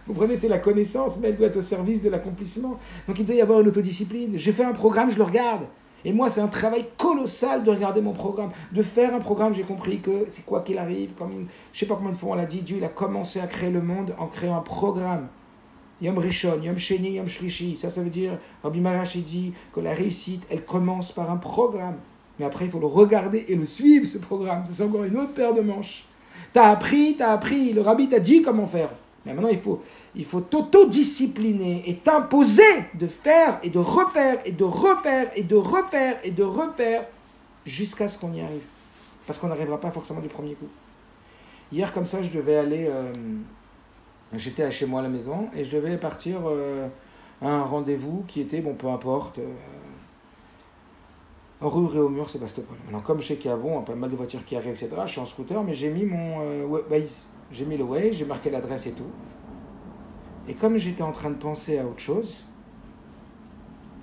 [0.07, 2.79] Vous prenez, c'est la connaissance, mais elle doit être au service de l'accomplissement.
[3.09, 4.37] Donc il doit y avoir une autodiscipline.
[4.37, 5.63] J'ai fait un programme, je le regarde.
[6.03, 8.51] Et moi, c'est un travail colossal de regarder mon programme.
[8.71, 11.11] De faire un programme, j'ai compris que c'est quoi qu'il arrive.
[11.13, 13.39] Comme, je ne sais pas combien de fois on l'a dit, Dieu il a commencé
[13.39, 15.27] à créer le monde en créant un programme.
[16.01, 17.77] Yom Rishon, Yom Sheni, Yom Shlishi.
[17.77, 21.97] Ça, ça veut dire, Rabbi Marash dit que la réussite, elle commence par un programme.
[22.39, 24.63] Mais après, il faut le regarder et le suivre, ce programme.
[24.69, 26.05] C'est encore une autre paire de manches.
[26.53, 27.71] T'as appris, t'as appris.
[27.73, 28.89] Le rabbi t'a dit comment faire.
[29.25, 29.81] Mais maintenant, il faut,
[30.15, 32.63] il faut t'autodiscipliner et t'imposer
[32.95, 37.05] de faire et de refaire et de refaire et de refaire et de refaire
[37.65, 38.63] jusqu'à ce qu'on y arrive.
[39.27, 40.67] Parce qu'on n'arrivera pas forcément du premier coup.
[41.71, 42.87] Hier, comme ça, je devais aller.
[42.89, 43.13] Euh,
[44.33, 46.87] J'étais chez moi à la maison et je devais partir euh,
[47.41, 49.51] à un rendez-vous qui était, bon, peu importe, euh,
[51.59, 52.77] rue Réaumur, Sébastopol.
[52.87, 55.19] Alors, comme je sais qu'il a pas mal de voitures qui arrivent, etc., je suis
[55.19, 56.81] en scooter, mais j'ai mis mon euh.
[57.51, 59.09] J'ai mis le Waze, j'ai marqué l'adresse et tout.
[60.47, 62.43] Et comme j'étais en train de penser à autre chose,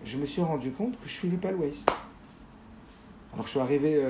[0.04, 1.84] je me suis rendu compte que je ne suivais pas le Waze.
[3.32, 4.02] Alors, je suis arrivé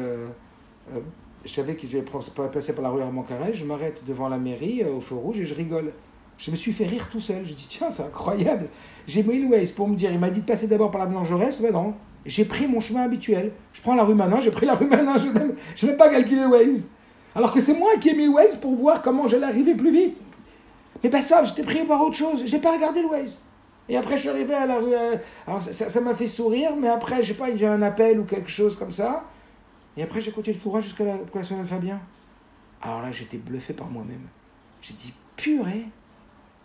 [1.45, 2.05] je savais que je vais
[2.53, 5.45] passer par la rue Armand Carrel, je m'arrête devant la mairie au feu rouge et
[5.45, 5.93] je rigole.
[6.37, 7.45] Je me suis fait rire tout seul.
[7.45, 8.69] Je dis, tiens, c'est incroyable.
[9.07, 11.25] J'ai mis le Waze pour me dire, il m'a dit de passer d'abord par la
[11.25, 11.61] Jaurès.
[11.61, 11.95] Ben non,
[12.27, 13.53] j'ai pris mon chemin habituel.
[13.73, 16.09] Je prends la rue Manin, j'ai pris la rue Manin, je n'ai même, même, pas
[16.09, 16.89] calculé le Waze.
[17.35, 19.91] Alors que c'est moi qui ai mis le Waze pour voir comment j'allais arriver plus
[19.91, 20.17] vite.
[21.03, 22.43] Mais pas ça, j'étais pris par autre chose.
[22.45, 23.39] Je n'ai pas regardé le Waze.
[23.89, 24.93] Et après, je suis arrivé à la rue.
[24.93, 27.83] Euh, alors, ça m'a fait sourire, mais après, je sais pas, il y a un
[27.83, 29.25] appel ou quelque chose comme ça.
[29.97, 32.01] Et après, j'ai continué le courage jusqu'à la, semaine Fabien.
[32.83, 34.29] Alors là, j'étais bluffé par moi-même.
[34.83, 35.87] J'ai dit, purée,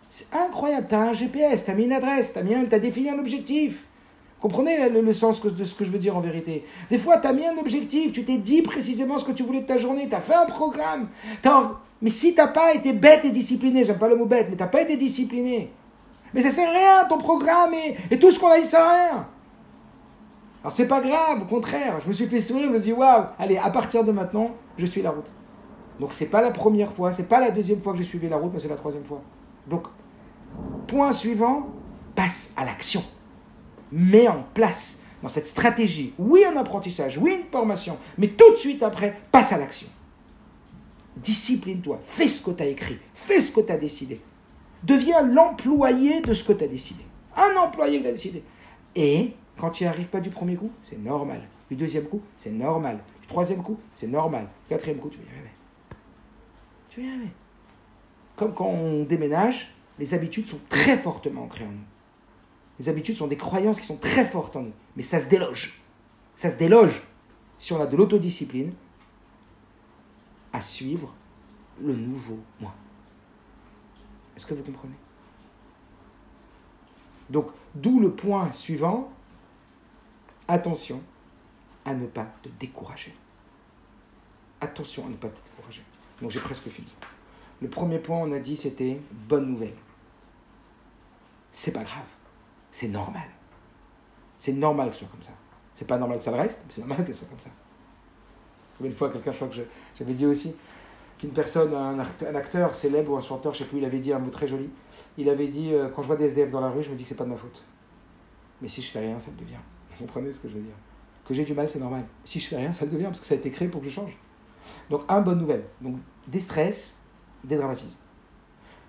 [0.08, 3.18] c'est incroyable, tu as un GPS, tu as mis une adresse, tu as, défini un
[3.18, 3.84] objectif.
[4.44, 6.66] Comprenez le, sens de ce que je veux dire en vérité.
[6.90, 9.62] Des fois, tu as mis un objectif, tu t'es dit précisément ce que tu voulais
[9.62, 11.08] de ta journée, tu as fait un programme.
[12.02, 14.70] Mais si tu pas été bête et discipliné, j'aime pas le mot bête, mais tu
[14.70, 15.72] pas été discipliné,
[16.34, 17.72] mais ça sert à rien, ton programme
[18.10, 19.28] et, tout ce qu'on a dit, ça sert à rien.
[20.60, 22.92] Alors c'est pas grave, au contraire, je me suis fait sourire, je me suis dit
[22.92, 25.32] waouh, allez, à partir de maintenant, je suis la route.
[25.98, 28.36] Donc c'est pas la première fois, c'est pas la deuxième fois que j'ai suivi la
[28.36, 29.22] route, mais c'est la troisième fois.
[29.66, 29.86] Donc
[30.86, 31.68] Point suivant,
[32.14, 33.02] passe à l'action.
[33.96, 38.56] Mets en place dans cette stratégie, oui un apprentissage, oui une formation, mais tout de
[38.56, 39.86] suite après, passe à l'action.
[41.16, 44.20] Discipline-toi, fais ce que tu as écrit, fais ce que tu as décidé.
[44.82, 47.04] Deviens l'employé de ce que tu as décidé.
[47.36, 48.42] Un employé que tu as décidé.
[48.96, 51.42] Et quand tu n'y arrives pas du premier coup, c'est normal.
[51.70, 52.98] Du deuxième coup, c'est normal.
[53.22, 54.48] Du troisième coup, c'est normal.
[54.64, 55.54] Du quatrième coup, tu vas y.
[56.90, 57.28] Tu vas y.
[58.34, 61.93] Comme quand on déménage, les habitudes sont très fortement ancrées en nous.
[62.78, 64.72] Les habitudes sont des croyances qui sont très fortes en nous.
[64.96, 65.80] Mais ça se déloge.
[66.36, 67.02] Ça se déloge
[67.58, 68.72] si on a de l'autodiscipline
[70.52, 71.14] à suivre
[71.80, 72.74] le nouveau moi.
[74.36, 74.94] Est-ce que vous comprenez?
[77.30, 79.10] Donc, d'où le point suivant.
[80.46, 81.00] Attention
[81.86, 83.14] à ne pas te décourager.
[84.60, 85.82] Attention à ne pas te décourager.
[86.20, 86.92] Donc, j'ai presque fini.
[87.62, 89.76] Le premier point, on a dit, c'était bonne nouvelle.
[91.52, 92.04] C'est pas grave
[92.74, 93.28] c'est normal.
[94.36, 95.30] C'est normal que ce soit comme ça.
[95.76, 97.50] C'est pas normal que ça le reste, mais c'est normal que ce soit comme ça.
[98.82, 99.54] Une fois, quelqu'un, je crois que
[99.96, 100.56] j'avais dit aussi,
[101.16, 102.00] qu'une personne, un,
[102.34, 104.70] acteur célèbre ou un chanteur, je sais plus, il avait dit un mot très joli.
[105.16, 107.04] Il avait dit euh, Quand je vois des SDF dans la rue, je me dis
[107.04, 107.62] que c'est pas de ma faute.
[108.60, 109.62] Mais si je fais rien, ça le devient.
[109.90, 110.74] Vous comprenez ce que je veux dire?
[111.24, 112.04] Que j'ai du mal, c'est normal.
[112.24, 113.88] Si je fais rien, ça le devient parce que ça a été créé pour que
[113.88, 114.18] je change.
[114.90, 115.62] Donc, un, bonne nouvelle.
[115.80, 116.96] Donc, déstresse,
[117.44, 118.00] dédramatise.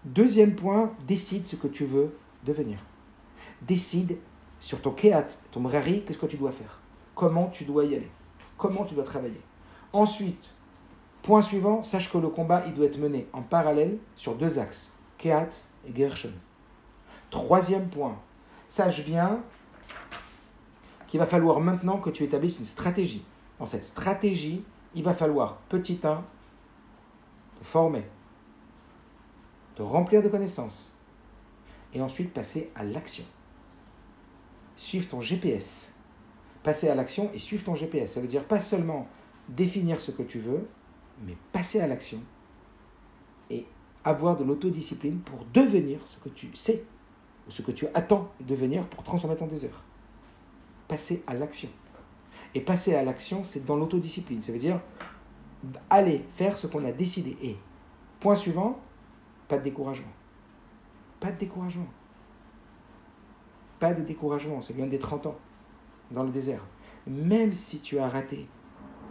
[0.06, 2.80] Deuxième point, décide ce que tu veux devenir
[3.62, 4.18] décide
[4.60, 6.80] sur ton keat, ton brari, qu'est-ce que tu dois faire?
[7.14, 8.12] Comment tu dois y aller?
[8.58, 9.42] Comment tu dois travailler?
[9.94, 10.50] Ensuite,
[11.22, 14.94] point suivant, sache que le combat, il doit être mené en parallèle sur deux axes,
[15.18, 16.34] keat et gershon.
[17.30, 18.18] Troisième point,
[18.68, 19.42] sache bien
[21.08, 23.24] qu'il va falloir maintenant que tu établisses une stratégie.
[23.60, 24.64] Dans cette stratégie,
[24.96, 26.24] il va falloir, petit 1,
[27.60, 28.06] te former,
[29.76, 30.92] te remplir de connaissances,
[31.94, 33.26] et ensuite passer à l'action
[34.76, 35.94] suivre ton GPS.
[36.64, 38.14] Passer à l'action et suivre ton GPS.
[38.14, 39.08] Ça veut dire pas seulement
[39.50, 40.68] définir ce que tu veux,
[41.26, 42.20] mais passer à l'action
[43.50, 43.66] et
[44.04, 46.84] avoir de l'autodiscipline pour devenir ce que tu sais
[47.48, 49.84] ou ce que tu attends de devenir pour transformer ton désert.
[50.88, 51.70] Passer à l'action.
[52.54, 54.42] Et passer à l'action, c'est dans l'autodiscipline.
[54.42, 54.80] Ça veut dire
[55.90, 57.38] aller faire ce qu'on a décidé.
[57.42, 57.58] Et
[58.20, 58.80] point suivant,
[59.48, 60.12] pas de découragement.
[61.20, 61.88] Pas de découragement.
[63.86, 65.36] Pas de découragement, c'est bien des 30 ans
[66.10, 66.66] dans le désert.
[67.06, 68.48] Même si tu as raté.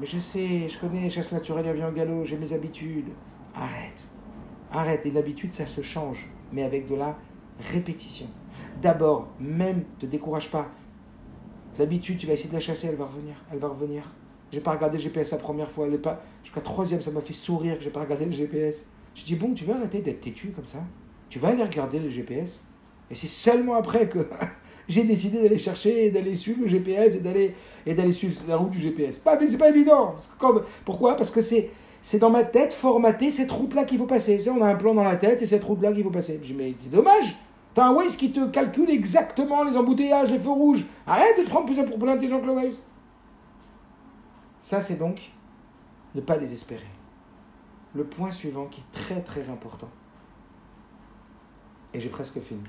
[0.01, 3.11] Mais je sais, je connais, chasse naturelle, avion galop, j'ai mes habitudes.
[3.55, 4.09] Arrête.
[4.73, 5.07] Arrête.
[5.07, 7.17] Et l'habitude, ça se change, mais avec de la
[7.73, 8.27] répétition.
[8.83, 10.67] D'abord, même, te décourage pas.
[11.79, 13.37] L'habitude, tu vas essayer de la chasser, elle va revenir.
[13.53, 14.11] Elle va revenir.
[14.51, 16.21] J'ai pas regardé le GPS la première fois, elle est pas.
[16.43, 18.87] Jusqu'à troisième, ça m'a fait sourire que j'ai pas regardé le GPS.
[19.15, 20.79] Je dis bon, tu vas arrêter d'être têtu comme ça?
[21.31, 22.65] Tu vas aller regarder le GPS.
[23.09, 24.27] Et c'est seulement après que
[24.89, 27.55] j'ai décidé d'aller chercher, d'aller suivre le GPS et d'aller
[27.87, 29.19] et d'aller suivre la route du GPS.
[29.19, 30.15] Pas, mais c'est pas évident.
[30.85, 31.17] pourquoi?
[31.17, 31.71] Parce que c'est
[32.03, 34.39] c'est dans ma tête formaté cette route-là qu'il faut passer.
[34.51, 36.39] on a un plan dans la tête et cette route-là qu'il faut passer.
[36.43, 37.35] Je dis, mais c'est dommage.
[37.73, 40.85] T'as un Waze qui te calcule exactement les embouteillages, les feux rouges.
[41.07, 42.79] Arrête de te prendre plus, pour plus intelligent que le Waze.
[44.61, 45.19] Ça, c'est donc
[46.15, 46.87] ne pas désespérer.
[47.95, 49.89] Le point suivant qui est très très important.
[51.95, 52.61] Et j'ai presque fini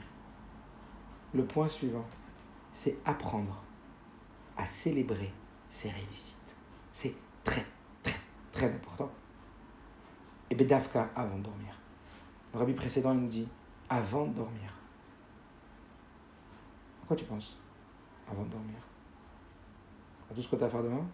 [1.35, 2.05] le point suivant,
[2.73, 3.61] c'est apprendre
[4.57, 5.31] à célébrer
[5.69, 6.55] ses réussites.
[6.93, 7.13] C'est
[7.43, 7.65] très,
[8.01, 8.19] très,
[8.51, 9.11] très important.
[10.49, 11.77] Et Bedavka avant de dormir.
[12.53, 13.47] Le rabbi précédent, il nous dit
[13.89, 14.73] avant de dormir.
[17.03, 17.59] À quoi tu penses
[18.31, 18.77] avant de dormir?
[20.31, 21.05] À tout ce que tu as à faire demain?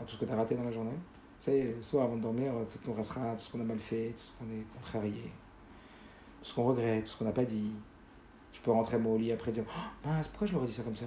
[0.00, 0.96] À tout ce que tu as raté dans la journée?
[1.38, 4.14] C'est soit avant de dormir, tout ce qu'on restera, tout ce qu'on a mal fait,
[4.16, 5.32] tout ce qu'on est contrarié,
[6.40, 7.72] tout ce qu'on regrette, tout ce qu'on n'a pas dit,
[8.52, 10.72] je peux rentrer moi au lit après dire oh, mince, pourquoi je leur ai dit
[10.72, 11.06] ça comme ça?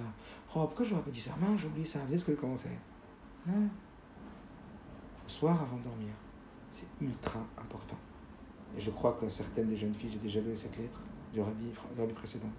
[0.54, 1.30] Oh, pourquoi je leur ai pas dit ça?
[1.40, 2.00] Mince, j'ai oublié ça.
[2.00, 2.78] Vous savez ce que je commençais
[3.46, 3.68] Non.
[5.24, 6.12] Le soir avant de dormir,
[6.72, 7.96] c'est ultra important.
[8.76, 11.00] Et je crois que certaines des jeunes filles, j'ai déjà lu cette lettre
[11.32, 11.66] du rabbi,
[11.96, 12.50] rabbi précédent,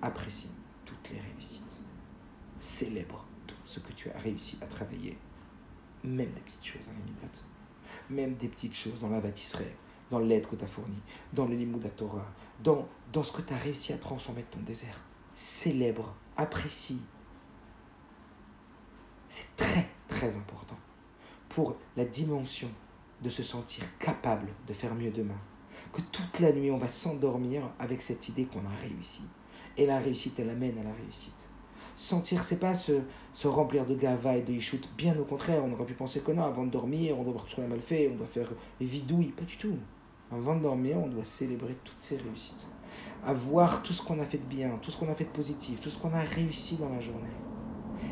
[0.00, 0.50] apprécie
[0.84, 1.80] toutes les réussites.
[2.60, 5.16] Célèbre tout ce que tu as réussi à travailler.
[6.04, 7.44] Même des petites choses dans les minutes.
[8.10, 9.64] Même des petites choses dans la bâtisserie
[10.10, 11.02] dans l'aide que tu as fournie,
[11.32, 12.26] dans le Limouda Torah,
[12.62, 15.00] dans, dans ce que tu as réussi à transformer ton désert.
[15.34, 17.00] Célèbre, apprécie.
[19.28, 20.76] C'est très, très important
[21.48, 22.70] pour la dimension
[23.22, 25.38] de se sentir capable de faire mieux demain.
[25.92, 29.22] Que toute la nuit, on va s'endormir avec cette idée qu'on a réussi.
[29.76, 31.48] Et la réussite, elle amène à la réussite.
[31.96, 33.00] Sentir, c'est pas se,
[33.32, 34.80] se, remplir de gava et de ishout.
[34.96, 37.64] Bien au contraire, on aurait pu penser que non, avant de dormir, on doit qu'on
[37.64, 38.48] a mal fait, on doit faire
[38.80, 39.32] vidouille.
[39.32, 39.76] Pas du tout.
[40.30, 42.68] Avant de dormir, on doit célébrer toutes ces réussites.
[43.24, 45.80] Avoir tout ce qu'on a fait de bien, tout ce qu'on a fait de positif,
[45.80, 47.28] tout ce qu'on a réussi dans la journée.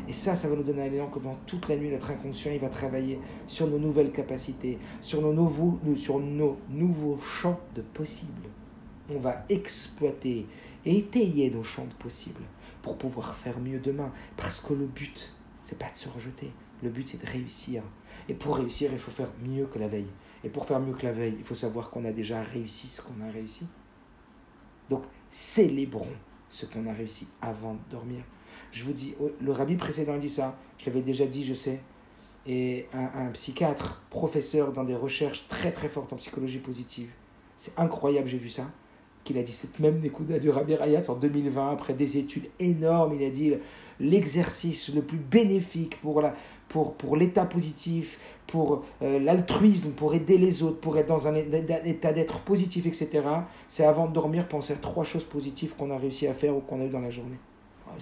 [0.07, 2.51] Et ça, ça va nous donner un élan que pendant toute la nuit, notre inconscient,
[2.51, 7.81] il va travailler sur nos nouvelles capacités, sur nos nouveaux, sur nos nouveaux champs de
[7.81, 8.49] possibles.
[9.13, 10.47] On va exploiter
[10.85, 12.43] et étayer nos champs de possibles
[12.81, 14.11] pour pouvoir faire mieux demain.
[14.35, 16.51] Parce que le but, c'est pas de se rejeter.
[16.83, 17.83] Le but, c'est de réussir.
[18.29, 20.07] Et pour réussir, il faut faire mieux que la veille.
[20.43, 23.01] Et pour faire mieux que la veille, il faut savoir qu'on a déjà réussi ce
[23.01, 23.65] qu'on a réussi.
[24.89, 26.07] Donc, célébrons
[26.49, 28.23] ce qu'on a réussi avant de dormir.
[28.71, 31.79] Je vous dis, oh, le rabbi précédent dit ça, je l'avais déjà dit, je sais.
[32.45, 37.09] Et un, psychiatre, professeur dans des recherches très très fortes en psychologie positive,
[37.57, 38.67] c'est incroyable, j'ai vu ça,
[39.25, 43.15] qu'il a dit cette même Nekuda du Rabbi Rayatz en 2020, après des études énormes,
[43.19, 43.53] il a dit
[43.99, 46.35] l'exercice le plus bénéfique pour la,
[46.69, 51.35] pour, pour l'état positif, pour euh, l'altruisme, pour aider les autres, pour être dans un
[51.35, 53.23] état d'être positif, etc.,
[53.67, 56.61] c'est avant de dormir penser à trois choses positives qu'on a réussi à faire ou
[56.61, 57.37] qu'on a eu dans la journée.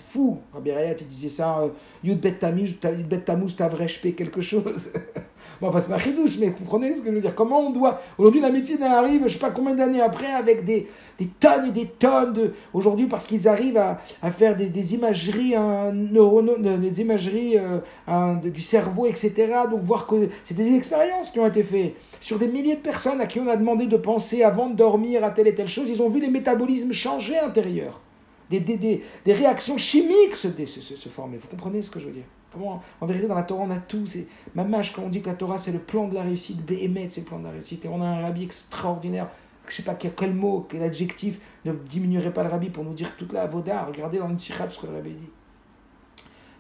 [0.10, 1.70] Fou, Rabbi Rayat, il disait ça, euh,
[2.04, 4.90] Yud bet tamuz, tavreshpe quelque chose.
[5.62, 7.36] bon, enfin, c'est pas chidouche, mais comprenez ce que je veux dire.
[7.36, 8.02] Comment on doit.
[8.18, 10.88] Aujourd'hui, la médecine, elle arrive, je sais pas combien d'années après, avec des,
[11.20, 12.54] des tonnes et des tonnes de.
[12.74, 19.06] Aujourd'hui, parce qu'ils arrivent à, à, faire des, des imageries, des imageries euh, du cerveau,
[19.06, 19.32] etc.
[19.70, 23.22] Donc, voir que c'est des expériences qui ont été faites sur des milliers de personnes
[23.22, 25.88] à qui on a demandé de penser avant de dormir à telle et telle chose.
[25.90, 28.02] Ils ont vu les métabolismes changer intérieurs
[28.50, 28.78] des, des,
[29.26, 31.38] des, réactions chimiques se, se, se, former.
[31.38, 32.24] Vous comprenez ce que je veux dire?
[32.64, 34.06] En vérité, dans la Torah, on a tout.
[34.06, 37.10] C'est mâche quand on dit que la Torah, c'est le plan de la réussite, Béhémet,
[37.10, 37.86] c'est le plan de la réussite.
[37.86, 39.30] Et on a un rabbi extraordinaire.
[39.68, 43.16] Je sais pas quel, mot, quel adjectif ne diminuerait pas le rabbi pour nous dire
[43.18, 43.86] toute la avoda.
[43.86, 45.30] Regardez dans une sikhab ce que le rabbi dit.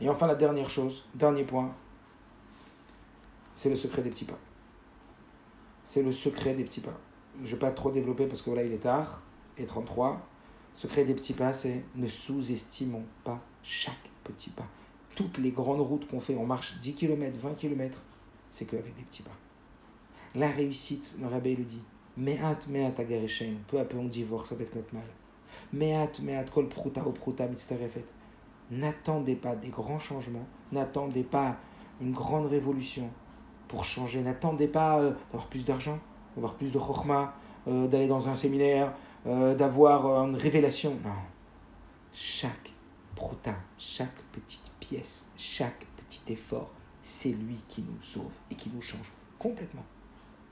[0.02, 1.74] Et enfin, la dernière chose, dernier point,
[3.56, 4.40] c'est le secret des petits pas.
[5.86, 6.98] C'est le secret des petits pas.
[7.42, 9.22] Je ne vais pas trop développer parce que voilà, il est tard,
[9.58, 10.22] et 33
[10.76, 14.68] secret des petits pas, c'est ne sous-estimons pas chaque petit pas.
[15.16, 17.98] Toutes les grandes routes qu'on fait, on marche 10 km, 20 km,
[18.52, 19.32] c'est qu'avec des petits pas.
[20.36, 21.82] La réussite, le rabbi le dit,
[23.68, 25.04] peu à peu on divorce avec notre mal.
[26.54, 28.06] Kol pruta o pruta mitzterefet.
[28.72, 31.58] N'attendez pas des grands changements, n'attendez pas
[32.02, 33.10] une grande révolution
[33.68, 36.00] pour changer, n'attendez pas euh, d'avoir plus d'argent,
[36.36, 37.34] d'avoir plus de chokma,
[37.68, 38.94] euh, d'aller dans un séminaire,
[39.28, 40.92] euh, d'avoir une révélation.
[41.04, 41.12] Non.
[42.12, 42.72] Chaque
[43.16, 44.65] protin, chaque petite
[45.38, 46.72] chaque petit effort,
[47.04, 49.84] c'est lui qui nous sauve et qui nous change complètement.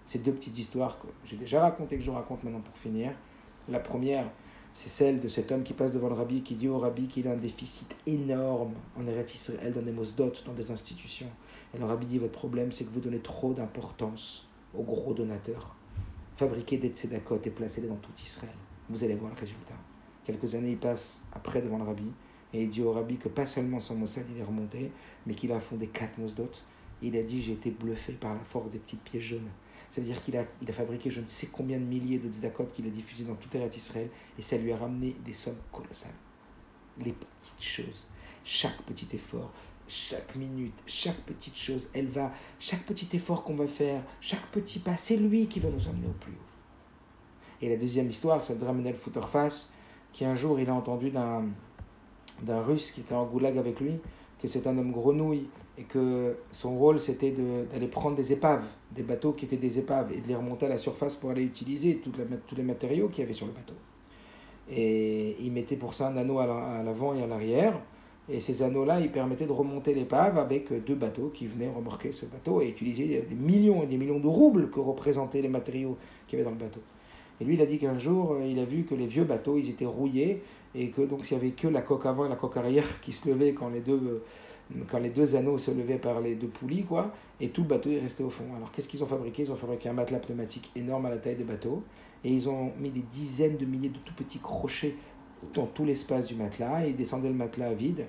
[0.05, 3.13] Ces deux petites histoires que j'ai déjà racontées, que je raconte maintenant pour finir.
[3.69, 4.29] La première,
[4.73, 7.27] c'est celle de cet homme qui passe devant le rabbi, qui dit au rabbi qu'il
[7.27, 11.29] a un déficit énorme en Eretz Israël, dans des mosdot, dans des institutions.
[11.73, 15.75] Et le rabbi dit Votre problème, c'est que vous donnez trop d'importance aux gros donateurs
[16.35, 18.55] fabriquer des tzedakot et placer les dans tout Israël.
[18.89, 19.75] Vous allez voir le résultat.
[20.25, 22.11] Quelques années, il passe après devant le rabbi
[22.53, 24.91] et il dit au rabbi que pas seulement son Mossad il est remonté,
[25.25, 26.51] mais qu'il a fondé quatre Mosdot.
[27.01, 29.49] Il a dit J'ai été bluffé par la force des petites pieds jaunes.
[29.91, 32.31] Ça veut dire qu'il a, il a fabriqué je ne sais combien de milliers de
[32.31, 35.57] tzedakot qu'il a diffusé dans toute Eretz Israël et ça lui a ramené des sommes
[35.71, 36.15] colossales.
[36.99, 38.07] Les petites choses,
[38.43, 39.51] chaque petit effort,
[39.87, 44.79] chaque minute, chaque petite chose, elle va, chaque petit effort qu'on va faire, chaque petit
[44.79, 47.61] pas, c'est lui qui va nous emmener au plus haut.
[47.61, 49.69] Et la deuxième histoire, c'est Dramenel Footerface,
[50.11, 51.45] qui un jour, il a entendu d'un,
[52.43, 53.93] d'un russe qui était en goulag avec lui,
[54.41, 55.47] que c'est un homme grenouille,
[55.77, 57.33] et que son rôle, c'était
[57.71, 60.69] d'aller prendre des épaves, des bateaux qui étaient des épaves, et de les remonter à
[60.69, 63.73] la surface pour aller utiliser tous les matériaux qu'il y avait sur le bateau.
[64.69, 67.79] Et il mettait pour ça un anneau à l'avant et à l'arrière,
[68.29, 72.25] et ces anneaux-là, ils permettaient de remonter l'épave avec deux bateaux qui venaient remorquer ce
[72.25, 75.97] bateau et utiliser des millions et des millions de roubles que représentaient les matériaux
[76.27, 76.79] qu'il y avait dans le bateau.
[77.41, 79.69] Et lui, il a dit qu'un jour, il a vu que les vieux bateaux, ils
[79.69, 80.43] étaient rouillés
[80.75, 83.13] et que donc il n'y avait que la coque avant et la coque arrière qui
[83.13, 84.23] se levaient quand les deux,
[84.89, 87.89] quand les deux anneaux se levaient par les deux poulies, quoi, et tout le bateau
[87.89, 88.45] est resté au fond.
[88.55, 89.43] Alors qu'est-ce qu'ils ont fabriqué?
[89.43, 91.83] Ils ont fabriqué un matelas pneumatique énorme à la taille des bateaux
[92.23, 94.95] et ils ont mis des dizaines de milliers de tout petits crochets
[95.53, 98.05] dans tout l'espace du matelas et ils descendaient le matelas vide.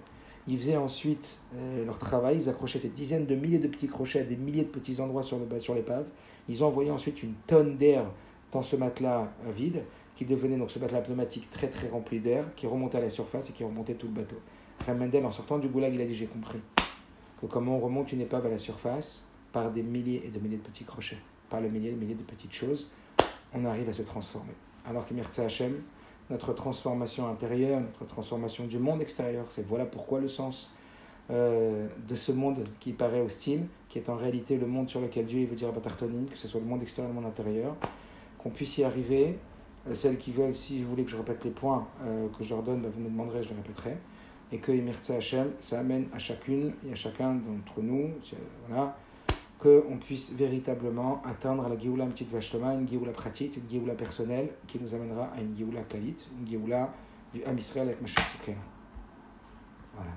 [0.46, 4.20] Ils faisaient ensuite euh, leur travail, ils accrochaient des dizaines de milliers de petits crochets
[4.20, 6.04] à des milliers de petits endroits sur, le, sur l'épave.
[6.48, 8.04] Ils envoyaient ensuite une tonne d'air
[8.54, 9.82] dans ce matelas vide,
[10.16, 13.50] qui devenait donc ce matelas pneumatique très très rempli d'air, qui remontait à la surface
[13.50, 14.36] et qui remontait tout le bateau.
[14.86, 16.60] Remendel, en sortant du goulag, il a dit J'ai compris
[17.40, 20.56] que comment on remonte une épave à la surface par des milliers et de milliers
[20.56, 21.18] de petits crochets,
[21.50, 22.88] par le milliers et milliers de petites choses,
[23.52, 24.54] on arrive à se transformer.
[24.86, 25.80] Alors que Mirza Hashem,
[26.30, 29.46] notre transformation intérieure, notre transformation du monde extérieur.
[29.50, 30.72] C'est voilà pourquoi le sens
[31.30, 35.26] euh, de ce monde qui paraît hostile, qui est en réalité le monde sur lequel
[35.26, 37.76] Dieu veut dire Batartonim, que ce soit le monde extérieur ou le monde intérieur,
[38.44, 39.38] qu'on puisse y arriver.
[39.88, 42.50] Euh, celles qui veulent, si vous voulez que je répète les points euh, que je
[42.50, 43.96] leur donne, bah, vous me demanderez, je les répéterai.
[44.52, 48.10] Et que Emirtsa Hachem, ça amène à chacune et à chacun d'entre nous,
[48.68, 48.96] voilà,
[49.58, 54.78] qu'on puisse véritablement atteindre la Géoula Petite Vachloma, une Géoula pratique, une Géoula personnelle qui
[54.78, 56.92] nous amènera à une Géoula Klalit, une Géoula
[57.32, 58.54] du Ham Israël avec Mashiach
[59.94, 60.12] Voilà.